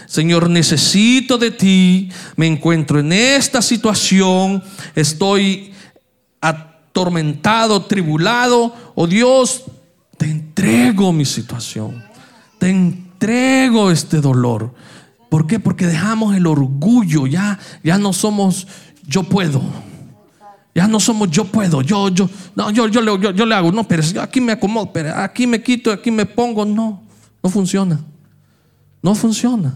Señor, 0.08 0.50
necesito 0.50 1.38
de 1.38 1.52
ti. 1.52 2.10
Me 2.36 2.48
encuentro 2.48 3.00
en 3.00 3.14
esta 3.14 3.62
situación. 3.62 4.62
Estoy 4.96 5.72
atormentado, 6.42 7.86
tribulado. 7.86 8.76
Oh 8.96 9.08
Dios, 9.08 9.64
te 10.18 10.26
entrego 10.26 11.14
mi 11.14 11.24
situación. 11.24 12.04
Te 12.60 12.70
entrego 12.70 13.92
este 13.92 14.20
dolor. 14.20 14.74
¿Por 15.30 15.48
qué? 15.48 15.60
Porque 15.60 15.88
dejamos 15.88 16.36
el 16.36 16.46
orgullo. 16.46 17.26
Ya, 17.26 17.58
ya 17.84 17.98
no 17.98 18.12
somos 18.12 18.68
yo 19.08 19.24
puedo 19.24 19.62
Ya 20.74 20.88
no 20.88 21.00
somos 21.00 21.30
yo 21.30 21.46
puedo, 21.46 21.82
yo, 21.82 22.10
yo, 22.10 22.30
no, 22.56 22.72
yo, 22.72 22.88
yo, 22.88 23.18
yo, 23.18 23.32
yo 23.32 23.46
le 23.46 23.56
hago, 23.56 23.72
no, 23.72 23.86
pero 23.86 24.04
aquí 24.22 24.40
me 24.40 24.54
acomodo, 24.54 24.94
pero 24.94 25.14
aquí 25.18 25.46
me 25.46 25.62
quito, 25.62 25.92
aquí 25.92 26.12
me 26.12 26.26
pongo. 26.26 26.66
No, 26.66 27.02
no 27.44 27.50
funciona. 27.50 28.00
No 29.02 29.16
funciona. 29.16 29.76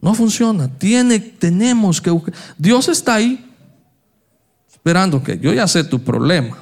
No 0.00 0.14
funciona. 0.14 0.68
Tiene, 0.68 1.18
tenemos 1.18 2.00
que 2.00 2.10
buscar. 2.10 2.34
Dios 2.58 2.88
está 2.88 3.14
ahí 3.14 3.46
esperando 4.70 5.22
que 5.22 5.38
yo 5.38 5.52
ya 5.52 5.66
sé 5.66 5.84
tu 5.84 6.02
problema. 6.02 6.58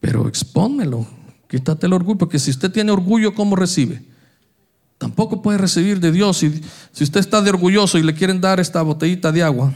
Pero 0.00 0.28
expónmelo. 0.28 1.06
Quítate 1.48 1.86
el 1.86 1.92
orgullo, 1.92 2.18
porque 2.18 2.38
si 2.38 2.50
usted 2.50 2.70
tiene 2.72 2.92
orgullo, 2.92 3.34
¿cómo 3.34 3.56
recibe? 3.56 4.02
Tampoco 4.96 5.42
puede 5.42 5.58
recibir 5.58 6.00
de 6.00 6.10
Dios. 6.10 6.38
Si, 6.38 6.62
si 6.92 7.04
usted 7.04 7.20
está 7.20 7.42
de 7.42 7.50
orgulloso 7.50 7.98
y 7.98 8.02
le 8.02 8.14
quieren 8.14 8.40
dar 8.40 8.60
esta 8.60 8.80
botellita 8.80 9.32
de 9.32 9.42
agua, 9.42 9.72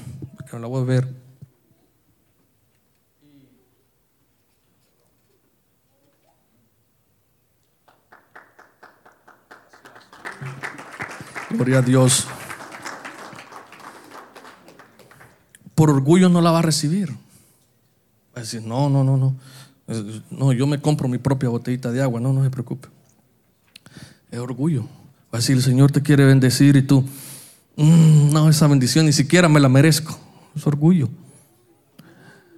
que 0.50 0.58
la 0.58 0.66
voy 0.66 0.82
a 0.82 0.84
ver. 0.84 1.15
Gloria 11.56 11.78
a 11.78 11.82
Dios. 11.82 12.26
Por 15.74 15.90
orgullo 15.90 16.28
no 16.28 16.40
la 16.40 16.50
va 16.50 16.58
a 16.60 16.62
recibir. 16.62 17.10
Va 17.10 17.16
a 18.36 18.40
decir, 18.40 18.62
no, 18.62 18.88
no, 18.90 19.02
no, 19.04 19.16
no. 19.16 19.36
No, 20.30 20.52
yo 20.52 20.66
me 20.66 20.80
compro 20.80 21.08
mi 21.08 21.18
propia 21.18 21.48
botellita 21.48 21.90
de 21.92 22.02
agua. 22.02 22.20
No, 22.20 22.32
no 22.32 22.42
se 22.44 22.50
preocupe. 22.50 22.88
Es 24.30 24.38
orgullo. 24.38 24.82
Va 25.32 25.34
a 25.34 25.36
decir, 25.38 25.56
el 25.56 25.62
Señor 25.62 25.92
te 25.92 26.02
quiere 26.02 26.24
bendecir 26.24 26.76
y 26.76 26.82
tú, 26.82 27.02
"Mm, 27.76 28.32
no, 28.32 28.48
esa 28.48 28.66
bendición 28.66 29.06
ni 29.06 29.12
siquiera 29.12 29.48
me 29.48 29.60
la 29.60 29.68
merezco. 29.68 30.18
Es 30.54 30.66
orgullo. 30.66 31.08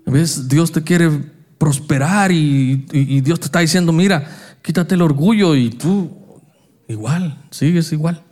¿Ves? 0.07 0.49
Dios 0.49 0.73
te 0.73 0.83
quiere 0.83 1.11
prosperar 1.59 2.33
y- 2.33 2.87
y 2.93 3.21
Dios 3.21 3.41
te 3.41 3.47
está 3.47 3.59
diciendo, 3.61 3.93
mira, 3.93 4.27
quítate 4.63 4.95
el 4.95 5.03
orgullo 5.03 5.55
y 5.55 5.71
tú 5.71 6.41
igual, 6.89 7.45
sigues 7.51 7.93
igual. 7.93 8.25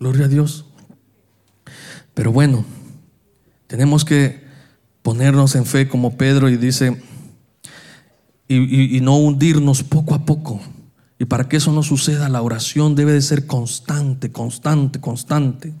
Gloria 0.00 0.26
a 0.26 0.28
Dios. 0.28 0.64
Pero 2.14 2.32
bueno, 2.32 2.64
tenemos 3.66 4.04
que 4.04 4.42
ponernos 5.02 5.54
en 5.54 5.64
fe 5.66 5.88
como 5.88 6.16
Pedro 6.16 6.48
y 6.48 6.56
dice, 6.56 7.00
y, 8.48 8.96
y- 8.96 9.00
no 9.00 9.16
hundirnos 9.18 9.82
poco 9.82 10.14
a 10.14 10.24
poco. 10.24 10.60
Y 11.18 11.24
para 11.24 11.48
que 11.48 11.56
eso 11.56 11.72
no 11.72 11.82
suceda, 11.82 12.28
la 12.28 12.42
oración 12.42 12.94
debe 12.94 13.12
de 13.12 13.22
ser 13.22 13.46
constante, 13.46 14.30
constante, 14.30 15.00
constante. 15.00 15.74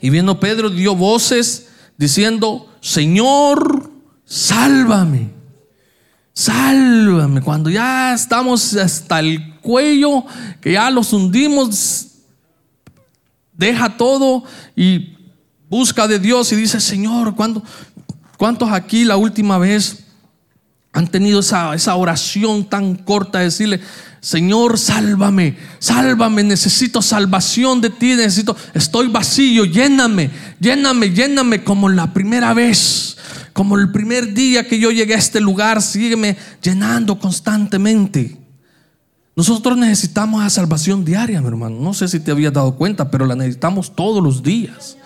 Y 0.00 0.10
viendo 0.10 0.38
Pedro 0.38 0.70
dio 0.70 0.94
voces 0.94 1.68
diciendo, 1.96 2.72
Señor, 2.80 3.90
sálvame, 4.24 5.30
sálvame. 6.32 7.40
Cuando 7.40 7.70
ya 7.70 8.14
estamos 8.14 8.74
hasta 8.74 9.20
el 9.20 9.58
cuello, 9.60 10.24
que 10.60 10.72
ya 10.72 10.90
los 10.90 11.12
hundimos, 11.12 12.11
deja 13.54 13.96
todo 13.96 14.44
y 14.76 15.16
busca 15.68 16.06
de 16.08 16.18
Dios 16.18 16.52
y 16.52 16.56
dice, 16.56 16.80
Señor, 16.80 17.34
¿cuándo- 17.34 17.62
¿cuántos 18.36 18.70
aquí 18.70 19.04
la 19.04 19.16
última 19.16 19.58
vez 19.58 20.04
han 20.92 21.08
tenido 21.08 21.40
esa, 21.40 21.74
esa 21.74 21.94
oración 21.96 22.68
tan 22.68 22.96
corta 22.96 23.38
de 23.38 23.44
decirle, 23.46 23.80
Señor, 24.20 24.78
sálvame, 24.78 25.56
sálvame, 25.78 26.44
necesito 26.44 27.02
salvación 27.02 27.80
de 27.80 27.90
ti, 27.90 28.14
necesito, 28.14 28.54
estoy 28.74 29.08
vacío, 29.08 29.64
lléname, 29.64 30.30
lléname, 30.60 31.10
lléname 31.10 31.64
como 31.64 31.88
la 31.88 32.12
primera 32.12 32.54
vez, 32.54 33.16
como 33.52 33.76
el 33.78 33.90
primer 33.90 34.32
día 34.34 34.68
que 34.68 34.78
yo 34.78 34.90
llegué 34.92 35.14
a 35.14 35.18
este 35.18 35.40
lugar, 35.40 35.82
sígueme 35.82 36.36
llenando 36.62 37.18
constantemente. 37.18 38.36
Nosotros 39.34 39.78
necesitamos 39.78 40.42
la 40.42 40.50
salvación 40.50 41.04
diaria, 41.04 41.40
mi 41.40 41.48
hermano. 41.48 41.80
No 41.80 41.94
sé 41.94 42.06
si 42.08 42.20
te 42.20 42.30
habías 42.30 42.52
dado 42.52 42.76
cuenta, 42.76 43.10
pero 43.10 43.24
la 43.24 43.34
necesitamos 43.34 43.94
todos 43.94 44.22
los 44.22 44.42
días. 44.42 44.98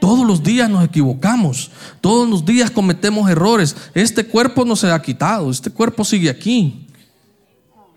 Todos 0.00 0.26
los 0.26 0.42
días 0.42 0.70
nos 0.70 0.84
equivocamos. 0.84 1.70
Todos 2.00 2.28
los 2.28 2.44
días 2.44 2.70
cometemos 2.70 3.30
errores. 3.30 3.76
Este 3.94 4.26
cuerpo 4.26 4.64
no 4.64 4.74
se 4.76 4.90
ha 4.90 5.02
quitado. 5.02 5.50
Este 5.50 5.70
cuerpo 5.70 6.04
sigue 6.04 6.30
aquí. 6.30 6.86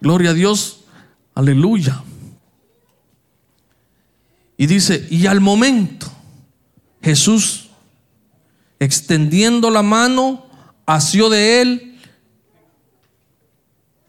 Gloria 0.01 0.31
a 0.31 0.33
Dios. 0.33 0.81
Aleluya. 1.33 2.03
Y 4.57 4.65
dice, 4.65 5.07
y 5.09 5.27
al 5.27 5.39
momento 5.39 6.11
Jesús, 7.01 7.69
extendiendo 8.79 9.69
la 9.69 9.83
mano, 9.83 10.45
asió 10.85 11.29
de 11.29 11.61
él 11.61 11.99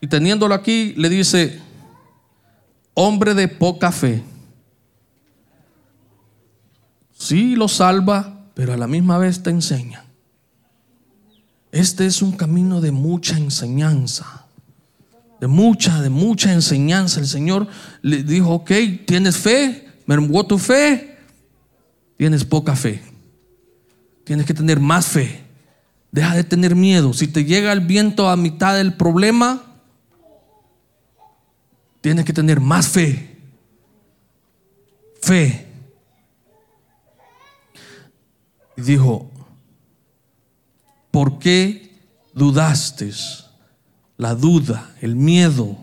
y 0.01 0.07
teniéndolo 0.07 0.55
aquí, 0.55 0.95
le 0.97 1.09
dice, 1.09 1.61
hombre 3.01 3.35
de 3.35 3.47
poca 3.47 3.93
fe. 3.93 4.25
Sí 7.17 7.55
lo 7.55 7.69
salva, 7.69 8.41
pero 8.55 8.73
a 8.73 8.77
la 8.77 8.89
misma 8.89 9.19
vez 9.19 9.41
te 9.41 9.51
enseña. 9.51 10.05
Este 11.71 12.07
es 12.07 12.23
un 12.23 12.33
camino 12.33 12.81
de 12.81 12.91
mucha 12.91 13.37
enseñanza. 13.37 14.47
De 15.41 15.47
mucha, 15.47 16.03
de 16.03 16.11
mucha 16.11 16.53
enseñanza. 16.53 17.21
El 17.21 17.29
Señor 17.29 17.69
le 18.03 18.25
dijo, 18.25 18.51
ok, 18.51 18.73
tienes 19.07 19.37
fe, 19.37 19.87
mermó 20.07 20.45
tu 20.45 20.59
fe, 20.59 21.19
tienes 22.17 22.45
poca 22.45 22.75
fe. 22.75 23.01
Tienes 24.25 24.45
que 24.45 24.55
tener 24.55 24.81
más 24.81 25.07
fe. 25.07 25.45
Deja 26.11 26.35
de 26.35 26.43
tener 26.43 26.75
miedo. 26.75 27.13
Si 27.13 27.29
te 27.29 27.45
llega 27.45 27.71
el 27.71 27.81
viento 27.81 28.29
a 28.29 28.37
mitad 28.37 28.75
del 28.75 28.95
problema, 28.95 29.68
tienes 32.09 32.25
que 32.25 32.33
tener 32.33 32.59
más 32.59 32.89
fe. 32.89 33.37
Fe. 35.21 35.67
Y 38.79 38.81
dijo, 38.81 39.31
¿por 41.11 41.39
qué 41.39 42.01
dudaste? 42.33 43.11
La 44.17 44.35
duda, 44.35 44.95
el 45.03 45.17
miedo. 45.17 45.77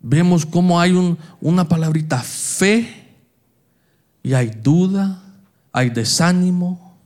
Vemos 0.00 0.44
cómo 0.44 0.78
hay 0.78 0.92
un- 0.92 1.16
una 1.40 1.66
palabrita 1.66 2.18
fe 2.20 3.14
y 4.22 4.34
hay 4.34 4.50
duda, 4.50 5.22
hay 5.72 5.88
desánimo, 5.88 6.98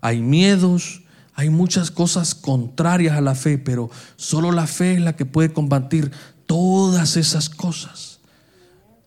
hay 0.00 0.22
miedos, 0.22 1.02
hay 1.34 1.50
muchas 1.50 1.90
cosas 1.90 2.34
contrarias 2.34 3.14
a 3.18 3.20
la 3.20 3.34
fe, 3.34 3.58
pero 3.58 3.90
solo 4.16 4.52
la 4.52 4.66
fe 4.66 4.94
es 4.94 5.00
la 5.02 5.16
que 5.16 5.26
puede 5.26 5.52
combatir 5.52 6.10
todas 6.46 7.16
esas 7.16 7.48
cosas. 7.48 8.20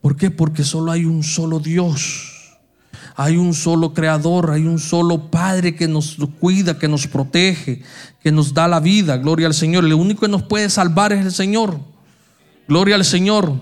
¿Por 0.02 0.16
qué? 0.16 0.32
Porque 0.32 0.64
solo 0.64 0.92
hay 0.92 1.06
un 1.06 1.24
solo 1.24 1.60
Dios. 1.60 2.34
Hay 3.16 3.36
un 3.36 3.56
solo 3.56 3.94
creador, 3.94 4.52
hay 4.52 4.68
un 4.68 4.78
solo 4.78 5.32
Padre 5.32 5.76
que 5.76 5.88
nos 5.88 6.18
cuida, 6.40 6.78
que 6.78 6.88
nos 6.88 7.08
protege, 7.08 7.82
que 8.22 8.32
nos 8.32 8.54
da 8.54 8.68
la 8.68 8.80
vida. 8.80 9.18
Gloria 9.18 9.48
al 9.48 9.56
Señor. 9.56 9.84
El 9.86 9.94
único 9.94 10.22
que 10.22 10.28
nos 10.28 10.44
puede 10.44 10.70
salvar 10.70 11.14
es 11.14 11.26
el 11.26 11.32
Señor. 11.32 11.80
Gloria 12.68 12.96
al 12.96 13.06
Señor. 13.06 13.60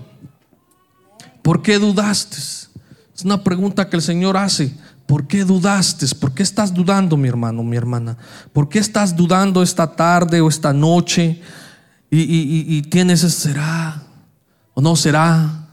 ¿Por 1.42 1.62
qué 1.62 1.78
dudaste? 1.78 2.36
Es 2.36 3.24
una 3.24 3.42
pregunta 3.42 3.88
que 3.88 3.96
el 3.96 4.02
Señor 4.02 4.36
hace. 4.36 4.76
¿Por 5.06 5.26
qué 5.26 5.44
dudaste? 5.44 6.06
¿Por 6.16 6.34
qué 6.34 6.42
estás 6.42 6.74
dudando, 6.74 7.16
mi 7.16 7.28
hermano, 7.28 7.62
mi 7.62 7.76
hermana? 7.76 8.18
¿Por 8.52 8.68
qué 8.68 8.78
estás 8.78 9.16
dudando 9.16 9.62
esta 9.62 9.94
tarde 9.96 10.40
o 10.40 10.48
esta 10.48 10.72
noche? 10.72 11.40
Y, 12.10 12.20
y- 12.20 12.76
y- 12.76 12.82
tienes, 12.82 13.20
¿será 13.20 14.02
o 14.74 14.80
no 14.80 14.94
será? 14.96 15.68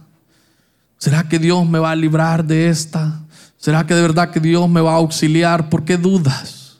¿Será 0.98 1.28
que 1.30 1.38
Dios 1.38 1.68
me 1.68 1.80
va 1.80 1.92
a 1.92 1.96
librar 1.96 2.44
de 2.46 2.70
esta? 2.70 3.22
¿Será 3.58 3.86
que 3.86 3.94
de 3.94 4.02
verdad 4.02 4.32
que 4.32 4.40
Dios 4.40 4.68
me 4.70 4.82
va 4.82 4.94
a 4.94 4.98
auxiliar? 4.98 5.70
¿Por 5.70 5.86
qué 5.86 5.98
dudas? 5.98 6.80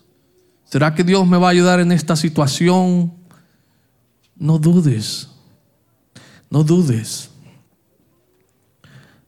¿Será 0.66 0.96
que 0.96 1.04
Dios 1.04 1.28
me 1.28 1.38
va 1.38 1.48
a 1.48 1.52
ayudar 1.52 1.80
en 1.80 1.92
esta 1.92 2.16
situación? 2.16 3.14
No 4.36 4.58
dudes. 4.58 5.30
No 6.50 6.64
dudes. 6.64 7.30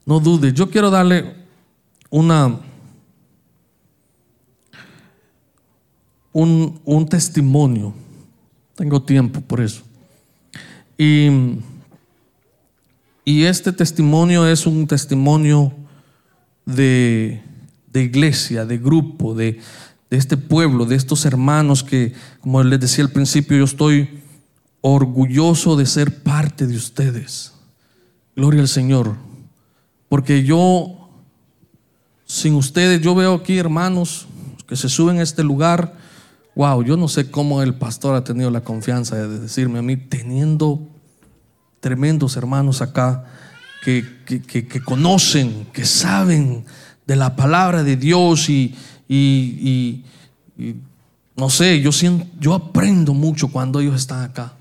No 0.06 0.20
dudes. 0.20 0.54
Yo 0.54 0.70
quiero 0.70 0.90
darle 0.90 1.36
una 2.10 2.60
un, 6.34 6.82
un 6.84 7.08
testimonio. 7.08 7.94
Tengo 8.76 9.02
tiempo 9.02 9.40
por 9.40 9.62
eso. 9.62 9.85
Y, 10.98 11.28
y 13.24 13.44
este 13.44 13.72
testimonio 13.72 14.48
es 14.48 14.66
un 14.66 14.88
testimonio 14.88 15.74
de, 16.66 17.42
de 17.92 18.04
iglesia, 18.04 18.66
de 18.66 18.78
grupo, 18.78 19.36
de, 19.36 19.60
de 20.10 20.18
este 20.18 20.38
pueblo, 20.38 20.86
de 20.86 20.96
estos 20.96 21.26
hermanos 21.26 21.84
que, 21.84 22.14
como 22.42 22.64
les 22.64 22.80
decía 22.80 23.04
al 23.04 23.12
principio, 23.12 23.58
yo 23.58 23.66
estoy 23.66 24.22
orgulloso 24.82 25.76
de 25.76 25.86
ser 25.86 26.22
parte 26.22 26.68
de 26.68 26.76
ustedes. 26.76 27.54
Gloria 28.36 28.62
al 28.62 28.68
Señor. 28.68 29.16
Porque 30.10 30.44
yo, 30.44 31.10
sin 32.26 32.54
ustedes, 32.56 33.02
yo 33.02 33.16
veo 33.16 33.34
aquí 33.34 33.58
hermanos 33.58 34.28
que 34.68 34.76
se 34.76 34.90
suben 34.90 35.20
a 35.20 35.24
este 35.24 35.44
lugar. 35.44 35.98
Wow, 36.56 36.84
yo 36.84 36.96
no 36.96 37.10
sé 37.10 37.30
cómo 37.30 37.62
el 37.62 37.76
pastor 37.76 38.16
ha 38.16 38.24
tenido 38.24 38.50
la 38.50 38.62
confianza 38.62 39.16
de 39.18 39.40
decirme 39.40 39.80
a 39.80 39.82
mí, 39.82 39.98
teniendo 39.98 40.88
tremendos 41.82 42.38
hermanos 42.38 42.82
acá 42.82 43.26
que, 43.84 44.04
que, 44.26 44.82
conocen, 44.82 45.68
que 45.74 45.86
saben 45.86 46.64
de 47.06 47.16
la 47.18 47.36
palabra 47.36 47.84
de 47.84 47.98
Dios 47.98 48.50
y, 48.50 48.74
y, 49.08 50.04
y, 50.58 50.76
no 51.36 51.50
sé, 51.50 51.82
yo, 51.82 51.92
siento, 51.92 52.26
yo 52.40 52.54
aprendo 52.54 53.14
mucho 53.14 53.50
cuando 53.50 53.82
ellos 53.82 53.96
están 53.96 54.24
acá. 54.24 54.54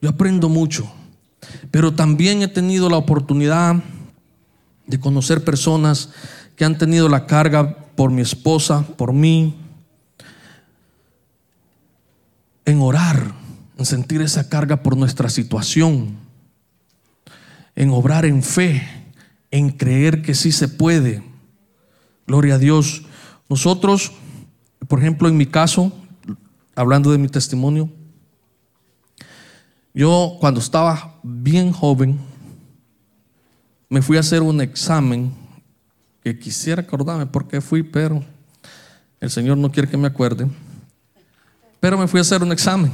Yo 0.00 0.10
aprendo 0.10 0.48
mucho. 0.48 0.90
Pero 1.70 1.92
también 1.92 2.42
he 2.42 2.48
tenido 2.48 2.88
la 2.88 2.96
oportunidad 2.96 3.82
de 4.86 5.00
conocer 5.00 5.42
personas 5.42 6.10
que 6.56 6.64
han 6.64 6.78
tenido 6.78 7.08
la 7.08 7.26
carga 7.26 7.76
por 7.96 8.10
mi 8.10 8.22
esposa, 8.22 8.86
por 8.96 9.12
mí, 9.12 9.54
en 12.64 12.80
orar, 12.80 13.34
en 13.78 13.84
sentir 13.84 14.22
esa 14.22 14.48
carga 14.48 14.82
por 14.82 14.96
nuestra 14.96 15.28
situación, 15.28 16.16
en 17.74 17.90
obrar 17.90 18.24
en 18.24 18.42
fe, 18.42 18.82
en 19.50 19.70
creer 19.70 20.22
que 20.22 20.34
sí 20.34 20.52
se 20.52 20.68
puede. 20.68 21.22
Gloria 22.26 22.54
a 22.54 22.58
Dios. 22.58 23.02
Nosotros, 23.48 24.12
por 24.88 24.98
ejemplo, 25.00 25.28
en 25.28 25.36
mi 25.36 25.46
caso, 25.46 25.92
hablando 26.74 27.12
de 27.12 27.18
mi 27.18 27.28
testimonio, 27.28 27.90
yo 29.92 30.38
cuando 30.40 30.60
estaba 30.60 31.20
bien 31.22 31.72
joven, 31.72 32.18
me 33.88 34.02
fui 34.02 34.16
a 34.16 34.20
hacer 34.20 34.42
un 34.42 34.60
examen 34.60 35.32
que 36.22 36.38
quisiera 36.38 36.82
acordarme 36.82 37.26
por 37.26 37.46
qué 37.46 37.60
fui, 37.60 37.82
pero 37.82 38.24
el 39.20 39.30
Señor 39.30 39.58
no 39.58 39.70
quiere 39.70 39.88
que 39.88 39.96
me 39.96 40.08
acuerde. 40.08 40.48
Pero 41.84 41.98
me 41.98 42.08
fui 42.08 42.16
a 42.16 42.22
hacer 42.22 42.42
un 42.42 42.50
examen. 42.50 42.90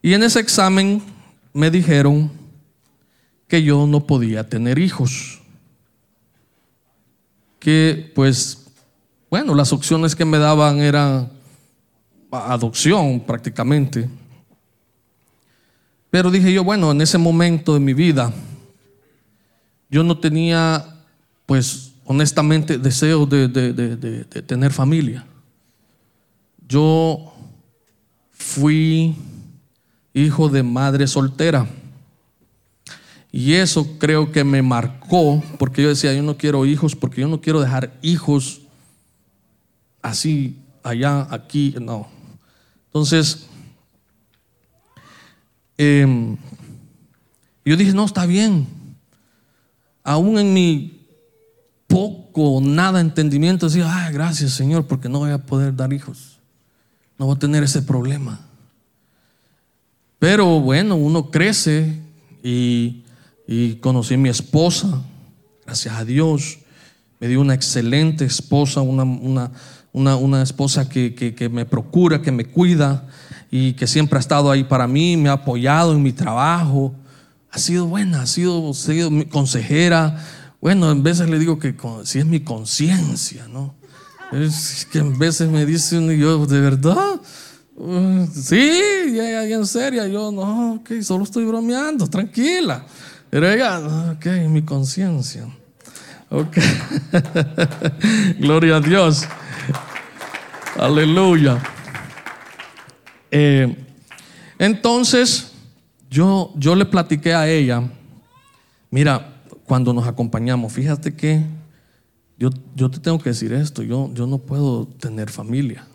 Y 0.00 0.14
en 0.14 0.22
ese 0.22 0.40
examen 0.40 1.02
me 1.52 1.70
dijeron 1.70 2.32
que 3.46 3.62
yo 3.62 3.86
no 3.86 4.06
podía 4.06 4.48
tener 4.48 4.78
hijos. 4.78 5.42
Que 7.58 8.10
pues, 8.14 8.64
bueno, 9.28 9.54
las 9.54 9.70
opciones 9.70 10.16
que 10.16 10.24
me 10.24 10.38
daban 10.38 10.78
eran 10.78 11.30
adopción 12.30 13.20
prácticamente. 13.20 14.08
Pero 16.08 16.30
dije 16.30 16.50
yo, 16.50 16.64
bueno, 16.64 16.90
en 16.90 17.02
ese 17.02 17.18
momento 17.18 17.74
de 17.74 17.80
mi 17.80 17.92
vida, 17.92 18.32
yo 19.90 20.02
no 20.02 20.16
tenía, 20.16 21.04
pues, 21.44 21.92
honestamente, 22.06 22.78
deseo 22.78 23.26
de, 23.26 23.46
de 23.46 24.42
tener 24.42 24.72
familia. 24.72 25.26
Yo 26.70 27.34
fui 28.30 29.16
hijo 30.14 30.48
de 30.48 30.62
madre 30.62 31.08
soltera. 31.08 31.68
Y 33.32 33.54
eso 33.54 33.98
creo 33.98 34.30
que 34.30 34.44
me 34.44 34.62
marcó, 34.62 35.42
porque 35.58 35.82
yo 35.82 35.88
decía, 35.88 36.14
yo 36.14 36.22
no 36.22 36.36
quiero 36.36 36.64
hijos, 36.66 36.94
porque 36.94 37.20
yo 37.20 37.28
no 37.28 37.40
quiero 37.40 37.60
dejar 37.60 37.92
hijos 38.02 38.60
así, 40.00 40.56
allá, 40.82 41.26
aquí, 41.30 41.74
no. 41.80 42.08
Entonces, 42.86 43.46
em, 45.76 46.36
yo 47.64 47.76
dije, 47.76 47.92
no, 47.92 48.04
está 48.04 48.26
bien. 48.26 48.66
Aún 50.04 50.38
en 50.38 50.54
mi 50.54 51.00
poco 51.88 52.54
o 52.54 52.60
nada 52.60 53.00
entendimiento, 53.00 53.66
decía, 53.66 53.86
ah, 53.88 54.10
gracias 54.12 54.52
Señor, 54.52 54.86
porque 54.86 55.08
no 55.08 55.18
voy 55.18 55.32
a 55.32 55.38
poder 55.38 55.74
dar 55.74 55.92
hijos. 55.92 56.29
No 57.20 57.26
voy 57.26 57.36
a 57.36 57.38
tener 57.38 57.62
ese 57.62 57.82
problema. 57.82 58.40
Pero 60.18 60.58
bueno, 60.58 60.96
uno 60.96 61.30
crece 61.30 62.00
y, 62.42 63.02
conocí 63.82 64.14
a 64.14 64.16
mi 64.16 64.30
esposa, 64.30 65.02
gracias 65.66 65.96
a 65.96 66.06
Dios. 66.06 66.60
Me 67.18 67.28
dio 67.28 67.42
una 67.42 67.52
excelente 67.52 68.24
esposa, 68.24 68.80
una, 68.80 69.02
una 69.02 69.50
una, 69.92 70.40
esposa 70.40 70.88
que, 70.88 71.50
me 71.52 71.66
procura, 71.66 72.22
que 72.22 72.32
me 72.32 72.46
cuida 72.46 73.06
y 73.50 73.74
que 73.74 73.86
siempre 73.86 74.16
ha 74.16 74.20
estado 74.20 74.50
ahí 74.50 74.64
para 74.64 74.86
mí, 74.86 75.18
me 75.18 75.28
ha 75.28 75.32
apoyado 75.32 75.92
en 75.92 76.02
mi 76.02 76.12
trabajo. 76.12 76.94
Ha 77.50 77.58
sido 77.58 77.84
buena, 77.84 78.22
ha 78.22 78.26
sido, 78.26 78.72
sido 78.72 79.10
mi 79.10 79.26
consejera. 79.26 80.24
Bueno, 80.58 80.90
en 80.90 81.02
veces 81.02 81.28
le 81.28 81.38
digo 81.38 81.58
que 81.58 81.76
si 82.04 82.18
es 82.18 82.24
mi 82.24 82.40
conciencia, 82.40 83.46
¿no? 83.46 83.74
Es 84.32 84.86
que 84.90 84.98
en 84.98 85.18
veces 85.18 85.48
me 85.48 85.66
dicen, 85.66 86.10
yo, 86.16 86.46
¿de 86.46 86.60
verdad? 86.60 87.20
Uh, 87.74 88.26
sí, 88.32 89.12
ya, 89.14 89.44
en 89.44 89.66
serio, 89.66 90.06
yo 90.06 90.30
no, 90.30 90.74
ok, 90.74 91.00
solo 91.02 91.24
estoy 91.24 91.44
bromeando, 91.44 92.06
tranquila. 92.06 92.84
Pero 93.28 93.50
ella, 93.50 94.12
ok, 94.12 94.26
mi 94.48 94.62
conciencia. 94.62 95.46
Ok. 96.28 96.58
Gloria 98.38 98.76
a 98.76 98.80
Dios. 98.80 99.24
Aleluya. 100.78 101.60
Eh, 103.32 103.76
entonces, 104.58 105.52
yo, 106.08 106.52
yo 106.56 106.74
le 106.74 106.84
platiqué 106.84 107.34
a 107.34 107.48
ella, 107.48 107.82
mira, 108.90 109.42
cuando 109.64 109.92
nos 109.92 110.06
acompañamos, 110.06 110.72
fíjate 110.72 111.14
que 111.14 111.44
yo, 112.40 112.50
yo 112.74 112.90
te 112.90 112.98
tengo 112.98 113.18
que 113.18 113.30
decir 113.30 113.52
esto, 113.52 113.82
yo, 113.82 114.10
yo 114.12 114.26
no 114.26 114.38
puedo 114.38 114.86
tener 114.86 115.30
familia. 115.30 115.86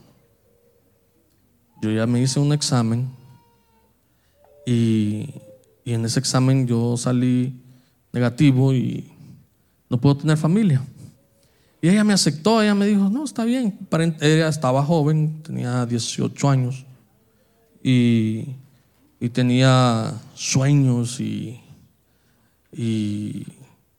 Yo 1.82 1.91
ya 1.91 2.08
me 2.08 2.22
hice 2.22 2.39
un 2.39 2.54
examen 2.54 3.10
y, 4.66 5.34
y 5.84 5.93
en 5.93 6.06
ese 6.06 6.20
examen 6.20 6.66
yo 6.66 6.96
salí 6.96 7.62
negativo 8.14 8.74
y 8.74 9.12
no 9.89 10.00
puedo 10.00 10.16
tener 10.18 10.38
familia. 10.38 10.82
Y 11.86 11.89
ella 11.89 12.04
me 12.04 12.14
aceptó, 12.14 12.64
ella 12.64 12.74
me 12.74 12.88
dijo, 12.88 13.10
no, 13.12 13.24
está 13.24 13.46
bien. 13.46 13.78
Ella 14.20 14.48
estaba 14.48 14.84
joven, 14.84 15.43
tenía 15.43 15.86
18 15.86 16.50
años 16.50 16.84
y, 17.84 18.56
tenía 19.32 20.20
sueños 20.34 21.20
y, 21.20 21.62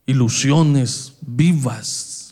ilusiones 0.05 1.14
vivas. 1.20 2.25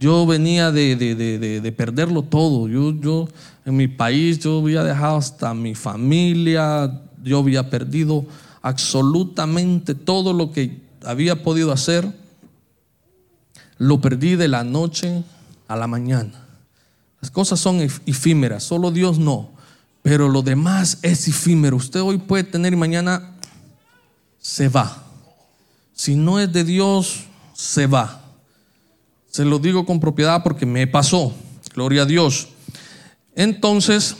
Yo 0.00 0.26
venía 0.26 0.70
de, 0.70 1.74
perderlo 1.76 2.22
todo. 2.22 2.68
Yo, 2.68 2.92
yo, 2.92 3.28
en 3.64 3.76
mi 3.76 3.88
país, 3.88 4.38
yo 4.38 4.58
había 4.58 4.82
dejado 4.84 5.16
hasta 5.16 5.54
mi 5.54 5.74
familia, 5.74 7.02
yo 7.22 7.38
había 7.38 7.70
perdido 7.70 8.26
absolutamente 8.62 9.94
todo 9.94 10.32
lo 10.32 10.52
que 10.52 10.80
había 11.04 11.42
podido 11.42 11.72
hacer 11.72 12.22
lo 13.82 14.00
perdí 14.00 14.36
de 14.36 14.46
la 14.46 14.62
noche 14.62 15.24
a 15.66 15.74
la 15.74 15.88
mañana. 15.88 16.46
Las 17.20 17.32
cosas 17.32 17.58
son 17.58 17.80
efímeras, 17.80 18.62
solo 18.62 18.92
Dios 18.92 19.18
no, 19.18 19.50
pero 20.02 20.28
lo 20.28 20.42
demás 20.42 20.98
es 21.02 21.26
efímero. 21.26 21.76
Usted 21.76 22.00
hoy 22.00 22.18
puede 22.18 22.44
tener 22.44 22.72
y 22.72 22.76
mañana 22.76 23.32
se 24.38 24.68
va. 24.68 25.02
Si 25.94 26.14
no 26.14 26.38
es 26.38 26.52
de 26.52 26.62
Dios, 26.62 27.24
se 27.54 27.88
va. 27.88 28.21
Se 29.32 29.46
lo 29.46 29.58
digo 29.58 29.86
con 29.86 29.98
propiedad 29.98 30.42
porque 30.42 30.66
me 30.66 30.86
pasó. 30.86 31.32
Gloria 31.74 32.02
a 32.02 32.04
Dios. 32.04 32.48
Entonces, 33.34 34.14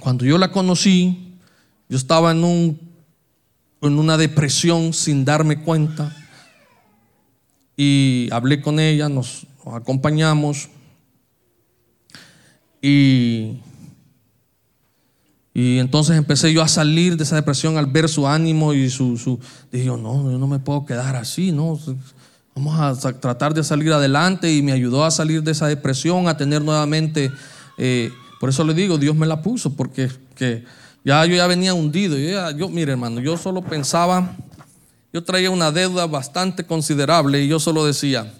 cuando 0.00 0.24
yo 0.24 0.38
la 0.38 0.52
conocí, 0.52 1.34
yo 1.88 1.96
estaba 1.96 2.30
en, 2.30 2.44
un, 2.44 2.80
en 3.80 3.98
una 3.98 4.16
depresión 4.16 4.92
sin 4.92 5.24
darme 5.24 5.64
cuenta 5.64 6.16
y 7.76 8.28
hablé 8.30 8.62
con 8.62 8.78
ella, 8.78 9.08
nos, 9.08 9.48
acompañamos 9.66 10.68
y, 12.80 13.58
y 15.52 15.78
entonces 15.78 16.16
empecé 16.16 16.52
yo 16.52 16.62
a 16.62 16.68
salir 16.68 17.16
de 17.16 17.24
esa 17.24 17.34
depresión 17.34 17.76
al 17.78 17.86
ver 17.86 18.08
su 18.08 18.28
ánimo 18.28 18.74
y 18.74 18.88
su... 18.90 19.16
su 19.16 19.40
dije 19.72 19.86
yo, 19.86 19.96
no, 19.96 20.30
yo 20.30 20.38
no 20.38 20.46
me 20.46 20.60
puedo 20.60 20.86
quedar 20.86 21.16
así, 21.16 21.50
¿no? 21.50 21.80
Vamos 22.54 22.78
a 22.78 23.12
tratar 23.12 23.54
de 23.54 23.64
salir 23.64 23.92
adelante 23.92 24.52
y 24.52 24.62
me 24.62 24.72
ayudó 24.72 25.04
a 25.04 25.10
salir 25.10 25.42
de 25.42 25.52
esa 25.52 25.66
depresión, 25.66 26.28
a 26.28 26.36
tener 26.36 26.62
nuevamente... 26.62 27.32
Eh, 27.78 28.12
por 28.38 28.50
eso 28.50 28.64
le 28.64 28.74
digo, 28.74 28.98
Dios 28.98 29.14
me 29.14 29.26
la 29.26 29.40
puso, 29.40 29.74
porque 29.74 30.10
que 30.34 30.64
ya 31.04 31.24
yo 31.26 31.36
ya 31.36 31.46
venía 31.46 31.74
hundido. 31.74 32.18
Yo, 32.18 32.50
yo, 32.50 32.68
mire 32.68 32.92
hermano, 32.92 33.20
yo 33.20 33.36
solo 33.36 33.62
pensaba 33.62 34.36
yo 35.12 35.22
traía 35.22 35.50
una 35.50 35.70
deuda 35.70 36.06
bastante 36.06 36.64
considerable 36.64 37.42
y 37.42 37.48
yo 37.48 37.60
solo 37.60 37.84
decía, 37.84 38.32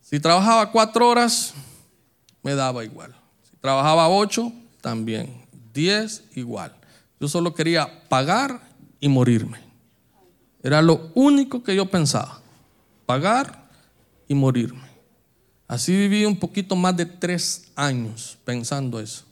si 0.00 0.18
trabajaba 0.18 0.72
cuatro 0.72 1.08
horas, 1.08 1.52
me 2.42 2.54
daba 2.54 2.84
igual. 2.84 3.14
Si 3.42 3.54
trabajaba 3.58 4.08
ocho, 4.08 4.50
también. 4.80 5.44
Diez, 5.74 6.24
igual. 6.34 6.74
Yo 7.20 7.28
solo 7.28 7.54
quería 7.54 8.08
pagar 8.08 8.62
y 8.98 9.08
morirme. 9.08 9.58
Era 10.62 10.80
lo 10.80 11.10
único 11.14 11.62
que 11.62 11.76
yo 11.76 11.84
pensaba. 11.84 12.40
Pagar 13.10 13.68
y 14.28 14.34
morirme. 14.34 14.88
Así 15.66 15.90
viví 15.90 16.24
un 16.24 16.38
poquito 16.38 16.76
más 16.76 16.96
de 16.96 17.06
tres 17.06 17.72
años 17.74 18.38
pensando 18.44 19.00
eso. 19.00 19.24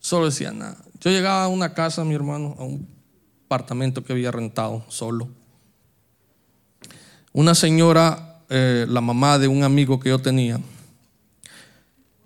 Solo 0.00 0.24
decía 0.24 0.50
nada. 0.50 0.78
Yo 0.98 1.10
llegaba 1.10 1.44
a 1.44 1.48
una 1.48 1.74
casa, 1.74 2.04
mi 2.04 2.14
hermano, 2.14 2.56
a 2.58 2.64
un 2.64 2.88
apartamento 3.44 4.02
que 4.02 4.14
había 4.14 4.30
rentado 4.30 4.82
solo. 4.88 5.28
Una 7.34 7.54
señora, 7.54 8.40
eh, 8.48 8.86
la 8.88 9.02
mamá 9.02 9.38
de 9.38 9.48
un 9.48 9.62
amigo 9.62 10.00
que 10.00 10.08
yo 10.08 10.18
tenía, 10.18 10.58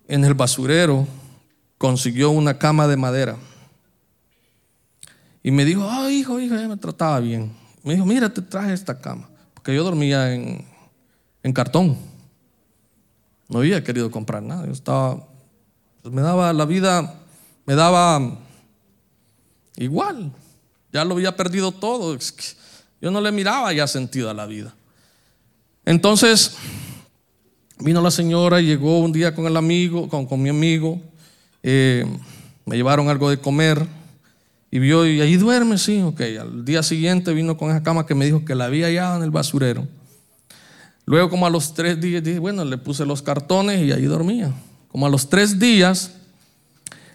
en 0.07 0.25
el 0.25 0.35
basurero 0.35 1.05
consiguió 1.79 2.31
una 2.31 2.59
cama 2.59 2.87
de 2.87 2.97
madera. 2.97 3.37
Y 5.43 5.51
me 5.51 5.65
dijo, 5.65 5.85
ay, 5.91 6.19
hijo, 6.19 6.39
hijo, 6.39 6.55
ella 6.55 6.69
me 6.69 6.77
trataba 6.77 7.19
bien. 7.19 7.51
Me 7.83 7.95
dijo, 7.95 8.07
mira, 8.07 8.33
te 8.33 8.41
traje 8.41 8.73
esta 8.73 8.97
cama. 9.01 9.30
Porque 9.61 9.75
yo 9.75 9.85
dormía 9.85 10.33
en, 10.33 10.65
en 11.43 11.53
cartón. 11.53 11.99
No 13.47 13.59
había 13.59 13.85
querido 13.85 14.11
comprar 14.11 14.43
nada. 14.43 14.65
Yo 14.65 14.73
estaba, 14.73 15.29
pues 16.01 16.15
me 16.15 16.23
daba 16.23 16.51
la 16.55 16.65
vida, 16.65 17.21
me 17.67 17.75
daba 17.75 18.39
igual. 19.77 20.33
Ya 20.95 21.05
lo 21.05 21.13
había 21.13 21.37
perdido 21.37 21.73
todo. 21.73 22.17
Yo 23.03 23.11
no 23.11 23.21
le 23.21 23.33
miraba 23.33 23.71
ya 23.75 23.87
sentido 23.87 24.31
a 24.31 24.35
la 24.35 24.47
vida. 24.47 24.75
Entonces, 25.85 26.57
vino 27.81 28.01
la 28.01 28.11
señora, 28.11 28.63
llegó 28.63 29.01
un 29.01 29.13
día 29.13 29.35
con 29.35 29.45
el 29.47 29.59
amigo, 29.59 30.09
con, 30.09 30.25
con 30.25 30.41
mi 30.41 30.49
amigo. 30.49 30.99
Eh, 31.63 32.07
me 32.65 32.77
llevaron 32.77 33.11
algo 33.11 33.29
de 33.29 33.39
comer 33.39 33.87
y 34.71 34.79
vio, 34.79 35.07
y 35.07 35.21
ahí 35.21 35.37
duerme, 35.37 35.79
sí, 35.79 36.01
ok. 36.01 36.21
Al 36.41 36.65
día 36.65 36.83
siguiente 36.83 37.33
vino 37.33 37.57
con 37.57 37.71
esa 37.71 37.83
cama 37.83 38.07
que 38.07 38.15
me 38.15 38.25
dijo 38.25 38.45
que 38.45 38.55
la 38.55 38.67
había 38.67 38.87
hallado 38.87 39.17
en 39.17 39.25
el 39.25 39.31
basurero. 39.31 39.89
Luego, 41.07 41.29
como 41.29 41.45
a 41.47 41.51
los 41.51 41.75
tres 41.75 42.01
días, 42.01 42.23
dije, 42.23 42.39
bueno, 42.39 42.65
le 42.65 42.79
puse 42.79 43.05
los 43.05 43.21
cartones 43.21 43.83
y 43.83 43.91
ahí 43.91 44.05
dormía. 44.05 44.55
Como 44.89 45.07
a 45.07 45.11
los 45.11 45.29
tres 45.29 45.59
días, 45.59 46.13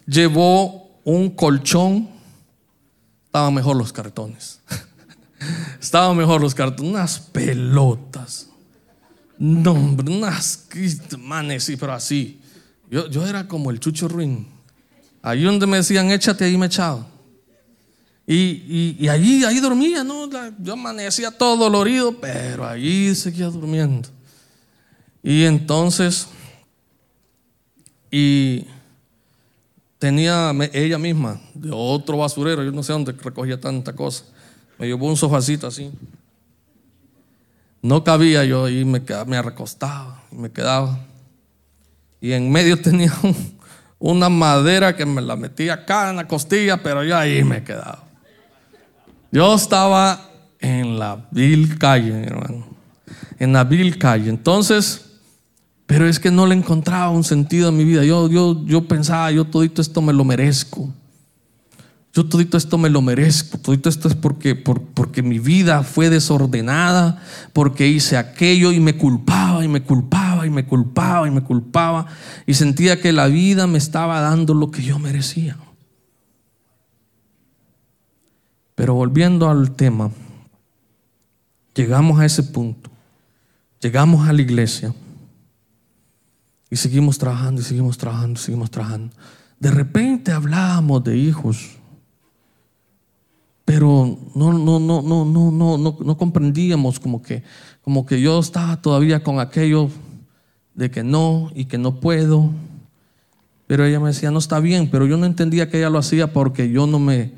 llevó 0.05 0.99
un 1.05 1.29
colchón. 1.29 2.09
Estaban 3.27 3.53
mejor 3.53 3.77
los 3.77 3.93
cartones. 3.93 4.59
Estaban 5.81 6.17
mejor 6.17 6.41
los 6.41 6.53
cartones. 6.53 6.91
Unas 6.91 7.19
pelotas. 7.19 8.49
No, 9.37 9.73
unas 9.73 10.67
manes, 11.19 11.71
pero 11.79 11.93
así. 11.93 12.41
Yo, 12.91 13.09
yo 13.09 13.25
era 13.25 13.47
como 13.47 13.71
el 13.71 13.79
Chucho 13.79 14.09
Ruin. 14.09 14.45
Ahí 15.21 15.43
donde 15.43 15.67
me 15.67 15.77
decían, 15.77 16.11
échate, 16.11 16.43
ahí 16.43 16.57
me 16.57 16.65
echaba. 16.65 17.14
Y, 18.27 18.95
y, 18.99 19.07
allí, 19.07 19.43
ahí 19.43 19.59
dormía, 19.59 20.03
¿no? 20.03 20.27
Yo 20.59 20.73
amanecía 20.73 21.29
todo 21.29 21.57
dolorido, 21.57 22.19
pero 22.19 22.65
allí 22.65 23.13
seguía 23.13 23.47
durmiendo. 23.47 24.09
Y 25.21 25.43
entonces, 25.43 26.27
y 28.09 28.65
tenía 29.99 30.51
ella 30.73 30.97
misma, 30.97 31.39
de 31.53 31.69
otro 31.71 32.17
basurero, 32.17 32.63
yo 32.63 32.71
no 32.71 32.81
sé 32.81 32.93
dónde 32.93 33.11
recogía 33.11 33.59
tanta 33.59 33.93
cosa, 33.93 34.25
me 34.79 34.87
llevó 34.87 35.07
un 35.07 35.17
sofacito 35.17 35.67
así. 35.67 35.91
No 37.81 38.03
cabía 38.03 38.43
yo 38.43 38.67
y 38.67 38.83
me, 38.83 39.03
me 39.27 39.41
recostaba 39.41 40.25
me 40.35 40.51
quedaba. 40.51 40.99
Y 42.21 42.33
en 42.33 42.51
medio 42.51 42.81
tenía 42.81 43.13
una 43.99 44.29
madera 44.29 44.95
que 44.95 45.05
me 45.05 45.21
la 45.21 45.35
metía 45.35 45.73
acá 45.73 46.09
en 46.09 46.17
la 46.17 46.27
costilla, 46.27 46.81
pero 46.81 47.03
yo 47.03 47.17
ahí 47.17 47.43
me 47.43 47.63
quedaba. 47.63 48.04
Yo 49.31 49.55
estaba 49.55 50.29
en 50.59 50.97
la 50.99 51.27
vil 51.31 51.77
calle, 51.77 52.23
hermano. 52.23 52.65
En 53.39 53.53
la 53.53 53.63
vil 53.63 53.97
calle. 53.97 54.29
Entonces, 54.29 55.05
pero 55.85 56.07
es 56.07 56.19
que 56.19 56.31
no 56.31 56.47
le 56.47 56.55
encontraba 56.55 57.09
un 57.09 57.23
sentido 57.23 57.69
a 57.69 57.71
mi 57.71 57.83
vida. 57.83 58.03
Yo, 58.03 58.29
yo, 58.29 58.65
yo 58.65 58.87
pensaba, 58.87 59.31
yo 59.31 59.45
todito 59.45 59.81
esto 59.81 60.01
me 60.01 60.13
lo 60.13 60.23
merezco. 60.23 60.89
Yo 62.13 62.25
todito 62.25 62.57
esto 62.57 62.77
me 62.77 62.89
lo 62.89 63.01
merezco. 63.01 63.57
Todito 63.57 63.89
esto 63.89 64.07
es 64.07 64.15
porque, 64.15 64.55
porque 64.55 65.21
mi 65.21 65.37
vida 65.37 65.83
fue 65.83 66.09
desordenada, 66.09 67.21
porque 67.51 67.87
hice 67.87 68.15
aquello 68.15 68.71
y 68.71 68.79
me 68.79 68.95
culpaba 68.95 69.65
y 69.65 69.67
me 69.67 69.83
culpaba 69.83 70.47
y 70.47 70.49
me 70.49 70.65
culpaba 70.65 71.27
y 71.27 71.31
me 71.31 71.43
culpaba. 71.43 72.05
Y 72.47 72.53
sentía 72.53 73.01
que 73.01 73.11
la 73.11 73.27
vida 73.27 73.67
me 73.67 73.77
estaba 73.77 74.21
dando 74.21 74.53
lo 74.53 74.71
que 74.71 74.81
yo 74.81 74.97
merecía. 74.97 75.57
Pero 78.75 78.93
volviendo 78.93 79.49
al 79.49 79.71
tema, 79.71 80.11
llegamos 81.73 82.19
a 82.19 82.25
ese 82.25 82.43
punto, 82.43 82.89
llegamos 83.79 84.27
a 84.27 84.33
la 84.33 84.41
iglesia 84.41 84.93
y 86.69 86.75
seguimos 86.75 87.17
trabajando 87.17 87.61
y 87.61 87.63
seguimos 87.63 87.97
trabajando, 87.97 88.39
seguimos 88.39 88.69
trabajando. 88.69 89.15
De 89.59 89.71
repente 89.71 90.33
hablábamos 90.33 91.03
de 91.05 91.17
hijos, 91.17 91.77
pero 93.63 94.19
no, 94.35 94.51
no, 94.51 94.79
no, 94.79 95.01
no, 95.01 95.25
no, 95.25 95.51
no, 95.51 95.77
no, 95.77 95.97
no 95.99 96.17
comprendíamos 96.17 96.99
como 96.99 97.21
que, 97.21 97.43
como 97.81 98.05
que 98.05 98.21
yo 98.21 98.39
estaba 98.39 98.81
todavía 98.81 99.23
con 99.23 99.39
aquello 99.39 99.89
de 100.73 100.91
que 100.91 101.03
no 101.03 101.49
y 101.55 101.65
que 101.65 101.77
no 101.77 102.01
puedo. 102.01 102.51
Pero 103.67 103.85
ella 103.85 103.99
me 103.99 104.09
decía, 104.09 104.29
no 104.29 104.39
está 104.39 104.59
bien, 104.59 104.89
pero 104.91 105.07
yo 105.07 105.17
no 105.17 105.25
entendía 105.25 105.69
que 105.69 105.77
ella 105.77 105.89
lo 105.89 105.97
hacía 105.97 106.33
porque 106.33 106.69
yo 106.69 106.85
no 106.85 106.99
me, 106.99 107.31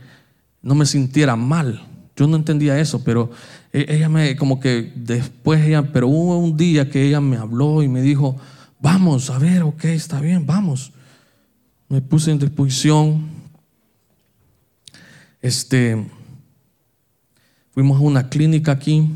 no 0.68 0.76
me 0.76 0.86
sintiera 0.86 1.38
mal. 1.38 1.82
Yo 2.18 2.28
no 2.28 2.36
entendía 2.36 2.78
eso, 2.78 3.02
pero 3.02 3.32
e-, 3.72 3.86
ella 3.88 4.10
me, 4.10 4.36
como 4.36 4.60
que 4.60 4.92
después 4.98 5.66
ella, 5.66 5.94
pero 5.94 6.10
hubo 6.10 6.38
un 6.38 6.58
día 6.58 6.90
que 6.90 7.08
ella 7.08 7.22
me 7.22 7.38
habló 7.38 7.82
y 7.84 7.88
me 7.88 8.02
dijo, 8.02 8.36
vamos, 8.78 9.30
a 9.30 9.40
ver, 9.40 9.64
ok, 9.64 9.86
está 9.86 10.20
bien, 10.20 10.46
vamos. 10.46 10.92
Me 11.88 12.02
puse 12.02 12.32
en 12.32 12.40
disposición. 12.40 13.30
Este, 15.42 16.06
fuimos 17.72 17.98
a 17.98 18.02
una 18.02 18.28
clínica 18.28 18.74
aquí. 18.74 19.10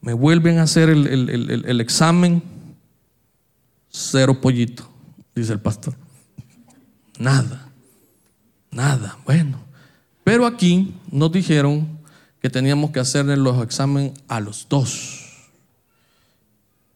Me 0.00 0.12
vuelven 0.12 0.58
a 0.58 0.62
hacer 0.62 0.90
el, 0.90 1.08
el 1.08 1.80
examen. 1.80 2.40
Cero 3.88 4.40
pollito, 4.40 4.88
dice 5.34 5.54
el 5.54 5.60
pastor. 5.60 5.96
Nada, 7.18 7.68
nada. 8.70 9.18
Bueno, 9.24 9.67
pero 10.28 10.44
aquí 10.44 10.92
nos 11.10 11.32
dijeron 11.32 11.88
que 12.42 12.50
teníamos 12.50 12.90
que 12.90 13.00
hacerle 13.00 13.34
los 13.34 13.64
exámenes 13.64 14.12
a 14.28 14.40
los 14.40 14.66
dos. 14.68 15.48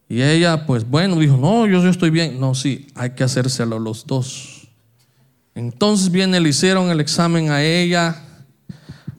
Y 0.06 0.20
ella, 0.20 0.66
pues 0.66 0.86
bueno, 0.86 1.18
dijo, 1.18 1.38
no, 1.38 1.66
yo, 1.66 1.82
yo 1.82 1.88
estoy 1.88 2.10
bien. 2.10 2.38
No, 2.38 2.54
sí, 2.54 2.88
hay 2.94 3.12
que 3.12 3.24
hacérselo 3.24 3.76
a 3.76 3.80
los 3.80 4.06
dos. 4.06 4.68
Entonces 5.54 6.10
viene, 6.10 6.40
le 6.40 6.50
hicieron 6.50 6.90
el 6.90 7.00
examen 7.00 7.50
a 7.50 7.62
ella 7.62 8.22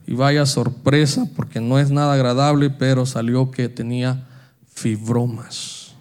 y 0.06 0.14
vaya 0.14 0.46
sorpresa, 0.46 1.26
porque 1.34 1.60
no 1.60 1.80
es 1.80 1.90
nada 1.90 2.14
agradable, 2.14 2.70
pero 2.70 3.06
salió 3.06 3.50
que 3.50 3.68
tenía 3.68 4.28
fibromas 4.72 5.96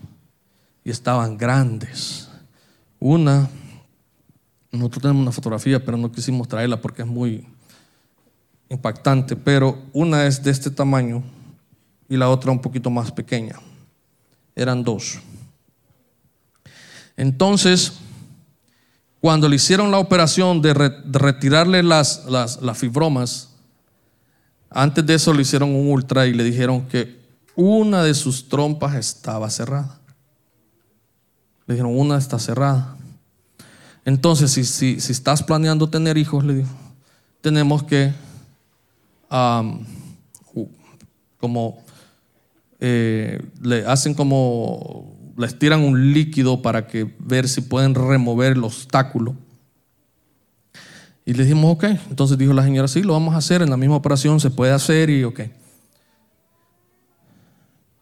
y 0.84 0.92
estaban 0.92 1.36
grandes. 1.36 2.30
Una, 3.00 3.50
nosotros 4.72 5.02
tenemos 5.02 5.24
una 5.24 5.32
fotografía, 5.32 5.84
pero 5.84 5.98
no 5.98 6.12
quisimos 6.12 6.48
traerla 6.48 6.80
porque 6.80 7.02
es 7.02 7.08
muy, 7.08 7.48
impactante, 8.74 9.36
pero 9.36 9.82
una 9.94 10.26
es 10.26 10.44
de 10.44 10.52
este 10.52 10.70
tamaño 10.70 11.24
y 12.10 12.18
la 12.18 12.30
otra 12.30 12.52
un 12.52 12.60
poquito 12.60 12.90
más 12.90 13.12
pequeña. 13.12 13.56
Eran 14.56 14.84
dos. 14.84 15.20
Entonces, 17.16 17.94
cuando 19.20 19.48
le 19.48 19.56
hicieron 19.56 19.92
la 19.92 20.00
operación 20.00 20.62
de, 20.62 20.74
retirarle 20.74 21.82
las, 21.82 22.26
las, 22.26 22.78
fibromas, 22.78 23.50
antes 24.70 25.06
de 25.06 25.14
eso 25.14 25.34
le 25.34 25.44
hicieron 25.44 25.74
un 25.74 25.88
ultra 25.90 26.26
y 26.28 26.34
le 26.34 26.44
dijeron 26.44 26.88
que 26.88 27.22
una 27.56 28.04
de 28.04 28.14
sus 28.14 28.50
trompas 28.50 28.96
estaba 28.96 29.50
cerrada. 29.50 30.00
Le 31.68 31.76
dijeron, 31.76 31.98
una 31.98 32.18
está 32.18 32.40
cerrada. 32.40 32.98
Entonces, 34.04 34.52
si, 34.52 34.66
si, 34.66 35.00
si 35.00 35.12
estás 35.12 35.42
planeando 35.42 35.90
tener 35.90 36.18
hijos, 36.18 36.44
le 36.44 36.56
dijo, 36.56 36.76
tenemos 37.42 37.84
que 37.84 38.14
como 41.40 41.84
eh, 42.86 43.42
le 43.62 43.86
hacen 43.86 44.14
como, 44.14 45.16
les 45.38 45.58
tiran 45.58 45.82
un 45.82 46.14
líquido 46.14 46.62
para 46.62 46.86
que 46.86 47.16
ver 47.18 47.48
si 47.48 47.62
pueden 47.62 47.96
remover 47.96 48.52
el 48.52 48.64
obstáculo. 48.66 49.36
Y 51.26 51.34
le 51.34 51.44
dijimos, 51.44 51.76
ok. 51.76 51.86
Entonces 52.10 52.38
dijo 52.38 52.52
la 52.52 52.64
señora, 52.64 52.90
sí, 52.90 53.02
lo 53.02 53.14
vamos 53.14 53.34
a 53.34 53.38
hacer 53.38 53.62
en 53.62 53.70
la 53.70 53.78
misma 53.78 53.96
operación, 53.96 54.42
se 54.42 54.50
puede 54.50 54.74
hacer 54.74 55.10
y 55.10 55.24
ok. 55.24 55.42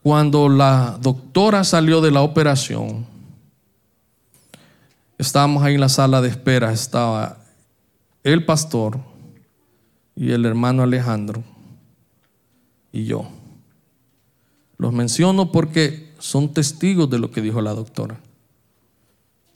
Cuando 0.01 0.49
la 0.49 0.97
doctora 0.99 1.63
salió 1.63 2.01
de 2.01 2.09
la 2.09 2.23
operación, 2.23 3.05
estábamos 5.19 5.61
ahí 5.61 5.75
en 5.75 5.81
la 5.81 5.89
sala 5.89 6.21
de 6.21 6.29
espera, 6.29 6.71
estaba 6.71 7.37
el 8.23 8.43
pastor, 8.45 8.99
y 10.15 10.31
el 10.31 10.45
hermano 10.45 10.83
Alejandro 10.83 11.43
y 12.91 13.05
yo. 13.05 13.27
Los 14.77 14.93
menciono 14.93 15.51
porque 15.51 16.11
son 16.19 16.53
testigos 16.53 17.09
de 17.09 17.19
lo 17.19 17.31
que 17.31 17.41
dijo 17.41 17.61
la 17.61 17.73
doctora. 17.73 18.19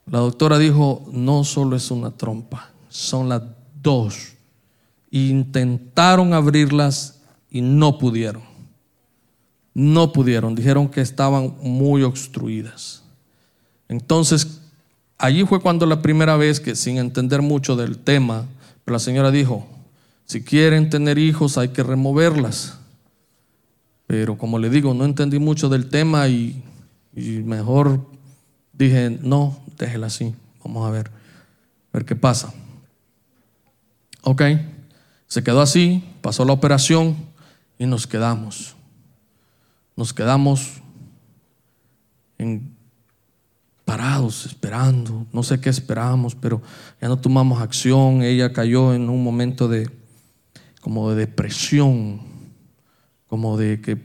La 0.07 0.19
doctora 0.19 0.60
dijo, 0.60 1.03
no 1.11 1.44
solo 1.44 1.76
es 1.76 1.90
una 1.90 2.11
trompa, 2.11 2.69
son 2.90 3.30
las 3.30 3.41
dos. 3.82 4.34
Intentaron 5.10 6.34
abrirlas 6.34 7.19
y 7.49 7.61
no 7.61 7.98
pudieron. 7.98 8.44
No 9.73 10.14
pudieron, 10.14 10.56
dijeron 10.56 10.88
que 10.88 11.02
estaban 11.02 11.56
muy 11.61 12.03
obstruidas. 12.03 13.03
Entonces, 13.90 14.61
allí 15.18 15.44
fue 15.45 15.60
cuando 15.60 15.86
la 15.86 16.02
primera 16.02 16.38
vez 16.38 16.60
que 16.60 16.76
sin 16.76 16.98
entender 16.98 17.41
mucho 17.41 17.76
del 17.76 17.98
tema, 17.98 18.45
la 18.86 18.99
señora 18.99 19.32
dijo, 19.32 19.68
si 20.26 20.44
quieren 20.44 20.90
tener 20.90 21.18
hijos 21.18 21.58
hay 21.58 21.70
que 21.70 21.84
removerlas. 21.84 22.80
Pero 24.08 24.38
como 24.38 24.60
le 24.60 24.70
digo, 24.70 24.94
no 24.94 25.06
entendí 25.06 25.40
mucho 25.40 25.70
del 25.70 25.90
tema 25.90 26.28
y, 26.28 26.64
mejor 27.14 28.06
dije, 28.74 29.18
no, 29.22 29.58
déjela 29.78 30.08
así, 30.08 30.36
vamos 30.64 30.88
a 30.88 30.92
ver, 30.92 31.10
a 31.10 31.98
ver 31.98 32.06
qué 32.06 32.16
pasa. 32.16 32.54
Ok, 34.22 34.42
se 35.28 35.44
quedó 35.44 35.62
así, 35.62 36.04
pasó 36.22 36.46
la 36.46 36.54
operación 36.54 37.16
y 37.78 37.86
nos 37.86 38.08
quedamos. 38.08 38.76
Nos 39.96 40.14
quedamos 40.14 40.82
en, 42.38 42.76
parados, 43.86 44.46
esperando, 44.48 45.26
no 45.32 45.44
sé 45.44 45.62
qué 45.62 45.70
esperábamos, 45.70 46.36
pero 46.36 46.62
ya 47.00 47.08
no 47.08 47.18
tomamos 47.18 47.62
acción, 47.62 48.24
ella 48.24 48.52
cayó 48.52 48.94
en 48.94 49.10
un 49.10 49.24
momento 49.24 49.68
de 49.68 49.90
como 50.86 51.10
de 51.10 51.16
depresión, 51.16 52.22
como 53.26 53.57
de 53.57 53.82
que, 53.82 53.98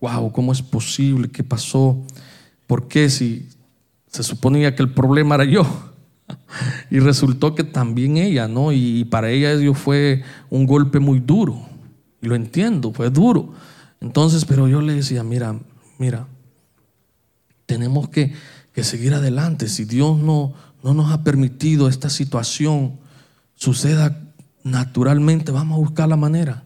wow, 0.00 0.30
¿cómo 0.30 0.52
es 0.52 0.62
posible? 0.62 1.28
¿Qué 1.28 1.42
pasó? 1.42 2.00
¿Por 2.68 2.86
qué 2.86 3.10
si 3.10 3.48
se 4.06 4.22
suponía 4.22 4.76
que 4.76 4.84
el 4.84 4.94
problema 4.94 5.34
era 5.34 5.44
yo? 5.44 5.66
Y 6.92 7.00
resultó 7.00 7.56
que 7.56 7.64
también 7.64 8.18
ella, 8.18 8.46
¿no? 8.46 8.70
Y 8.70 9.04
para 9.06 9.30
ella 9.30 9.50
eso 9.50 9.74
fue 9.74 10.22
un 10.48 10.64
golpe 10.64 11.00
muy 11.00 11.18
duro. 11.18 11.60
Y 12.22 12.28
lo 12.28 12.36
entiendo, 12.36 12.92
fue 12.92 13.10
duro. 13.10 13.52
Entonces, 14.00 14.44
pero 14.44 14.68
yo 14.68 14.80
le 14.80 14.94
decía, 14.94 15.24
mira, 15.24 15.58
mira, 15.98 16.28
tenemos 17.66 18.10
que, 18.10 18.32
que 18.72 18.84
seguir 18.84 19.12
adelante. 19.12 19.68
Si 19.68 19.86
Dios 19.86 20.16
no, 20.16 20.54
no 20.84 20.94
nos 20.94 21.10
ha 21.10 21.24
permitido 21.24 21.88
esta 21.88 22.08
situación 22.08 22.92
suceda 23.56 24.27
naturalmente, 24.70 25.52
vamos 25.52 25.76
a 25.76 25.80
buscar 25.80 26.08
la 26.08 26.16
manera. 26.16 26.64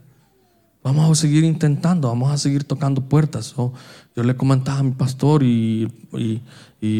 Vamos 0.82 1.10
a 1.10 1.20
seguir 1.20 1.44
intentando, 1.44 2.08
vamos 2.08 2.32
a 2.32 2.38
seguir 2.38 2.64
tocando 2.64 3.02
puertas. 3.02 3.54
yo 3.54 4.22
le 4.24 4.36
comentaba 4.36 4.80
a 4.80 4.82
mi 4.82 4.90
pastor 4.90 5.44
y, 5.44 5.88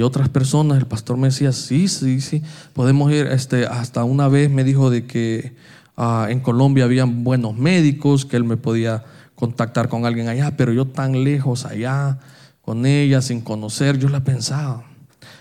otras 0.03 0.29
personas, 0.29 0.79
el 0.79 0.87
pastor 0.87 1.17
me 1.17 1.29
decía, 1.29 1.51
sí, 1.51 1.89
sí, 1.89 2.21
sí, 2.21 2.43
podemos 2.73 3.11
ir, 3.11 3.27
este, 3.27 3.67
hasta 3.67 4.05
una 4.05 4.29
vez 4.29 4.49
me 4.51 4.63
dijo 4.63 4.91
de 4.91 5.07
que 5.07 5.57
ah, 5.97 6.29
en 6.31 6.39
Colombia 6.39 6.85
habían 6.85 7.25
buenos 7.25 7.57
médicos, 7.57 8.25
que 8.25 8.37
él 8.37 8.45
me 8.45 8.57
podía 8.57 9.03
contactar 9.35 9.89
con 9.89 10.07
alguien 10.07 10.29
allá, 10.29 10.57
pero 10.57 10.73
yo 10.73 10.87
tan 10.87 11.25
lejos 11.25 11.65
allá, 11.65 12.21
con 12.61 12.87
ella, 12.87 13.21
sin 13.21 13.41
conocer, 13.41 13.99
yo 13.99 14.09
la 14.09 14.23
pensaba. 14.23 14.85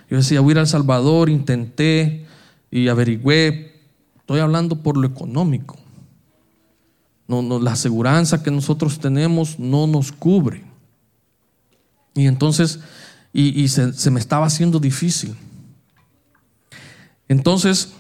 Yo 0.10 0.18
decía, 0.18 0.42
voy 0.42 0.52
a 0.52 0.54
ir 0.54 0.60
a 0.60 0.66
Salvador, 0.66 1.30
intenté 1.30 2.26
y 2.72 2.88
averigüé, 2.88 3.71
estoy 4.32 4.42
hablando 4.42 4.78
por 4.78 4.98
lo 4.98 5.08
económico 5.08 5.78
no, 7.42 7.60
la 7.60 7.72
aseguranza 7.72 8.44
que 8.44 8.52
nosotros 8.52 9.00
tenemos 9.00 9.58
no 9.58 9.88
nos 9.88 10.12
cubre. 10.12 10.64
Y 12.14 12.28
entonces, 12.28 12.82
y, 13.32 13.70
se, 13.70 14.12
me 14.12 14.20
estaba 14.20 14.46
haciendo 14.46 14.80
difícil. 14.80 15.36
Entonces, 17.30 17.94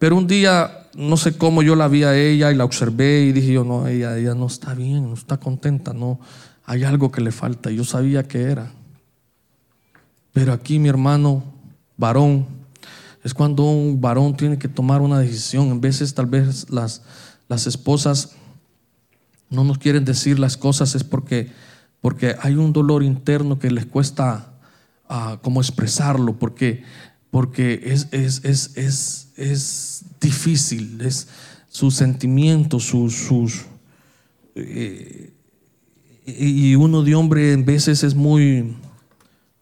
pero 0.00 0.16
un 0.16 0.26
día, 0.26 0.88
no 0.94 1.16
sé 1.16 1.36
cómo 1.38 1.62
yo 1.62 1.76
la 1.76 1.86
vi 1.86 2.02
a 2.02 2.16
ella 2.16 2.50
y 2.50 2.56
la 2.56 2.64
observé 2.64 3.26
y 3.26 3.32
dije 3.32 3.52
yo, 3.52 3.62
no, 3.62 3.86
ella, 3.86 4.18
ella 4.18 4.34
no 4.34 4.46
está 4.46 4.74
bien, 4.74 5.08
no 5.08 5.14
está 5.14 5.36
contenta, 5.36 5.92
no, 5.92 6.18
hay 6.64 6.82
algo 6.82 7.12
que 7.12 7.20
le 7.20 7.30
falta. 7.30 7.70
Yo 7.70 7.84
sabía 7.84 8.26
que 8.26 8.42
era. 8.42 8.72
Pero 10.32 10.52
aquí 10.52 10.80
mi 10.80 10.88
hermano, 10.88 11.44
varón, 11.96 12.55
es 13.26 13.34
cuando 13.34 13.64
un 13.64 14.00
varón 14.00 14.36
tiene 14.36 14.56
que 14.56 14.68
tomar 14.68 15.00
una 15.00 15.18
decisión. 15.18 15.72
En 15.72 15.80
veces 15.80 16.14
tal 16.14 16.26
vez 16.26 16.70
las, 16.70 17.02
las 17.48 17.66
esposas 17.66 18.36
no 19.50 19.64
nos 19.64 19.78
quieren 19.78 20.04
decir 20.04 20.38
las 20.38 20.56
cosas 20.56 20.94
es 20.94 21.02
porque, 21.02 21.50
porque 22.00 22.36
hay 22.40 22.54
un 22.54 22.72
dolor 22.72 23.02
interno 23.02 23.58
que 23.58 23.68
les 23.72 23.84
cuesta 23.84 24.52
uh, 25.10 25.38
como 25.42 25.60
expresarlo, 25.60 26.38
porque, 26.38 26.84
porque 27.32 27.80
es, 27.86 28.06
es, 28.12 28.44
es, 28.44 29.32
es, 29.36 30.04
difícil, 30.20 31.00
es 31.00 31.26
sus 31.68 31.96
sentimientos, 31.96 32.84
sus... 32.84 33.12
sus 33.12 33.64
eh, 34.54 35.32
y 36.28 36.76
uno 36.76 37.02
de 37.02 37.16
hombre 37.16 37.52
en 37.52 37.64
veces 37.64 38.04
es 38.04 38.14
muy, 38.14 38.76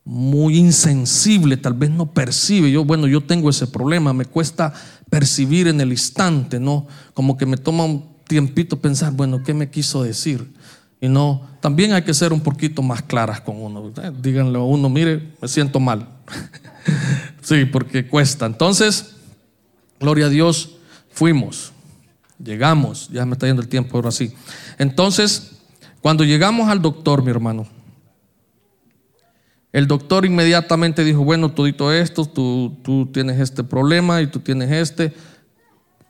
muy 0.04 0.58
insensible, 0.58 1.56
tal 1.56 1.74
vez 1.74 1.90
no 1.90 2.12
percibe. 2.12 2.70
Yo, 2.70 2.84
bueno, 2.84 3.06
yo 3.06 3.22
tengo 3.22 3.48
ese 3.48 3.66
problema, 3.66 4.12
me 4.12 4.26
cuesta 4.26 4.72
percibir 5.08 5.68
en 5.68 5.80
el 5.80 5.90
instante, 5.92 6.60
¿no? 6.60 6.86
Como 7.14 7.36
que 7.36 7.46
me 7.46 7.56
toma 7.56 7.84
un 7.84 8.14
tiempito 8.26 8.80
pensar, 8.80 9.12
bueno, 9.12 9.42
¿qué 9.42 9.54
me 9.54 9.70
quiso 9.70 10.02
decir? 10.02 10.52
Y 11.00 11.08
no, 11.08 11.48
también 11.60 11.92
hay 11.92 12.02
que 12.02 12.14
ser 12.14 12.32
un 12.32 12.40
poquito 12.40 12.82
más 12.82 13.02
claras 13.02 13.40
con 13.40 13.60
uno. 13.60 13.92
Díganle 14.22 14.58
a 14.58 14.62
uno, 14.62 14.88
mire, 14.88 15.34
me 15.40 15.48
siento 15.48 15.80
mal. 15.80 16.08
sí, 17.42 17.64
porque 17.64 18.06
cuesta. 18.06 18.46
Entonces, 18.46 19.16
gloria 20.00 20.26
a 20.26 20.30
Dios, 20.30 20.76
fuimos, 21.10 21.72
llegamos, 22.42 23.08
ya 23.10 23.24
me 23.24 23.32
está 23.34 23.46
yendo 23.46 23.62
el 23.62 23.68
tiempo 23.68 23.96
ahora 23.96 24.10
sí. 24.10 24.32
Entonces, 24.78 25.52
cuando 26.00 26.24
llegamos 26.24 26.68
al 26.68 26.82
doctor, 26.82 27.22
mi 27.22 27.30
hermano, 27.30 27.66
el 29.74 29.86
doctor 29.86 30.24
inmediatamente 30.24 31.04
dijo, 31.04 31.22
bueno, 31.22 31.52
todito 31.52 31.92
esto, 31.92 32.24
tú, 32.24 32.74
tú 32.82 33.06
tienes 33.12 33.38
este 33.38 33.62
problema 33.62 34.22
y 34.22 34.26
tú 34.28 34.40
tienes 34.40 34.70
este, 34.70 35.12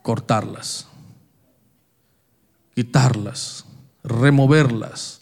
cortarlas 0.02 0.86
quitarlas, 2.74 3.64
removerlas. 4.02 5.20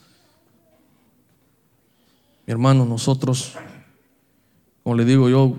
Mi 2.46 2.52
hermano, 2.52 2.84
nosotros, 2.84 3.54
como 4.82 4.96
le 4.96 5.04
digo 5.04 5.28
yo, 5.28 5.54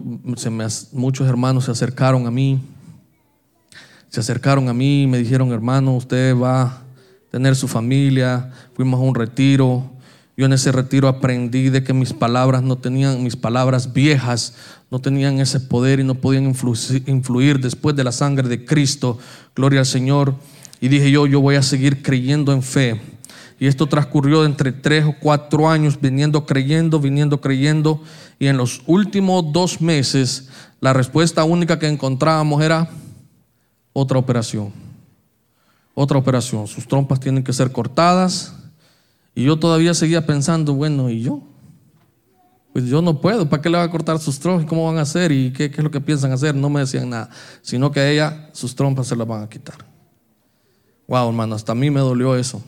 muchos 0.91 1.27
hermanos 1.27 1.65
se 1.65 1.71
acercaron 1.71 2.27
a 2.27 2.31
mí, 2.31 2.59
se 4.09 4.19
acercaron 4.19 4.67
a 4.69 4.73
mí 4.73 5.03
y 5.03 5.07
me 5.07 5.17
dijeron, 5.17 5.51
hermano, 5.51 5.95
usted 5.95 6.35
va 6.35 6.61
a 6.63 6.81
tener 7.31 7.55
su 7.55 7.67
familia, 7.67 8.51
fuimos 8.75 8.99
a 8.99 9.03
un 9.03 9.15
retiro. 9.15 9.91
Yo 10.35 10.47
en 10.47 10.53
ese 10.53 10.71
retiro 10.71 11.07
aprendí 11.07 11.69
de 11.69 11.83
que 11.83 11.93
mis 11.93 12.11
palabras 12.11 12.63
no 12.63 12.77
tenían, 12.77 13.23
mis 13.23 13.35
palabras 13.35 13.93
viejas 13.93 14.55
no 14.89 14.99
tenían 14.99 15.39
ese 15.39 15.59
poder 15.59 15.99
y 15.99 16.03
no 16.03 16.15
podían 16.15 16.55
influir 17.05 17.59
después 17.59 17.95
de 17.95 18.03
la 18.03 18.11
sangre 18.11 18.49
de 18.49 18.65
Cristo. 18.65 19.19
Gloria 19.55 19.81
al 19.81 19.85
Señor. 19.85 20.35
Y 20.81 20.87
dije 20.87 21.11
yo, 21.11 21.27
yo 21.27 21.39
voy 21.39 21.55
a 21.55 21.61
seguir 21.61 22.01
creyendo 22.01 22.51
en 22.51 22.63
fe. 22.63 22.99
Y 23.59 23.67
esto 23.67 23.87
transcurrió 23.87 24.43
entre 24.43 24.71
tres 24.71 25.05
o 25.05 25.15
cuatro 25.19 25.69
años, 25.69 25.99
viniendo 26.01 26.45
creyendo, 26.45 26.99
viniendo 26.99 27.39
creyendo. 27.39 28.01
Y 28.39 28.47
en 28.47 28.57
los 28.57 28.81
últimos 28.87 29.53
dos 29.53 29.81
meses, 29.81 30.49
la 30.81 30.93
respuesta 30.93 31.43
única 31.43 31.79
que 31.79 31.87
encontrábamos 31.87 32.61
era 32.61 32.89
otra 33.93 34.17
operación. 34.17 34.73
Otra 35.93 36.17
operación. 36.17 36.67
Sus 36.67 36.87
trompas 36.87 37.19
tienen 37.19 37.43
que 37.43 37.53
ser 37.53 37.71
cortadas. 37.71 38.53
Y 39.35 39.43
yo 39.43 39.57
todavía 39.57 39.93
seguía 39.93 40.25
pensando, 40.25 40.73
bueno, 40.73 41.09
¿y 41.09 41.21
yo? 41.21 41.41
Pues 42.73 42.85
yo 42.85 43.01
no 43.01 43.21
puedo, 43.21 43.49
¿para 43.49 43.61
qué 43.61 43.69
le 43.69 43.77
va 43.77 43.83
a 43.83 43.91
cortar 43.91 44.19
sus 44.19 44.39
trompas? 44.39 44.67
¿Cómo 44.67 44.85
van 44.87 44.97
a 44.97 45.01
hacer? 45.01 45.31
¿Y 45.31 45.53
qué, 45.53 45.69
qué 45.69 45.77
es 45.77 45.83
lo 45.83 45.91
que 45.91 46.01
piensan 46.01 46.31
hacer? 46.31 46.55
No 46.55 46.69
me 46.69 46.79
decían 46.79 47.09
nada, 47.09 47.29
sino 47.61 47.91
que 47.91 47.99
a 47.99 48.09
ella 48.09 48.49
sus 48.51 48.75
trompas 48.75 49.07
se 49.07 49.15
las 49.15 49.27
van 49.27 49.43
a 49.43 49.49
quitar. 49.49 49.77
Wow, 51.07 51.27
hermano, 51.29 51.55
hasta 51.55 51.73
a 51.73 51.75
mí 51.75 51.91
me 51.91 51.99
dolió 51.99 52.35
eso. 52.35 52.63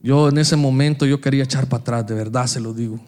Yo 0.00 0.28
en 0.28 0.38
ese 0.38 0.54
momento 0.54 1.06
yo 1.06 1.20
quería 1.20 1.44
echar 1.44 1.66
para 1.66 1.80
atrás, 1.80 2.06
de 2.06 2.14
verdad 2.14 2.46
se 2.46 2.60
lo 2.60 2.74
digo. 2.74 3.00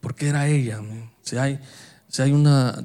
Porque 0.00 0.28
era 0.28 0.48
ella. 0.48 0.80
Si 1.22 1.36
hay, 1.36 1.60
si 2.08 2.22
hay 2.22 2.32
una, 2.32 2.82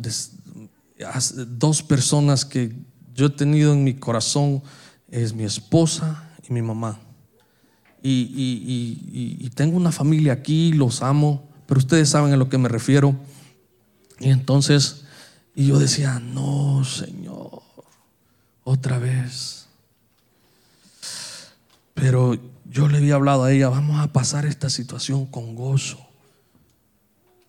dos 1.48 1.84
personas 1.84 2.44
que 2.44 2.76
yo 3.14 3.28
he 3.28 3.30
tenido 3.30 3.72
en 3.72 3.84
mi 3.84 3.94
corazón, 3.94 4.62
es 5.10 5.34
mi 5.34 5.44
esposa 5.44 6.30
y 6.48 6.52
mi 6.52 6.62
mamá. 6.62 7.00
Y, 8.08 9.50
tengo 9.56 9.78
una 9.78 9.92
familia 9.92 10.34
aquí, 10.34 10.74
los 10.74 11.02
amo, 11.02 11.48
pero 11.66 11.80
ustedes 11.80 12.10
saben 12.10 12.34
a 12.34 12.38
lo 12.38 12.50
que 12.50 12.58
me 12.58 12.70
refiero. 12.70 13.16
Y 14.20 14.30
entonces, 14.30 15.06
y 15.56 15.68
yo 15.68 15.80
decía, 15.80 16.20
no, 16.20 16.84
Señor, 16.84 17.62
otra 18.64 19.00
vez 19.00 19.66
pero 21.96 22.38
yo 22.70 22.88
le 22.88 22.98
había 23.00 23.16
hablado 23.16 23.46
a 23.46 23.52
ella, 23.52 23.70
vamos 23.70 24.00
a 24.00 24.14
pasar 24.14 24.46
esta 24.46 24.70
situación 24.70 25.26
con 25.26 25.56
gozo. 25.56 25.98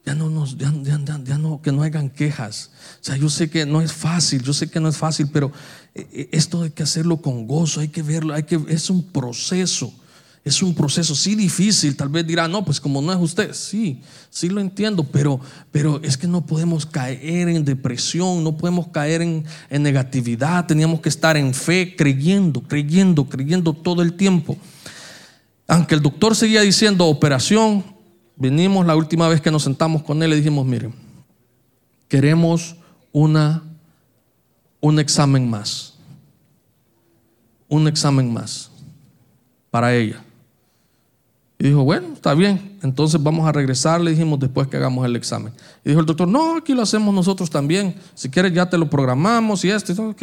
ya 0.06 0.14
no 0.14 0.30
nos, 0.30 0.56
ya, 0.56 0.70
no, 0.70 1.60
que 1.60 1.72
no 1.72 1.82
hagan 1.82 2.08
quejas. 2.08 2.70
O 3.00 3.04
sea, 3.04 3.16
yo 3.16 3.28
sé 3.28 3.50
que 3.50 3.66
no 3.66 3.82
es 3.82 3.92
fácil, 3.92 4.40
yo 4.42 4.54
sé 4.54 4.70
que 4.70 4.78
no 4.78 4.88
es 4.88 4.96
fácil, 4.96 5.28
pero 5.32 5.50
eh, 5.96 6.08
eh, 6.12 6.28
esto 6.30 6.62
hay 6.62 6.70
que 6.70 6.84
hacerlo 6.84 7.20
con 7.20 7.48
gozo, 7.48 7.80
hay 7.80 7.88
que 7.88 8.02
verlo, 8.02 8.34
hay 8.34 8.44
que, 8.44 8.64
es 8.68 8.88
un 8.88 9.02
proceso. 9.02 9.92
Es 10.46 10.62
un 10.62 10.76
proceso, 10.76 11.16
sí 11.16 11.34
difícil, 11.34 11.96
tal 11.96 12.08
vez 12.08 12.24
dirá, 12.24 12.46
no, 12.46 12.64
pues 12.64 12.80
como 12.80 13.02
no 13.02 13.12
es 13.12 13.18
usted, 13.18 13.52
sí, 13.52 14.00
sí 14.30 14.48
lo 14.48 14.60
entiendo, 14.60 15.02
pero, 15.02 15.40
pero 15.72 16.00
es 16.04 16.16
que 16.16 16.28
no 16.28 16.46
podemos 16.46 16.86
caer 16.86 17.48
en 17.48 17.64
depresión, 17.64 18.44
no 18.44 18.56
podemos 18.56 18.86
caer 18.86 19.22
en, 19.22 19.44
en 19.68 19.82
negatividad, 19.82 20.64
teníamos 20.64 21.00
que 21.00 21.08
estar 21.08 21.36
en 21.36 21.52
fe, 21.52 21.96
creyendo, 21.96 22.60
creyendo, 22.60 23.28
creyendo 23.28 23.72
todo 23.72 24.02
el 24.02 24.12
tiempo. 24.12 24.56
Aunque 25.66 25.96
el 25.96 26.00
doctor 26.00 26.36
seguía 26.36 26.60
diciendo 26.60 27.06
operación, 27.06 27.82
venimos 28.36 28.86
la 28.86 28.94
última 28.94 29.28
vez 29.28 29.40
que 29.40 29.50
nos 29.50 29.64
sentamos 29.64 30.04
con 30.04 30.22
él 30.22 30.32
y 30.32 30.36
dijimos, 30.36 30.64
miren, 30.64 30.94
queremos 32.06 32.76
una, 33.10 33.64
un 34.78 35.00
examen 35.00 35.50
más, 35.50 35.94
un 37.66 37.88
examen 37.88 38.32
más 38.32 38.70
para 39.72 39.92
ella. 39.92 40.22
Y 41.58 41.68
dijo, 41.68 41.84
bueno, 41.84 42.08
está 42.12 42.34
bien, 42.34 42.78
entonces 42.82 43.22
vamos 43.22 43.48
a 43.48 43.52
regresar, 43.52 44.00
le 44.00 44.10
dijimos 44.10 44.38
después 44.38 44.68
que 44.68 44.76
hagamos 44.76 45.06
el 45.06 45.16
examen. 45.16 45.52
Y 45.84 45.88
dijo 45.88 46.00
el 46.00 46.06
doctor, 46.06 46.28
no, 46.28 46.58
aquí 46.58 46.74
lo 46.74 46.82
hacemos 46.82 47.14
nosotros 47.14 47.48
también. 47.48 47.94
Si 48.14 48.28
quieres 48.28 48.52
ya 48.52 48.68
te 48.68 48.76
lo 48.76 48.90
programamos 48.90 49.64
y 49.64 49.70
esto, 49.70 49.92
y 49.92 49.94
todo, 49.94 50.14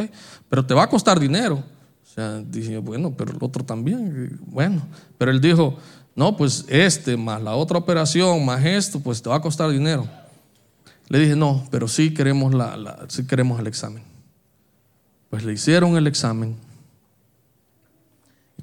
pero 0.47 0.65
te 0.65 0.76
va 0.76 0.84
a 0.84 0.89
costar 0.89 1.19
dinero. 1.19 1.55
O 1.55 2.14
sea, 2.14 2.39
dije, 2.39 2.77
bueno, 2.77 3.11
pero 3.18 3.31
el 3.31 3.38
otro 3.41 3.64
también. 3.64 4.39
Bueno, 4.45 4.84
pero 5.18 5.31
él 5.31 5.41
dijo, 5.41 5.76
no, 6.15 6.38
pues 6.38 6.65
este, 6.68 7.18
más 7.18 7.41
la 7.41 7.55
otra 7.55 7.80
operación, 7.80 8.45
más 8.45 8.64
esto, 8.64 8.99
pues 8.99 9.19
te 9.19 9.30
va 9.30 9.38
a 9.38 9.41
costar 9.41 9.72
dinero. 9.72 10.07
Le 11.10 11.18
dije, 11.18 11.35
no, 11.35 11.65
pero 11.72 11.88
sí 11.88 12.14
queremos, 12.14 12.53
la, 12.53 13.05
sí 13.07 13.26
queremos 13.26 13.60
el 13.60 13.65
examen. 13.65 14.03
Pues 15.31 15.43
le 15.43 15.53
hicieron 15.53 15.97
el 15.97 16.05
examen 16.05 16.55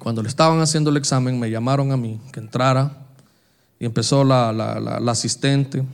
cuando 0.01 0.23
le 0.23 0.29
estaban 0.29 0.59
haciendo 0.61 0.89
el 0.89 0.97
examen, 0.97 1.39
me 1.39 1.51
llamaron 1.51 1.91
a 1.91 1.97
mí 1.97 2.19
que 2.31 2.39
entrara 2.39 3.05
y 3.77 3.85
empezó 3.85 4.23
la, 4.23 4.51
la, 4.51 5.11
asistente 5.11 5.85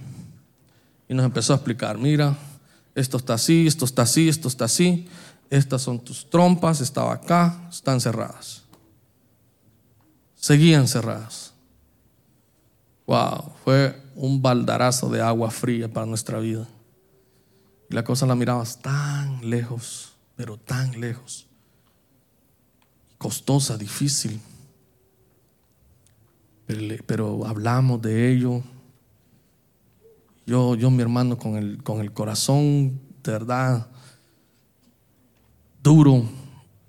y 1.09 1.13
nos 1.13 1.25
empezó 1.25 1.51
a 1.51 1.57
explicar, 1.57 1.97
mira, 1.97 2.38
esto 2.95 3.17
está 3.17 3.34
así, 3.34 3.67
esto 3.67 3.84
está 3.84 4.03
así, 4.03 4.29
esto 4.29 4.47
está 4.47 4.63
así, 4.63 5.09
estas 5.49 5.81
son 5.81 5.99
tus 5.99 6.29
trompas, 6.29 6.79
estaba 6.79 7.11
acá, 7.11 7.67
están 7.69 7.99
cerradas. 7.99 8.63
Seguían 10.38 10.88
cerradas. 10.88 11.53
Wow, 13.07 13.51
fue 13.65 14.01
un 14.15 14.41
baldarazo 14.41 15.09
de 15.09 15.21
agua 15.21 15.51
fría 15.51 15.91
para 15.91 16.05
nuestra 16.05 16.39
vida. 16.39 16.65
Y 17.89 17.93
la 17.93 18.05
cosa 18.05 18.25
la 18.25 18.35
mirabas 18.35 18.81
tan 18.81 19.49
lejos, 19.49 20.13
pero 20.38 20.55
tan 20.55 21.01
lejos 21.01 21.47
costosa, 23.18 23.77
difícil. 23.77 24.39
Pero, 27.06 27.45
hablamos 27.45 28.02
de 28.02 28.31
ello. 28.31 28.61
Yo, 30.45 30.76
yo, 30.76 30.91
mi 30.91 31.02
hermano, 31.02 31.38
con 31.38 31.56
el, 31.56 31.81
con 31.84 32.02
el 32.02 32.11
corazón 32.11 32.99
de 33.23 33.31
verdad 33.31 33.88
duro, 35.84 36.23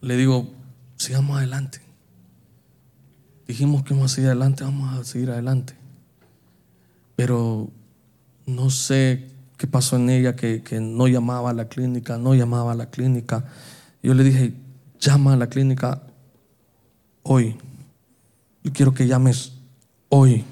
le 0.01 0.17
digo, 0.17 0.49
sigamos 0.97 1.39
adelante. 1.39 1.81
Dijimos 3.47 3.83
que 3.83 3.95
vamos 3.95 4.13
a 4.13 4.15
seguir 4.15 4.31
adelante, 4.31 4.65
vamos 4.65 4.99
a 4.99 5.05
seguir 5.05 5.31
adelante. 5.31 5.75
Pero 7.17 7.71
no 8.47 8.71
sé 8.71 9.31
qué 9.57 9.67
pasó 9.67 9.97
en 9.97 10.11
ella, 10.11 10.37
que, 10.37 10.63
que 10.63 10.81
no 10.81 11.09
llamaba 11.09 11.51
a 11.51 11.55
la 11.55 11.69
clínica, 11.69 12.19
no 12.19 12.35
llamaba 12.35 12.73
a 12.73 12.75
la 12.75 12.91
clínica. 12.91 13.45
Yo 14.03 14.15
le 14.15 14.25
dije, 14.25 14.55
llama 15.01 15.33
a 15.33 15.37
la 15.37 15.49
clínica 15.49 16.03
hoy. 17.29 17.55
Yo 18.65 18.73
quiero 18.73 18.95
que 18.95 19.07
llames 19.07 19.53
hoy. 20.09 20.45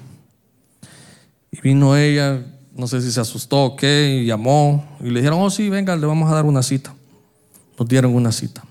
Y 1.51 1.59
vino 1.61 1.97
ella, 1.97 2.45
no 2.75 2.87
sé 2.87 3.01
si 3.01 3.11
se 3.11 3.19
asustó 3.19 3.63
o 3.63 3.75
qué, 3.75 4.21
y 4.21 4.27
llamó. 4.27 4.85
Y 5.01 5.09
le 5.09 5.19
dijeron, 5.19 5.39
oh 5.41 5.49
sí, 5.49 5.69
venga, 5.69 5.95
le 5.95 6.05
vamos 6.05 6.31
a 6.31 6.35
dar 6.35 6.45
una 6.45 6.61
cita. 6.61 6.93
Nos 7.79 7.87
dieron 7.87 8.13
una 8.13 8.31
cita. 8.31 8.63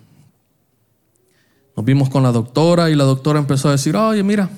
Nos 1.76 1.84
vimos 1.84 2.08
con 2.08 2.22
la 2.22 2.30
doctora 2.30 2.88
y 2.90 2.94
la 2.94 3.04
doctora 3.04 3.40
empezó 3.40 3.68
a 3.68 3.72
decir, 3.72 3.96
oye, 3.96 4.22
mira, 4.22 4.48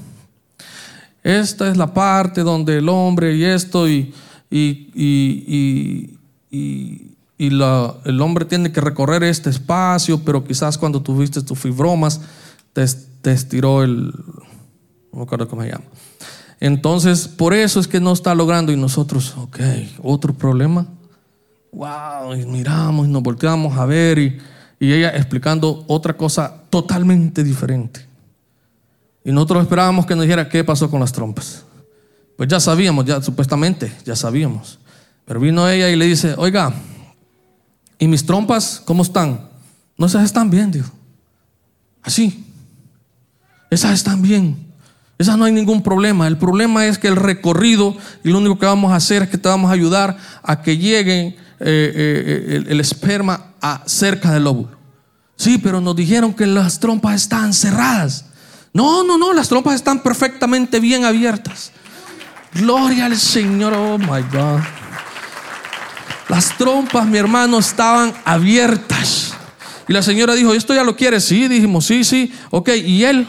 esta 1.23 1.71
es 1.71 1.77
la 1.77 1.93
parte 1.95 2.43
donde 2.43 2.79
el 2.79 2.89
hombre 2.89 3.35
y 3.35 3.45
esto 3.45 3.89
y, 3.89 4.13
y, 4.51 4.91
y, 4.95 6.19
y, 7.39 7.51
la, 7.51 7.97
el 8.05 8.21
hombre 8.21 8.45
tiene 8.45 8.71
que 8.73 8.81
recorrer 8.81 9.23
este 9.23 9.49
espacio, 9.49 10.23
pero 10.23 10.45
quizás 10.45 10.77
cuando 10.77 11.03
tuviste 11.03 11.43
tus 11.43 11.59
fibromas, 11.59 12.21
te, 12.73 12.85
te 13.21 13.33
estiró 13.33 13.83
el, 13.83 14.13
no 15.13 15.19
me 15.19 15.23
acuerdo 15.23 15.49
cómo 15.49 15.63
se 15.63 15.71
llama. 15.71 15.85
Entonces, 16.61 17.29
por 17.29 17.55
eso 17.55 17.79
es 17.79 17.87
que 17.87 18.01
no 18.01 18.13
está 18.13 18.35
logrando 18.35 18.73
y 18.73 18.77
nosotros, 18.77 19.35
ok, 19.37 19.61
otro 20.03 20.35
problema. 20.35 20.87
Wow, 21.73 22.35
y 22.35 22.47
miramos 22.47 23.07
y 23.07 23.11
nos 23.11 23.23
volteamos 23.23 23.77
a 23.77 23.85
ver 23.85 24.19
y, 24.19 24.39
y 24.81 24.93
ella 24.93 25.11
explicando 25.11 25.85
otra 25.87 26.17
cosa 26.17 26.63
totalmente 26.71 27.45
diferente. 27.45 28.07
Y 29.25 29.31
nosotros 29.31 29.63
esperábamos 29.63 30.07
que 30.07 30.17
nos 30.17 30.23
dijera 30.25 30.49
qué 30.49 30.65
pasó 30.65 30.91
con 30.91 31.01
las 31.01 31.13
trompas. 31.13 31.65
Pues 32.37 32.49
ya 32.49 32.61
sabíamos, 32.61 33.05
ya 33.05 33.21
supuestamente, 33.21 33.93
ya 34.05 34.17
sabíamos. 34.17 34.79
Pero 35.25 35.41
vino 35.41 35.69
ella 35.69 35.91
y 35.91 35.97
le 35.97 36.07
dice, 36.07 36.35
oiga, 36.39 36.73
¿y 37.99 38.09
mis 38.09 38.25
trompas 38.25 38.81
cómo 38.85 39.03
están? 39.03 39.49
No 39.97 40.09
se 40.09 40.23
están 40.23 40.49
bien, 40.49 40.71
dijo. 40.71 40.91
Así. 42.03 42.48
Esas 43.71 43.93
están 43.93 44.23
bien. 44.23 44.69
Esas 45.19 45.37
no 45.37 45.45
hay 45.45 45.53
ningún 45.53 45.83
problema. 45.83 46.27
El 46.27 46.39
problema 46.39 46.87
es 46.87 46.99
que 46.99 47.09
el 47.09 47.17
recorrido 47.17 47.97
y 48.23 48.31
lo 48.31 48.39
único 48.39 48.59
que 48.59 48.67
vamos 48.67 48.93
a 48.93 48.97
hacer 48.97 49.23
es 49.23 49.29
que 49.29 49.39
te 49.39 49.49
vamos 49.49 49.71
a 49.71 49.75
ayudar 49.75 50.17
a 50.43 50.63
que 50.63 50.79
llegue 50.79 51.27
eh, 51.27 51.37
eh, 51.61 52.65
el, 52.69 52.81
esperma 52.81 53.53
a 53.61 53.83
cerca 53.87 54.33
del 54.33 54.47
óvulo. 54.47 54.79
Sí, 55.35 55.59
pero 55.59 55.81
nos 55.81 55.97
dijeron 55.97 56.35
que 56.35 56.47
las 56.47 56.79
trompas 56.79 57.17
están 57.23 57.53
cerradas. 57.53 58.27
No, 58.73 59.03
no, 59.03 59.19
no, 59.19 59.33
las 59.33 59.49
trompas 59.49 59.75
están 59.75 60.03
perfectamente 60.03 60.79
bien 60.79 61.05
abiertas. 61.05 61.73
Gloria 62.55 63.07
al 63.07 63.17
Señor, 63.17 63.73
oh 63.75 63.99
my 63.99 64.23
God. 64.33 64.61
Las 66.29 66.57
trompas, 66.57 67.07
mi 67.07 67.19
hermano, 67.19 67.59
estaban 67.59 68.13
abiertas. 68.25 69.35
Y 69.89 69.93
la 69.93 70.03
señora 70.03 70.35
dijo, 70.35 70.55
¿esto 70.55 70.75
ya 70.75 70.85
lo 70.85 70.95
quieres? 70.95 71.25
Sí, 71.25 71.49
dijimos, 71.49 71.87
sí, 71.87 72.05
sí, 72.05 72.33
ok. 72.51 72.69
Y 72.85 73.05
él 73.05 73.27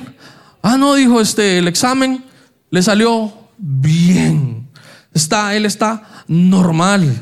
Ah, 0.62 0.78
no, 0.78 0.96
dijo 0.96 1.22
este, 1.22 1.58
el 1.58 1.68
examen 1.68 2.24
le 2.70 2.82
salió 2.82 3.32
bien. 3.58 4.68
Está, 5.14 5.56
él 5.56 5.66
está 5.66 6.24
normal. 6.28 7.16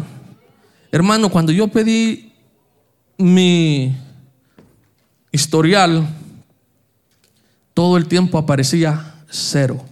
Hermano, 0.91 1.30
cuando 1.30 1.51
yo 1.51 1.68
pedí 1.68 2.34
mi 3.18 3.95
historial, 5.31 6.07
todo 7.73 7.97
el 7.97 8.07
tiempo 8.07 8.38
aparecía 8.38 9.15
cero. 9.30 9.84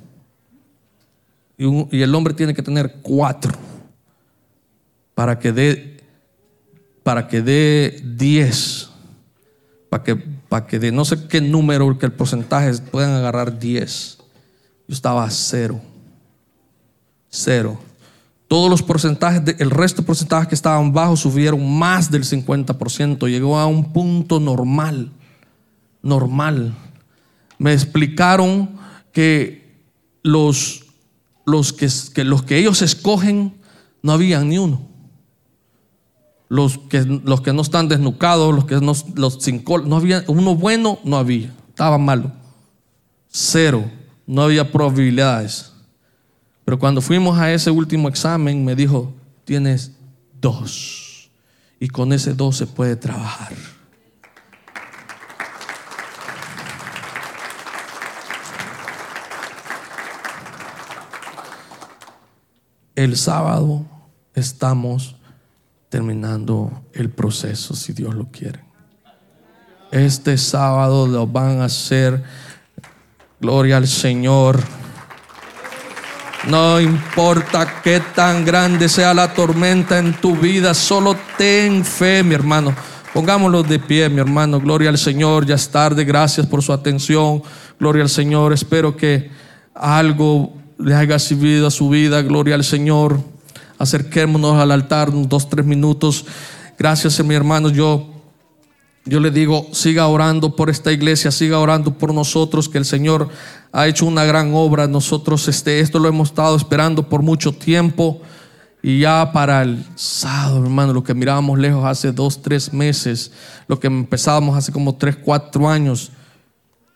Y, 1.57 1.97
y 1.97 2.01
el 2.01 2.13
hombre 2.13 2.33
tiene 2.33 2.53
que 2.53 2.63
tener 2.63 2.97
cuatro 3.01 3.53
para 5.13 5.39
que 5.39 5.51
dé 5.51 5.95
para 7.05 7.27
que 7.27 7.39
dé 7.43 8.01
diez, 8.03 8.89
para 9.89 10.03
que 10.03 10.23
para 10.49 10.67
que 10.67 10.79
de 10.79 10.91
no 10.91 11.05
sé 11.05 11.27
qué 11.27 11.41
número, 11.41 11.97
que 11.97 12.05
el 12.05 12.11
porcentaje 12.11 12.73
puedan 12.91 13.11
agarrar 13.11 13.59
10. 13.59 14.17
Yo 14.87 14.93
estaba 14.93 15.23
a 15.23 15.29
cero. 15.29 15.81
Cero. 17.29 17.79
Todos 18.47 18.69
los 18.69 18.83
porcentajes, 18.83 19.55
el 19.59 19.71
resto 19.71 20.01
de 20.01 20.05
porcentajes 20.05 20.47
que 20.47 20.55
estaban 20.55 20.93
bajos 20.93 21.21
subieron 21.21 21.77
más 21.77 22.11
del 22.11 22.23
50%. 22.23 23.27
Llegó 23.27 23.57
a 23.57 23.65
un 23.65 23.91
punto 23.91 24.39
normal. 24.39 25.11
Normal. 26.01 26.75
Me 27.57 27.73
explicaron 27.73 28.77
que 29.11 29.81
los, 30.21 30.85
los 31.45 31.73
que, 31.73 31.89
que 32.13 32.23
los 32.23 32.43
que 32.43 32.59
ellos 32.59 32.81
escogen 32.81 33.55
no 34.03 34.13
habían 34.13 34.49
ni 34.49 34.59
uno 34.59 34.94
los 36.49 36.77
que, 36.77 37.03
los 37.03 37.41
que 37.41 37.53
no 37.53 37.61
están 37.61 37.87
desnucados, 37.87 38.53
los 38.53 38.65
que 38.65 38.75
no, 38.75 38.93
los 39.15 39.35
sin 39.41 39.63
no 39.85 39.97
había, 39.97 40.23
uno 40.27 40.55
bueno 40.55 40.99
no 41.03 41.17
había, 41.17 41.53
estaba 41.69 41.97
malo. 41.97 42.31
Cero, 43.27 43.83
no 44.25 44.43
había 44.43 44.71
probabilidades. 44.71 45.73
Pero 46.63 46.79
cuando 46.79 47.01
fuimos 47.01 47.37
a 47.37 47.51
ese 47.51 47.69
último 47.69 48.09
examen, 48.09 48.63
me 48.63 48.75
dijo, 48.75 49.13
tienes 49.43 49.91
dos. 50.41 51.29
Y 51.79 51.87
con 51.87 52.13
ese 52.13 52.33
dos 52.33 52.57
se 52.57 52.65
puede 52.65 52.95
trabajar. 52.95 53.53
El 62.95 63.17
sábado 63.17 63.85
estamos 64.33 65.17
terminando 65.95 66.83
el 66.91 67.09
proceso, 67.09 67.73
si 67.73 67.93
Dios 67.93 68.15
lo 68.15 68.25
quiere. 68.25 68.59
Este 69.91 70.37
sábado 70.37 71.07
lo 71.07 71.25
van 71.25 71.61
a 71.61 71.65
hacer. 71.65 72.21
Gloria 73.39 73.77
al 73.77 73.87
Señor. 73.87 74.59
No 76.49 76.81
importa 76.81 77.81
qué 77.81 78.01
tan 78.13 78.43
grande 78.43 78.89
sea 78.89 79.13
la 79.13 79.33
tormenta 79.33 79.97
en 79.97 80.13
tu 80.15 80.35
vida, 80.35 80.73
solo 80.73 81.15
ten 81.37 81.85
fe, 81.85 82.23
mi 82.23 82.35
hermano. 82.35 82.75
Pongámoslo 83.13 83.63
de 83.63 83.79
pie, 83.79 84.09
mi 84.09 84.19
hermano. 84.19 84.59
Gloria 84.59 84.89
al 84.89 84.97
Señor. 84.97 85.45
Ya 85.45 85.55
es 85.55 85.69
tarde. 85.69 86.03
Gracias 86.03 86.45
por 86.45 86.61
su 86.61 86.73
atención. 86.73 87.41
Gloria 87.79 88.03
al 88.03 88.09
Señor. 88.09 88.51
Espero 88.51 88.97
que 88.97 89.31
algo 89.73 90.53
le 90.77 90.93
haya 90.93 91.17
servido 91.19 91.67
a 91.67 91.71
su 91.71 91.87
vida. 91.87 92.21
Gloria 92.21 92.55
al 92.55 92.65
Señor. 92.65 93.34
Acerquémonos 93.77 94.57
al 94.57 94.71
altar 94.71 95.09
dos, 95.11 95.49
tres 95.49 95.65
minutos. 95.65 96.25
Gracias, 96.77 97.23
mi 97.23 97.35
hermano. 97.35 97.69
Yo, 97.69 98.07
yo 99.05 99.19
le 99.19 99.31
digo, 99.31 99.67
siga 99.71 100.07
orando 100.07 100.55
por 100.55 100.69
esta 100.69 100.91
iglesia, 100.91 101.31
siga 101.31 101.59
orando 101.59 101.97
por 101.97 102.13
nosotros, 102.13 102.69
que 102.69 102.77
el 102.77 102.85
Señor 102.85 103.29
ha 103.71 103.87
hecho 103.87 104.05
una 104.05 104.23
gran 104.23 104.53
obra. 104.53 104.87
Nosotros, 104.87 105.47
este, 105.47 105.79
esto 105.79 105.99
lo 105.99 106.07
hemos 106.07 106.29
estado 106.29 106.55
esperando 106.55 107.07
por 107.09 107.21
mucho 107.21 107.51
tiempo. 107.51 108.21
Y 108.81 108.99
ya 108.99 109.31
para 109.33 109.63
el 109.63 109.83
sábado, 109.95 110.63
hermano, 110.63 110.93
lo 110.93 111.03
que 111.03 111.15
mirábamos 111.15 111.57
lejos 111.57 111.83
hace 111.85 112.11
dos, 112.11 112.41
tres 112.41 112.71
meses, 112.71 113.31
lo 113.67 113.79
que 113.79 113.87
empezábamos 113.87 114.55
hace 114.55 114.71
como 114.71 114.93
tres, 114.93 115.15
cuatro 115.15 115.67
años, 115.67 116.11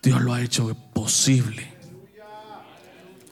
Dios 0.03 0.21
lo 0.21 0.33
ha 0.33 0.41
hecho 0.41 0.75
posible. 0.93 1.68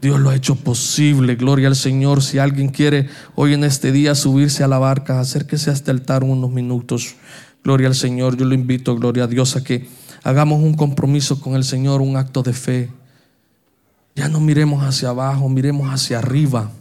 Dios 0.02 0.20
lo 0.20 0.30
ha 0.30 0.36
hecho 0.36 0.56
posible. 0.56 1.36
Gloria 1.36 1.68
al 1.68 1.76
Señor. 1.76 2.22
Si 2.22 2.38
alguien 2.38 2.70
quiere 2.70 3.10
hoy 3.36 3.54
en 3.54 3.64
este 3.64 3.92
día 3.92 4.16
subirse 4.16 4.64
a 4.64 4.68
la 4.68 4.78
barca, 4.78 5.20
acérquese 5.20 5.72
hasta 5.72 5.92
el 5.92 5.98
altar 5.98 6.24
unos 6.24 6.52
minutos. 6.52 7.16
Gloria 7.64 7.88
al 7.88 7.96
Señor. 7.96 8.38
Yo 8.38 8.46
lo 8.46 8.54
invito, 8.54 8.96
gloria 8.96 9.24
a 9.24 9.28
Dios, 9.28 9.56
a 9.56 9.64
que 9.64 9.88
hagamos 10.24 10.62
un 10.62 10.76
compromiso 10.76 11.42
con 11.42 11.56
el 11.56 11.64
Señor, 11.64 12.02
un 12.02 12.16
acto 12.16 12.44
de 12.44 12.54
fe. 12.54 12.92
Ya 14.16 14.30
no 14.30 14.40
miremos 14.40 14.84
hacia 14.84 15.10
abajo, 15.10 15.50
miremos 15.50 15.90
hacia 15.90 16.20
arriba. 16.20 16.72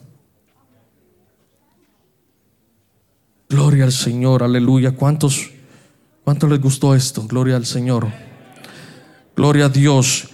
Gloria 3.48 3.84
al 3.84 3.92
Señor, 3.92 4.42
aleluya. 4.42 4.92
¿Cuántos, 4.92 5.50
cuántos 6.24 6.50
les 6.50 6.60
gustó 6.60 6.94
esto? 6.94 7.26
Gloria 7.26 7.56
al 7.56 7.64
Señor. 7.64 8.08
Gloria 9.34 9.66
a 9.66 9.68
Dios. 9.68 10.28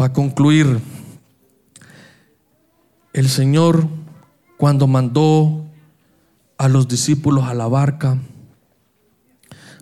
Va 0.00 0.06
a 0.06 0.12
concluir. 0.12 0.80
El 3.16 3.30
Señor, 3.30 3.88
cuando 4.58 4.86
mandó 4.86 5.64
a 6.58 6.68
los 6.68 6.86
discípulos 6.86 7.44
a 7.44 7.54
la 7.54 7.66
barca, 7.66 8.18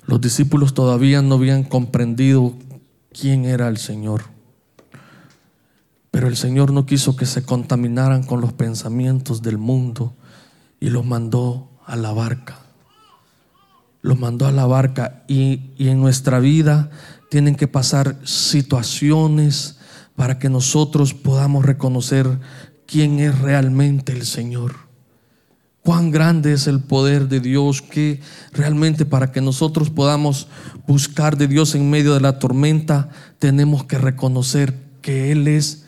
los 0.06 0.20
discípulos 0.20 0.72
todavía 0.72 1.20
no 1.20 1.34
habían 1.34 1.64
comprendido 1.64 2.54
quién 3.12 3.44
era 3.44 3.66
el 3.66 3.78
Señor. 3.78 4.22
Pero 6.12 6.28
el 6.28 6.36
Señor 6.36 6.72
no 6.72 6.86
quiso 6.86 7.16
que 7.16 7.26
se 7.26 7.42
contaminaran 7.42 8.22
con 8.22 8.40
los 8.40 8.52
pensamientos 8.52 9.42
del 9.42 9.58
mundo 9.58 10.14
y 10.78 10.90
los 10.90 11.04
mandó 11.04 11.70
a 11.86 11.96
la 11.96 12.12
barca. 12.12 12.60
Los 14.00 14.16
mandó 14.16 14.46
a 14.46 14.52
la 14.52 14.66
barca 14.66 15.24
y, 15.26 15.72
y 15.76 15.88
en 15.88 16.00
nuestra 16.00 16.38
vida 16.38 16.88
tienen 17.30 17.56
que 17.56 17.66
pasar 17.66 18.16
situaciones 18.22 19.80
para 20.14 20.38
que 20.38 20.48
nosotros 20.48 21.14
podamos 21.14 21.64
reconocer 21.64 22.38
quién 22.86 23.20
es 23.20 23.38
realmente 23.38 24.12
el 24.12 24.26
Señor. 24.26 24.76
Cuán 25.82 26.10
grande 26.10 26.54
es 26.54 26.66
el 26.66 26.80
poder 26.80 27.28
de 27.28 27.40
Dios 27.40 27.82
que 27.82 28.20
realmente 28.52 29.04
para 29.04 29.32
que 29.32 29.42
nosotros 29.42 29.90
podamos 29.90 30.48
buscar 30.86 31.36
de 31.36 31.46
Dios 31.46 31.74
en 31.74 31.90
medio 31.90 32.14
de 32.14 32.20
la 32.20 32.38
tormenta, 32.38 33.10
tenemos 33.38 33.84
que 33.84 33.98
reconocer 33.98 34.74
que 35.02 35.30
Él 35.30 35.46
es 35.46 35.84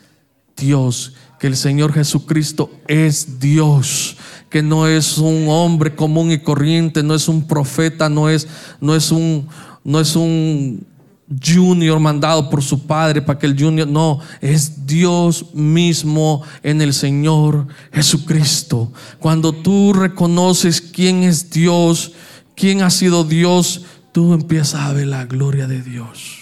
Dios, 0.55 1.13
que 1.39 1.47
el 1.47 1.57
Señor 1.57 1.93
Jesucristo 1.93 2.69
es 2.87 3.39
Dios, 3.39 4.17
que 4.49 4.61
no 4.61 4.87
es 4.87 5.17
un 5.17 5.47
hombre 5.49 5.95
común 5.95 6.31
y 6.31 6.39
corriente, 6.39 7.01
no 7.01 7.15
es 7.15 7.27
un 7.27 7.47
profeta, 7.47 8.07
no 8.07 8.29
es, 8.29 8.47
no 8.79 8.95
es 8.95 9.11
un, 9.11 9.47
no 9.83 9.99
es 9.99 10.15
un 10.15 10.85
junior 11.29 11.99
mandado 11.99 12.49
por 12.49 12.63
su 12.63 12.85
padre 12.85 13.21
para 13.21 13.37
que 13.37 13.47
el 13.47 13.59
junior, 13.59 13.87
no, 13.87 14.19
es 14.41 14.85
Dios 14.85 15.53
mismo 15.53 16.41
en 16.63 16.81
el 16.81 16.93
Señor 16.93 17.67
Jesucristo. 17.91 18.91
Cuando 19.19 19.51
tú 19.53 19.93
reconoces 19.93 20.81
quién 20.81 21.23
es 21.23 21.49
Dios, 21.49 22.13
quién 22.55 22.81
ha 22.81 22.89
sido 22.89 23.23
Dios, 23.23 23.83
tú 24.11 24.33
empiezas 24.33 24.81
a 24.81 24.93
ver 24.93 25.07
la 25.07 25.25
gloria 25.25 25.67
de 25.67 25.81
Dios. 25.81 26.39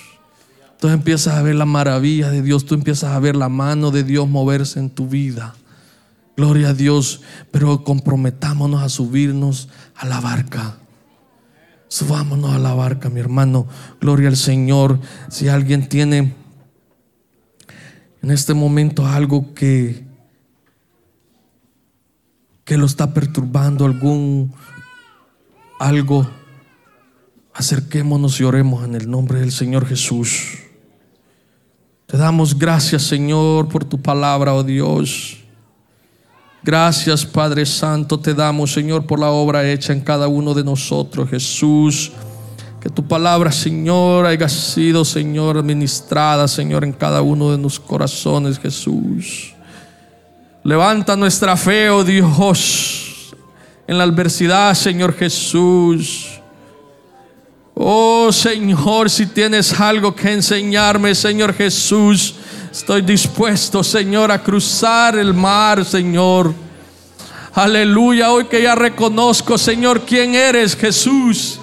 Tú 0.79 0.89
empiezas 0.89 1.35
a 1.35 1.41
ver 1.41 1.55
la 1.55 1.65
maravilla 1.65 2.29
de 2.29 2.41
Dios, 2.41 2.65
tú 2.65 2.75
empiezas 2.75 3.11
a 3.11 3.19
ver 3.19 3.35
la 3.35 3.49
mano 3.49 3.91
de 3.91 4.03
Dios 4.03 4.27
moverse 4.27 4.79
en 4.79 4.89
tu 4.89 5.07
vida. 5.07 5.55
Gloria 6.37 6.69
a 6.69 6.73
Dios, 6.73 7.21
pero 7.49 7.83
comprometámonos 7.83 8.83
a 8.83 8.89
subirnos 8.89 9.69
a 9.95 10.05
la 10.05 10.19
barca 10.19 10.77
Subámonos 11.95 12.53
a 12.53 12.59
la 12.59 12.73
barca, 12.73 13.09
mi 13.09 13.21
hermano. 13.21 13.67
Gloria 14.01 14.27
al 14.27 14.35
Señor. 14.35 14.99
Si 15.29 15.47
alguien 15.47 15.87
tiene 15.87 16.35
en 18.21 18.31
este 18.31 18.53
momento 18.53 19.07
algo 19.07 19.53
que 19.53 20.03
que 22.65 22.75
lo 22.75 22.85
está 22.85 23.13
perturbando, 23.13 23.85
algún 23.85 24.53
algo, 25.79 26.29
acerquémonos 27.53 28.41
y 28.41 28.43
oremos 28.43 28.83
en 28.83 28.95
el 28.95 29.09
nombre 29.09 29.39
del 29.39 29.53
Señor 29.53 29.85
Jesús. 29.85 30.57
Te 32.07 32.17
damos 32.17 32.59
gracias, 32.59 33.03
Señor, 33.03 33.69
por 33.69 33.85
tu 33.85 34.01
palabra, 34.01 34.53
oh 34.53 34.65
Dios. 34.65 35.44
Gracias 36.65 37.23
Padre 37.23 37.63
Santo 37.63 38.19
te 38.19 38.33
damos 38.33 38.73
Señor 38.73 39.05
por 39.05 39.19
la 39.19 39.29
obra 39.29 39.69
hecha 39.69 39.93
en 39.93 40.01
cada 40.01 40.27
uno 40.27 40.51
de 40.55 40.63
nosotros 40.63 41.29
Jesús. 41.29 42.11
Que 42.81 42.89
tu 42.89 43.07
palabra 43.07 43.51
Señor 43.51 44.25
haya 44.25 44.49
sido 44.49 45.05
Señor 45.05 45.59
administrada 45.59 46.47
Señor 46.47 46.83
en 46.83 46.91
cada 46.91 47.21
uno 47.21 47.51
de 47.51 47.59
nuestros 47.59 47.85
corazones 47.85 48.57
Jesús. 48.57 49.53
Levanta 50.63 51.15
nuestra 51.15 51.55
fe, 51.55 51.91
oh 51.91 52.03
Dios, 52.03 53.35
en 53.85 53.99
la 53.99 54.03
adversidad 54.03 54.73
Señor 54.73 55.13
Jesús. 55.13 56.39
Oh 57.75 58.31
Señor, 58.31 59.11
si 59.11 59.27
tienes 59.27 59.79
algo 59.79 60.15
que 60.15 60.33
enseñarme, 60.33 61.13
Señor 61.13 61.53
Jesús, 61.53 62.33
Estoy 62.75 63.03
dispuesto, 63.03 63.81
Señor, 63.85 64.33
a 64.33 64.43
cruzar 64.43 65.17
el 65.17 65.33
mar, 65.33 65.85
Señor. 65.85 66.53
Aleluya, 67.53 68.33
hoy 68.33 68.47
que 68.47 68.61
ya 68.61 68.75
reconozco, 68.75 69.57
Señor, 69.57 70.01
quién 70.01 70.35
eres, 70.35 70.75
Jesús. 70.75 71.57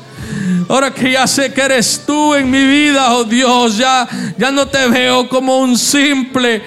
Ahora 0.71 0.91
que 0.91 1.13
ya 1.13 1.27
sé 1.27 1.53
que 1.53 1.61
eres 1.61 2.05
tú 2.07 2.33
en 2.35 2.51
mi 2.51 2.65
vida, 2.65 3.13
oh 3.13 3.25
Dios, 3.25 3.77
ya, 3.77 4.09
ya 4.39 4.51
no 4.51 4.67
te 4.69 4.89
veo 4.89 5.29
como 5.29 5.59
un 5.59 5.77
simple, 5.77 6.63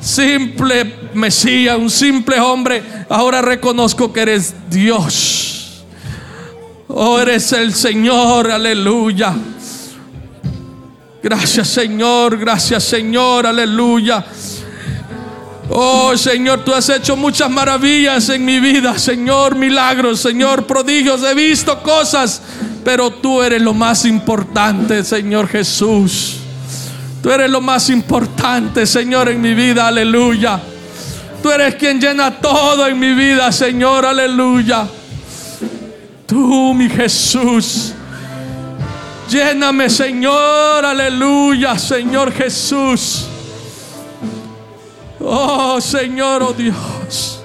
simple 0.00 1.10
Mesías, 1.12 1.76
un 1.76 1.90
simple 1.90 2.40
hombre. 2.40 2.82
Ahora 3.10 3.42
reconozco 3.42 4.10
que 4.10 4.22
eres 4.22 4.54
Dios. 4.70 5.84
Oh, 6.88 7.18
eres 7.18 7.52
el 7.52 7.74
Señor, 7.74 8.50
aleluya. 8.50 9.36
Gracias 11.22 11.68
Señor, 11.68 12.38
gracias 12.38 12.84
Señor, 12.84 13.46
aleluya. 13.46 14.24
Oh 15.68 16.16
Señor, 16.16 16.64
tú 16.64 16.72
has 16.72 16.88
hecho 16.88 17.16
muchas 17.16 17.50
maravillas 17.50 18.28
en 18.28 18.44
mi 18.44 18.60
vida, 18.60 18.98
Señor, 18.98 19.54
milagros, 19.56 20.20
Señor, 20.20 20.66
prodigios. 20.66 21.22
He 21.24 21.34
visto 21.34 21.82
cosas, 21.82 22.40
pero 22.84 23.10
tú 23.10 23.42
eres 23.42 23.60
lo 23.60 23.74
más 23.74 24.04
importante, 24.04 25.02
Señor 25.02 25.48
Jesús. 25.48 26.36
Tú 27.22 27.30
eres 27.30 27.50
lo 27.50 27.60
más 27.60 27.90
importante, 27.90 28.86
Señor, 28.86 29.28
en 29.28 29.40
mi 29.40 29.54
vida, 29.54 29.88
aleluya. 29.88 30.60
Tú 31.42 31.50
eres 31.50 31.74
quien 31.74 32.00
llena 32.00 32.30
todo 32.40 32.86
en 32.86 32.98
mi 32.98 33.12
vida, 33.12 33.50
Señor, 33.50 34.06
aleluya. 34.06 34.86
Tú, 36.26 36.74
mi 36.74 36.88
Jesús. 36.88 37.92
Lléname, 39.28 39.90
Señor, 39.90 40.86
aleluya, 40.86 41.78
Señor 41.78 42.32
Jesús. 42.32 43.26
Oh, 45.20 45.78
Señor, 45.80 46.42
oh 46.42 46.52
Dios. 46.54 47.42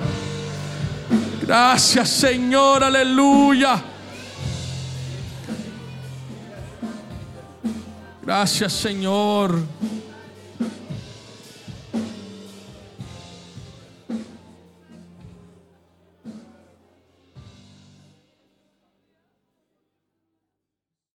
Gracias, 1.42 2.10
Señor, 2.10 2.86
aleluya. 2.86 3.84
Gracias, 8.22 8.72
Señor. 8.72 9.60